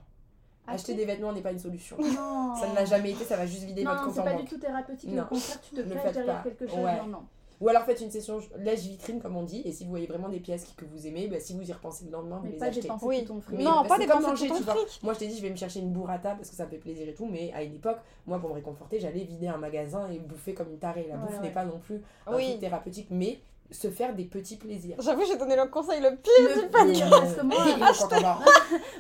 Acheter? 0.66 0.94
Des 0.94 1.04
vêtements 1.04 1.32
n'est 1.32 1.42
pas 1.42 1.52
une 1.52 1.58
solution. 1.60 1.96
Non. 1.98 2.54
Ça 2.56 2.68
ne 2.68 2.74
l'a 2.74 2.84
jamais 2.84 3.12
été, 3.12 3.24
ça 3.24 3.36
va 3.36 3.46
juste 3.46 3.62
vider 3.62 3.84
votre 3.84 3.96
Non, 3.96 4.04
compte 4.06 4.14
c'est 4.14 4.20
en 4.20 4.24
pas 4.24 4.34
du 4.34 4.44
tout 4.44 4.58
thérapeutique. 4.58 5.10
Non. 5.12 5.22
Au 5.22 5.26
contraire, 5.26 5.60
tu 5.60 5.74
te 5.76 5.80
caches 5.80 6.12
derrière 6.12 6.42
quelque 6.42 6.66
chose. 6.66 6.78
Ouais. 6.78 6.96
Non, 7.02 7.06
non. 7.06 7.22
Ou 7.61 7.68
alors 7.68 7.84
faites 7.84 8.00
une 8.02 8.11
session 8.11 8.38
lèche-vitrine, 8.59 9.20
comme 9.20 9.36
on 9.36 9.42
dit, 9.42 9.62
et 9.64 9.72
si 9.72 9.84
vous 9.84 9.90
voyez 9.90 10.07
vraiment 10.07 10.28
des 10.28 10.40
pièces 10.40 10.66
que 10.76 10.84
vous 10.84 11.07
aimez, 11.07 11.26
bah, 11.26 11.40
si 11.40 11.54
vous 11.54 11.62
y 11.62 11.72
repensez 11.72 12.04
le 12.04 12.11
lendemain, 12.11 12.36
vous 12.36 12.44
Mais 12.44 12.50
les 12.52 12.59
pas 12.59 12.66
achetez. 12.66 12.88
Oui. 13.02 13.24
tout 13.24 13.32
ton 13.34 13.40
fric. 13.40 13.59
Mais 13.59 13.64
non, 13.64 13.82
pas 13.84 13.98
dépenser 13.98 14.48
tout 14.48 14.54
ton 14.54 14.62
fric. 14.72 15.00
Moi, 15.02 15.14
je 15.14 15.18
t'ai 15.20 15.26
dit, 15.28 15.36
je 15.36 15.42
vais 15.42 15.50
me 15.50 15.57
chercher 15.57 15.80
une 15.80 15.92
burrata 15.92 16.34
parce 16.34 16.50
que 16.50 16.57
ça 16.57 16.64
me 16.66 16.70
fait 16.70 16.76
plaisir 16.78 17.09
et 17.09 17.14
tout, 17.14 17.26
mais 17.26 17.52
à 17.54 17.62
une 17.62 17.74
époque, 17.74 17.98
moi, 18.26 18.38
pour 18.38 18.50
me 18.50 18.54
réconforter, 18.54 19.00
j'allais 19.00 19.24
vider 19.24 19.48
un 19.48 19.57
magasin 19.57 20.09
et 20.11 20.18
bouffer 20.18 20.54
comme 20.54 20.70
une 20.70 20.78
tarée. 20.78 21.07
La 21.09 21.14
Ouais, 21.16 21.20
bouffe 21.22 21.36
ouais. 21.36 21.40
n'est 21.46 21.52
pas 21.54 21.64
non 21.64 21.78
plus 21.78 22.02
un 22.26 22.36
Oui. 22.36 22.46
truc 22.48 22.61
thérapeutique, 22.61 23.09
mais 23.11 23.40
se 23.70 23.90
faire 23.90 24.14
des 24.14 24.24
petits 24.24 24.57
plaisirs. 24.57 24.96
J'avoue, 25.00 25.24
j'ai 25.26 25.36
donné 25.36 25.57
le 25.57 25.66
conseil 25.66 26.00
le 26.00 26.16
pire. 26.16 26.86
Du 26.86 27.00
que 27.00 27.07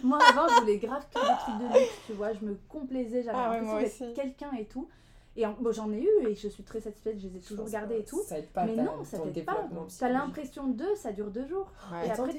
moi, 0.02 0.18
avant, 0.30 0.48
je 0.48 0.60
voulais 0.60 0.78
grave 0.78 1.04
que 1.12 1.20
des 1.20 1.38
trucs 1.40 1.58
de 1.72 1.78
luxe, 1.78 1.92
tu 2.06 2.12
vois. 2.14 2.32
Je 2.32 2.44
me 2.44 2.58
complaisais, 2.68 3.22
j'avais 3.22 3.36
Ah 3.38 3.50
ouais, 3.50 3.60
l'impression 3.60 4.06
d'être 4.06 4.16
quelqu'un 4.16 4.50
et 4.58 4.64
tout. 4.64 4.88
Et 5.36 5.44
j'en 5.72 5.92
ai 5.92 6.00
eu 6.02 6.26
et 6.28 6.34
je 6.34 6.48
suis 6.48 6.62
très 6.62 6.80
satisfaite, 6.80 7.18
je 7.18 7.28
les 7.28 7.36
ai 7.36 7.40
Je 7.40 7.48
toujours 7.48 7.68
gardés 7.68 7.98
et 7.98 8.04
tout. 8.04 8.22
Ça 8.26 8.38
aide 8.38 8.48
pas 8.48 8.64
mais 8.64 8.74
ta- 8.76 8.82
non, 8.84 9.04
ça 9.04 9.18
t'aide 9.18 9.44
pas. 9.44 9.68
T'as 9.98 10.08
l'impression 10.08 10.68
d'eux, 10.68 10.94
ça 10.94 11.12
dure 11.12 11.30
deux 11.30 11.46
jours. 11.46 11.70
Ouais. 11.92 12.06
Et 12.06 12.10
après, 12.10 12.22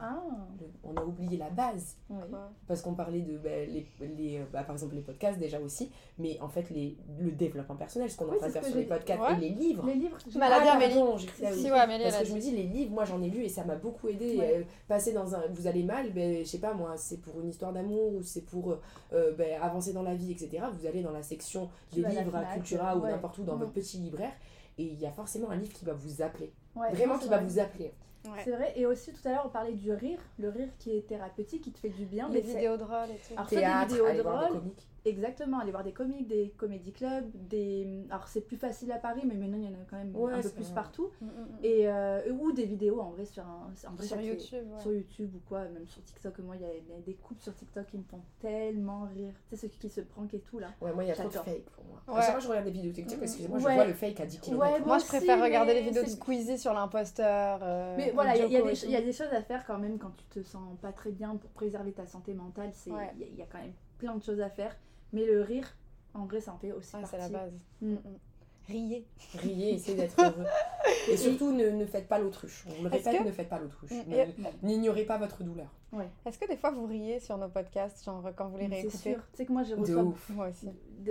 Ah, 0.00 0.22
on 0.84 0.94
a 0.96 1.04
oublié 1.04 1.36
la 1.36 1.50
base. 1.50 1.96
oui. 2.10 2.16
Parce 2.66 2.82
qu'on 2.82 2.94
parlait 2.94 3.20
de, 3.22 3.36
bah, 3.38 3.50
les, 3.66 3.86
les, 4.16 4.38
euh, 4.38 4.44
bah, 4.52 4.62
par 4.62 4.76
exemple, 4.76 4.94
les 4.94 5.00
podcasts 5.00 5.38
déjà 5.38 5.58
aussi, 5.60 5.90
mais 6.18 6.38
en 6.40 6.48
fait, 6.48 6.70
les, 6.70 6.96
le 7.20 7.30
développement 7.32 7.76
personnel, 7.76 8.10
ce 8.10 8.16
qu'on 8.16 8.26
est 8.26 8.30
Oui, 8.30 8.36
en 8.36 8.38
train 8.38 8.48
de 8.48 8.52
faire 8.52 8.64
sur 8.64 8.76
les 8.76 8.84
podcasts 8.84 9.20
Ouais. 9.20 9.36
et 9.36 9.40
les 9.40 9.48
livres. 9.50 9.84
Les 9.86 9.94
livres, 9.94 10.16
elle 10.34 10.42
a 10.42 10.46
Ah, 10.62 10.72
Amélie. 10.76 10.94
pardon. 10.94 11.18
Si, 11.18 11.70
ouais, 11.70 11.70
Amélie, 11.78 12.04
Parce 12.04 12.18
que 12.18 12.24
je 12.26 12.34
me 12.34 12.40
dis, 12.40 12.50
les 12.52 12.62
livres, 12.64 12.92
moi 12.92 13.04
j'en 13.04 13.20
ai 13.22 13.28
lu 13.28 13.42
et 13.44 13.48
ça 13.48 13.64
m'a 13.64 13.74
beaucoup 13.76 14.08
aidé. 14.08 14.38
Euh, 14.40 14.62
passer 14.88 15.12
dans 15.12 15.34
un. 15.34 15.42
Vous 15.52 15.66
allez 15.66 15.82
mal, 15.82 16.12
ben, 16.12 16.38
je 16.44 16.48
sais 16.48 16.58
pas 16.58 16.74
moi, 16.74 16.96
c'est 16.96 17.20
pour 17.20 17.40
une 17.40 17.48
histoire 17.48 17.72
d'amour 17.72 18.14
ou 18.14 18.22
c'est 18.22 18.44
pour 18.44 18.76
euh, 19.12 19.32
ben, 19.32 19.60
avancer 19.60 19.92
dans 19.92 20.02
la 20.02 20.14
vie, 20.14 20.30
etc. 20.32 20.64
Vous 20.78 20.86
allez 20.86 21.02
dans 21.02 21.10
la 21.12 21.22
section 21.22 21.68
Tu 21.92 22.03
des 22.10 22.18
à 22.18 22.22
livres 22.22 22.44
Cultura 22.54 22.96
ou 22.96 23.00
ouais. 23.00 23.10
n'importe 23.10 23.38
où 23.38 23.44
dans 23.44 23.56
votre 23.56 23.72
petit 23.72 23.98
libraire 23.98 24.32
et 24.78 24.84
il 24.84 24.98
y 25.00 25.06
a 25.06 25.10
forcément 25.12 25.50
un 25.50 25.56
livre 25.56 25.72
qui 25.72 25.84
va 25.84 25.92
vous 25.92 26.22
appeler. 26.22 26.52
Ouais, 26.74 26.90
Vraiment 26.92 27.18
qui 27.18 27.28
va 27.28 27.36
vrai. 27.38 27.46
vous 27.46 27.58
appeler. 27.58 27.92
Ouais. 28.24 28.40
C'est 28.42 28.50
vrai, 28.52 28.72
et 28.74 28.86
aussi 28.86 29.12
tout 29.12 29.26
à 29.28 29.32
l'heure 29.32 29.44
on 29.46 29.50
parlait 29.50 29.74
du 29.74 29.92
rire, 29.92 30.18
le 30.38 30.48
rire 30.48 30.68
qui 30.78 30.96
est 30.96 31.06
thérapeutique, 31.06 31.62
qui 31.62 31.72
te 31.72 31.78
fait 31.78 31.90
du 31.90 32.06
bien. 32.06 32.28
Les 32.28 32.40
mais 32.40 32.46
c'est- 32.46 32.54
vidéos 32.54 32.76
drôles 32.78 33.10
et 33.10 33.16
tout. 33.28 33.34
Alors, 33.34 33.48
soit 33.48 33.56
des 33.56 33.62
Théâtre, 33.62 33.86
vidéos 33.88 34.04
voir 34.04 34.14
des 34.14 34.48
drôles, 34.48 34.60
comiques. 34.60 34.88
Exactement, 35.06 35.58
aller 35.58 35.70
voir 35.70 35.84
des 35.84 35.92
comiques, 35.92 36.26
des 36.28 36.48
comédie 36.56 36.92
clubs, 36.92 37.30
des... 37.34 38.06
Alors 38.10 38.26
c'est 38.26 38.40
plus 38.40 38.56
facile 38.56 38.90
à 38.90 38.96
Paris, 38.98 39.20
mais 39.26 39.34
maintenant 39.34 39.58
il 39.58 39.64
y 39.64 39.68
en 39.68 39.72
a 39.74 39.84
quand 39.88 39.96
même 39.98 40.16
Ouais, 40.16 40.32
un 40.32 40.40
peu 40.40 40.48
plus 40.48 40.64
vrai. 40.64 40.74
partout. 40.74 41.10
Mm, 41.20 41.26
mm, 41.26 41.28
mm. 41.28 41.58
Et, 41.62 41.88
euh, 41.88 42.32
ou 42.32 42.52
des 42.52 42.64
vidéos 42.64 43.00
en 43.00 43.10
vrai 43.10 43.26
sur, 43.26 43.42
un... 43.42 43.70
en 43.86 43.94
vrai, 43.94 44.06
Sur 44.06 44.16
ça 44.16 44.22
YouTube, 44.22 44.64
ouais. 44.72 44.80
Sur 44.80 44.92
YouTube 44.92 45.34
ou 45.34 45.40
quoi, 45.46 45.64
même 45.68 45.86
sur 45.86 46.02
TikTok. 46.02 46.38
Moi 46.38 46.56
il 46.56 46.62
y 46.62 46.64
a 46.64 47.00
des- 47.04 47.14
couples 47.16 47.42
sur 47.42 47.54
TikTok 47.54 47.86
qui 47.86 47.98
me 47.98 48.02
font 48.04 48.20
tellement 48.40 49.02
rire. 49.14 49.34
Tu 49.50 49.56
sais 49.56 49.68
ceux 49.68 49.68
qui 49.68 49.90
se 49.90 50.00
prank 50.00 50.32
et 50.32 50.40
tout 50.40 50.58
là. 50.58 50.68
Ouais, 50.80 50.92
moi 50.94 51.04
il 51.04 51.08
y 51.08 51.10
a 51.10 51.14
trop 51.14 51.28
de 51.28 51.34
fake 51.34 51.64
pour 51.70 51.84
moi. 51.84 52.02
Ouais. 52.08 52.22
Fois 52.22 52.38
je 52.40 52.48
regarde 52.48 52.64
des 52.64 52.70
vidéos 52.70 52.92
TikTok, 52.92 53.18
excusez-moi, 53.22 53.58
je 53.58 53.62
vois 53.64 53.84
le 53.84 53.92
fake 53.92 54.20
à 54.20 54.26
10 54.26 54.40
km. 54.40 54.58
Ouais, 54.62 54.70
Moi, 54.78 54.86
Moi 54.86 54.98
je 54.98 55.04
préfère 55.06 55.36
aussi, 55.36 55.44
regarder 55.44 55.74
les 55.74 55.82
vidéos 55.82 56.02
de 56.02 56.08
Squeezie 56.08 56.58
sur 56.58 56.72
l'imposteur. 56.72 57.60
euh, 57.62 57.94
Mais 57.98 58.10
voilà, 58.12 58.36
il 58.36 58.46
y, 58.46 58.52
y 58.54 58.56
a 58.56 58.62
des 58.62 58.70
et 58.70 58.74
ch- 58.74 58.84
il 58.84 58.90
y 58.90 58.96
a 58.96 59.00
tout. 59.00 59.04
des 59.06 59.12
choses 59.12 59.32
à 59.32 59.42
faire 59.42 59.66
quand 59.66 59.78
même 59.78 59.98
quand 59.98 60.12
tu 60.16 60.24
te 60.26 60.42
sens 60.42 60.62
pas 60.80 60.92
très 60.92 61.10
bien 61.10 61.36
pour 61.36 61.50
préserver 61.50 61.92
ta 61.92 62.06
santé 62.06 62.32
mentale. 62.32 62.70
c'est- 62.72 62.88
Il 62.90 62.96
Ouais. 62.96 63.12
y, 63.18 63.22
a- 63.24 63.26
il 63.26 63.36
y 63.36 63.42
a 63.42 63.46
quand 63.46 63.58
même 63.58 63.72
plein 63.98 64.14
de 64.16 64.22
choses 64.22 64.40
à 64.40 64.48
faire. 64.48 64.74
Mais 65.14 65.24
le 65.24 65.40
rire, 65.42 65.74
en 66.12 66.26
vrai, 66.26 66.40
ça 66.40 66.52
en 66.52 66.58
fait 66.58 66.72
aussi 66.72 66.94
Ouais, 66.96 67.02
partie. 67.02 67.16
c'est 67.16 67.22
la 67.22 67.38
base. 67.38 67.52
Mm. 67.80 67.86
Mm, 67.92 67.94
mm. 67.94 67.98
Riez. 68.66 69.06
Riez, 69.36 69.74
essayez 69.74 69.96
d'être 69.98 70.18
heureux. 70.20 70.44
Et 71.10 71.16
surtout, 71.18 71.52
ne, 71.52 71.68
ne 71.68 71.84
faites 71.86 72.08
pas 72.08 72.18
l'autruche. 72.18 72.64
On 72.78 72.82
le 72.82 72.88
répète, 72.88 73.18
que- 73.18 73.24
ne 73.24 73.30
faites 73.30 73.48
pas 73.48 73.58
l'autruche. 73.58 73.90
N'ignorez 74.62 75.04
pas 75.04 75.18
votre 75.18 75.42
douleur. 75.44 75.68
Est-ce 76.26 76.38
que 76.38 76.48
des 76.48 76.56
fois 76.56 76.70
vous 76.72 76.86
riez 76.86 77.20
sur 77.20 77.36
nos 77.38 77.48
podcasts, 77.48 78.04
genre 78.04 78.24
quand 78.34 78.48
vous 78.48 78.56
les 78.56 78.66
Mais 78.68 78.76
C'est 78.76 78.88
réécoutez? 78.88 79.10
sûr. 79.12 79.18
Tu 79.32 79.36
sais 79.36 79.46
que 79.46 79.52
moi, 79.52 79.62
je 79.62 79.74
De 79.76 79.80
reçois. 79.80 80.02
ouf. 80.02 80.28
Moi 80.30 80.48
aussi. 80.48 80.68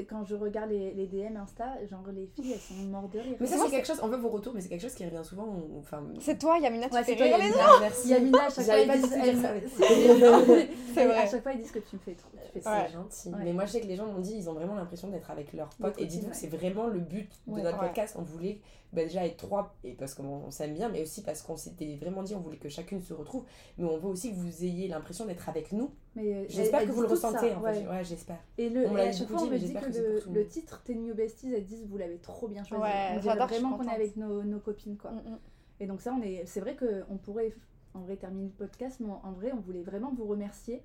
Quand 0.09 0.23
je 0.23 0.35
regarde 0.35 0.69
les, 0.69 0.93
les 0.93 1.07
DM 1.07 1.37
Insta, 1.37 1.65
genre 1.89 2.03
les 2.13 2.27
filles, 2.27 2.53
elles 2.53 2.59
sont 2.59 2.73
mortes 2.89 3.11
de 3.13 3.19
rire. 3.19 3.35
Mais 3.39 3.47
ça, 3.47 3.57
c'est 3.63 3.71
quelque 3.71 3.87
chose, 3.87 3.99
on 4.01 4.07
veut 4.07 4.17
vos 4.17 4.29
retours, 4.29 4.53
mais 4.53 4.61
c'est 4.61 4.69
quelque 4.69 4.81
chose 4.81 4.95
qui 4.95 5.05
revient 5.05 5.21
souvent. 5.23 5.45
on- 5.45 5.79
Enfin, 5.79 6.03
C'est 6.19 6.37
toi, 6.37 6.57
Yamina, 6.59 6.87
tu 6.89 6.95
Ouais, 6.95 7.03
fais 7.03 7.11
c'est 7.11 7.17
toi, 7.17 7.25
rire. 7.25 7.37
Yamina. 7.37 7.63
Ah, 7.65 7.77
merci. 7.81 8.09
Yamina, 8.09 8.37
à 8.39 8.49
chaque 8.49 8.53
fois, 8.53 8.63
J'avais 8.63 8.83
ils 8.83 8.87
pas 8.87 8.95
du 8.95 9.01
disent. 9.03 9.13
elle 9.13 10.67
C'est 10.93 11.05
vrai. 11.05 11.17
À 11.17 11.27
chaque 11.27 11.43
fois, 11.43 11.51
ils 11.53 11.61
disent 11.61 11.71
que 11.71 11.79
tu 11.79 11.95
me 11.95 12.01
fais 12.01 12.13
trop. 12.13 12.29
Tu 12.45 12.51
fais 12.53 12.61
ça. 12.61 12.71
Ouais. 12.77 12.83
C'est 12.87 12.93
gentil. 12.93 13.29
Ouais. 13.29 13.43
Mais 13.45 13.53
moi, 13.53 13.65
je 13.65 13.71
sais 13.71 13.81
que 13.81 13.87
les 13.87 13.95
gens 13.95 14.05
m'ont 14.07 14.19
dit, 14.19 14.35
ils 14.35 14.49
ont 14.49 14.53
vraiment 14.53 14.75
l'impression 14.75 15.07
d'être 15.09 15.29
avec 15.31 15.53
leurs 15.53 15.69
potes. 15.69 15.99
Et 15.99 16.05
dites-vous 16.05 16.29
que 16.29 16.35
c'est 16.35 16.47
vraiment 16.47 16.87
le 16.87 16.99
but 16.99 17.29
de 17.47 17.53
Ouais. 17.53 17.61
notre 17.63 17.79
Ouais. 17.79 17.87
podcast. 17.87 18.15
On 18.19 18.23
voulait 18.23 18.59
bah, 18.91 19.03
déjà 19.03 19.25
être 19.25 19.37
trois, 19.37 19.73
et 19.83 19.93
parce 19.93 20.13
qu'on 20.13 20.23
on 20.45 20.51
s'aime 20.51 20.75
bien, 20.75 20.87
mais 20.89 21.01
aussi 21.01 21.23
parce 21.23 21.41
qu'on 21.41 21.57
s'était 21.57 21.95
vraiment 21.99 22.21
dit, 22.21 22.35
on 22.35 22.39
voulait 22.39 22.57
que 22.57 22.69
chacune 22.69 23.01
se 23.01 23.13
retrouve. 23.13 23.43
Mais 23.77 23.85
on 23.85 23.97
veut 23.97 24.09
aussi 24.09 24.31
que 24.31 24.35
vous 24.35 24.63
ayez 24.63 24.87
l'impression 24.87 25.25
d'être 25.25 25.49
avec 25.49 25.71
nous. 25.71 25.89
Mais 26.15 26.33
euh, 26.33 26.45
J'espère 26.47 26.85
que 26.85 26.91
vous 26.91 27.01
le 27.01 27.07
ressentez. 27.07 27.49
ça, 27.49 27.57
en 27.57 27.61
ouais. 27.61 27.73
fait. 27.73 27.87
Ouais, 27.87 28.03
j'espère. 28.03 28.37
Et, 28.57 28.69
le, 28.69 28.85
On 28.87 28.91
me 28.91 28.99
et 28.99 29.07
à 29.07 29.11
chaque 29.11 29.27
fois, 29.27 29.41
on 29.41 29.45
dit, 29.45 29.49
me 29.49 29.55
mais 29.55 29.59
dit 29.59 29.73
que, 29.73 30.29
le, 30.31 30.47
titre 30.47 30.81
T'es 30.85 30.93
New 30.93 31.15
Besties, 31.15 31.53
elles 31.53 31.65
disent 31.65 31.85
vous 31.87 31.97
l'avez 31.97 32.17
trop 32.17 32.47
bien 32.47 32.63
choisi. 32.63 32.83
Ouais, 32.83 33.17
on 33.17 33.45
vraiment 33.47 33.77
qu'on 33.77 33.87
est 33.87 33.93
avec 33.95 34.15
nos, 34.15 34.43
nos 34.43 34.59
copines. 34.59 34.97
quoi. 34.97 35.11
Mm, 35.11 35.15
mm. 35.29 35.39
Et 35.79 35.87
donc, 35.87 36.01
ça, 36.01 36.13
on 36.17 36.21
est, 36.21 36.43
c'est 36.45 36.59
vrai 36.59 36.75
qu'on 36.75 37.17
pourrait 37.17 37.53
en 37.95 38.01
vrai 38.01 38.15
terminer 38.15 38.45
le 38.45 38.65
podcast, 38.65 38.97
mais 38.99 39.09
en 39.11 39.31
vrai, 39.31 39.51
on 39.53 39.59
voulait 39.59 39.83
vraiment 39.83 40.13
vous 40.15 40.25
remercier 40.25 40.83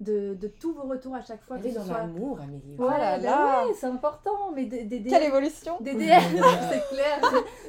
de, 0.00 0.34
de 0.34 0.48
tous 0.48 0.72
vos 0.72 0.82
retours 0.82 1.14
à 1.14 1.20
chaque 1.20 1.42
fois. 1.42 1.56
Elle 1.56 1.62
que 1.62 1.68
est 1.68 1.72
dans 1.72 1.84
soit... 1.84 1.96
Amélie. 1.96 2.24
Ouais, 2.24 2.38
Oh 2.78 2.84
là 2.84 3.18
bah 3.18 3.22
là. 3.22 3.66
ouais, 3.66 3.74
c'est 3.74 3.86
important. 3.86 4.52
Mais 4.54 4.64
des, 4.64 4.84
des, 4.84 5.02
Quelle 5.02 5.24
évolution 5.24 5.76
des 5.80 5.94
DM, 5.94 5.98
c'est 6.00 6.88
clair. 6.88 7.20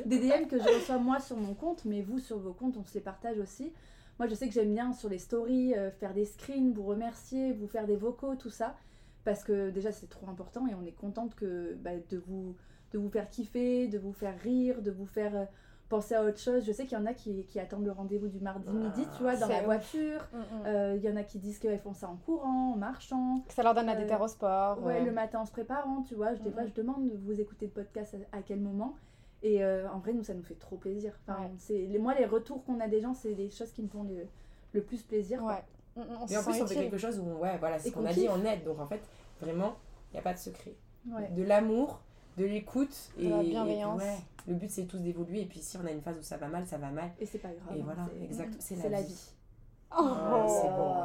Des 0.06 0.20
DM 0.20 0.48
que 0.48 0.58
je 0.58 0.64
reçois 0.64 0.98
moi 0.98 1.20
sur 1.20 1.38
mon 1.38 1.54
compte, 1.54 1.84
mais 1.86 2.02
vous 2.02 2.20
sur 2.20 2.40
vos 2.40 2.54
comptes, 2.54 2.78
on 2.78 2.84
se 2.84 2.94
les 2.94 3.02
partage 3.02 3.38
aussi. 3.38 3.74
Moi, 4.22 4.28
je 4.28 4.36
sais 4.36 4.48
que 4.48 4.54
j'aime 4.54 4.72
bien 4.72 4.94
sur 4.94 5.10
les 5.10 5.18
stories 5.18 5.74
euh, 5.74 5.90
faire 5.90 6.14
des 6.14 6.26
screens, 6.26 6.74
vous 6.74 6.84
remercier, 6.84 7.54
vous 7.54 7.66
faire 7.66 7.88
des 7.88 7.96
vocaux, 7.96 8.36
tout 8.36 8.52
ça. 8.52 8.76
Parce 9.24 9.44
que 9.44 9.72
déjà, 9.72 9.92
c'est 9.92 10.06
trop 10.12 10.30
important 10.30 10.68
et 10.68 10.76
on 10.76 10.86
est 10.86 10.92
contente 10.92 11.34
que, 11.34 11.74
bah, 11.82 11.90
de, 12.08 12.20
vous, 12.20 12.56
de 12.92 13.00
vous 13.00 13.10
faire 13.10 13.28
kiffer, 13.32 13.88
de 13.88 13.98
vous 13.98 14.14
faire 14.14 14.38
rire, 14.38 14.84
de 14.84 14.92
vous 14.92 15.08
faire 15.08 15.36
euh, 15.36 15.46
penser 15.90 16.14
à 16.14 16.24
autre 16.24 16.38
chose. 16.38 16.64
Je 16.68 16.72
sais 16.72 16.86
qu'il 16.86 16.96
y 17.00 17.02
en 17.02 17.08
a 17.08 17.16
qui, 17.16 17.46
qui 17.48 17.60
attendent 17.60 17.84
le 17.86 17.92
rendez-vous 17.94 18.28
du 18.28 18.40
mardi 18.40 18.70
midi, 18.72 19.08
tu 19.18 19.24
vois, 19.24 19.38
dans 19.38 19.48
la 19.48 19.64
voiture. 19.64 20.20
Mm, 20.34 20.38
mm. 20.38 20.44
Euh, 20.68 20.96
Il 20.98 21.04
y 21.04 21.10
en 21.12 21.16
a 21.16 21.24
qui 21.24 21.40
disent 21.40 21.58
qu'elles 21.58 21.80
font 21.80 21.96
ça 21.96 22.08
en 22.08 22.18
courant, 22.18 22.74
en 22.74 22.78
marchant. 22.78 23.44
Que 23.48 23.54
ça 23.56 23.64
leur 23.64 23.74
donne 23.74 23.88
la 23.88 23.96
déterre 23.96 24.22
au 24.22 24.28
sport. 24.28 24.84
Ouais, 24.84 25.04
le 25.04 25.12
matin 25.12 25.40
en 25.40 25.46
se 25.48 25.52
préparant, 25.52 26.04
tu 26.04 26.14
vois. 26.14 26.36
je- 26.36 26.42
Des 26.44 26.50
Mhm. 26.50 26.54
fois, 26.54 26.66
je 26.68 26.74
demande 26.74 27.10
de 27.10 27.18
vous 27.18 27.42
écouter 27.42 27.66
le 27.66 27.72
podcast 27.72 28.16
à, 28.32 28.38
à 28.38 28.42
quel 28.44 28.60
moment? 28.60 28.94
Et 29.44 29.64
euh, 29.64 29.90
en 29.90 30.00
vrai, 30.00 30.14
nous, 30.14 30.24
ça 30.24 30.34
nous 30.34 30.44
fait 30.44 30.56
trop 30.60 30.76
plaisir. 30.78 31.14
Enfin, 31.28 31.42
Ouais. 31.44 31.52
c'est 31.58 31.78
les, 31.78 31.98
moi, 32.00 32.14
les 32.14 32.26
retours 32.26 32.64
qu'on 32.64 32.80
a 32.80 32.88
des 32.88 33.02
gens, 33.02 33.14
c'est 33.14 33.34
des 33.34 33.50
choses 33.50 33.72
qui 33.72 33.82
me 33.82 33.88
font 33.88 34.04
le, 34.04 34.28
le 34.74 34.82
plus 34.84 35.02
plaisir. 35.02 35.40
quoi. 35.40 35.54
Ouais. 35.54 35.64
Mm, 35.96 36.02
mm, 36.02 36.06
On 36.20 36.24
en 36.24 36.26
plus, 36.28 36.62
on 36.62 36.68
fait 36.68 36.76
quelque 36.76 36.98
chose 36.98 37.20
où, 37.20 37.24
ouais, 37.40 37.58
voilà, 37.58 37.80
c'est 37.80 37.90
ce 37.90 37.94
qu'on 37.94 38.02
qu'on 38.02 38.06
a 38.08 38.14
dit, 38.14 38.28
on 38.30 38.44
aide. 38.46 38.64
Donc 38.64 38.80
en 38.80 38.86
fait, 38.86 39.02
vraiment, 39.42 39.76
il 40.12 40.14
n'y 40.16 40.20
a 40.20 40.24
pas 40.24 40.34
de 40.34 40.40
secret. 40.40 40.74
Ouais. 41.10 41.28
De 41.30 41.44
l'amour, 41.44 42.02
de 42.38 42.46
l'écoute 42.46 43.12
De 43.18 43.24
et 43.26 43.30
la 43.30 43.42
et- 43.44 43.50
bienveillance. 43.50 44.00
ouais, 44.02 44.18
le 44.48 44.54
but, 44.54 44.70
c'est 44.70 44.86
tous 44.86 45.00
d'évoluer. 45.00 45.42
Et 45.42 45.46
puis 45.46 45.60
si 45.60 45.76
on 45.78 45.86
a 45.86 45.92
une 45.92 46.02
phase 46.02 46.18
où 46.20 46.22
ça 46.24 46.38
va 46.38 46.48
mal, 46.48 46.66
ça 46.68 46.78
va 46.78 46.92
mal. 46.92 47.10
Et 47.20 47.26
c'est 47.26 47.40
pas 47.40 47.50
grave. 47.50 47.76
Et 47.76 47.82
hein, 47.82 47.84
voilà, 47.84 48.08
c'est- 48.14 48.24
exact, 48.26 48.54
c'est 48.60 48.76
C'est 48.76 48.84
la 48.90 48.98
la 48.98 49.02
vie. 49.02 49.08
vie. 49.14 49.32
Oh. 49.98 50.04
C'est 50.48 50.70
bon. 50.70 50.96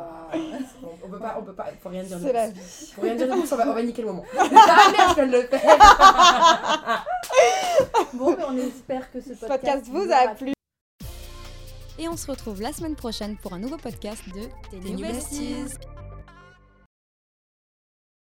On 1.05 1.09
peut 1.09 1.18
pas, 1.18 1.37
on 1.39 1.43
peut 1.43 1.55
pas, 1.55 1.66
faut 1.80 1.89
rien 1.89 2.03
dire 2.03 2.18
de 2.18 2.24
C'est 2.24 2.32
la 2.32 2.49
vie. 2.49 2.61
Faut 2.95 3.03
rien 3.03 3.14
dire 3.14 3.28
de 3.28 3.32
plus, 3.32 3.53
on 3.53 3.57
va, 3.57 3.68
on 3.68 3.74
va 3.74 3.82
niquer 3.82 4.03
le 4.03 4.09
moment. 4.09 4.24
ah 4.39 4.93
merde, 4.97 5.14
je 5.16 5.22
le 5.22 5.43
faire. 5.43 7.05
Bon, 8.14 8.34
mais 8.37 8.45
on 8.49 8.57
espère 8.57 9.11
que 9.11 9.20
ce 9.20 9.34
Ce 9.34 9.41
podcast, 9.47 9.62
podcast 9.62 9.87
vous 9.89 10.11
a 10.11 10.34
plu. 10.34 10.53
Et 11.99 12.09
on 12.09 12.16
se 12.16 12.30
retrouve 12.30 12.62
la 12.62 12.72
semaine 12.72 12.97
prochaine 12.97 13.37
pour 13.37 13.53
un 13.53 13.59
nouveau 13.59 13.76
podcast 13.76 14.22
de 14.28 14.43
Tes 14.70 14.78
New 14.78 14.97
New 14.97 15.07
Besties. 15.07 15.55
Besties. 15.64 15.78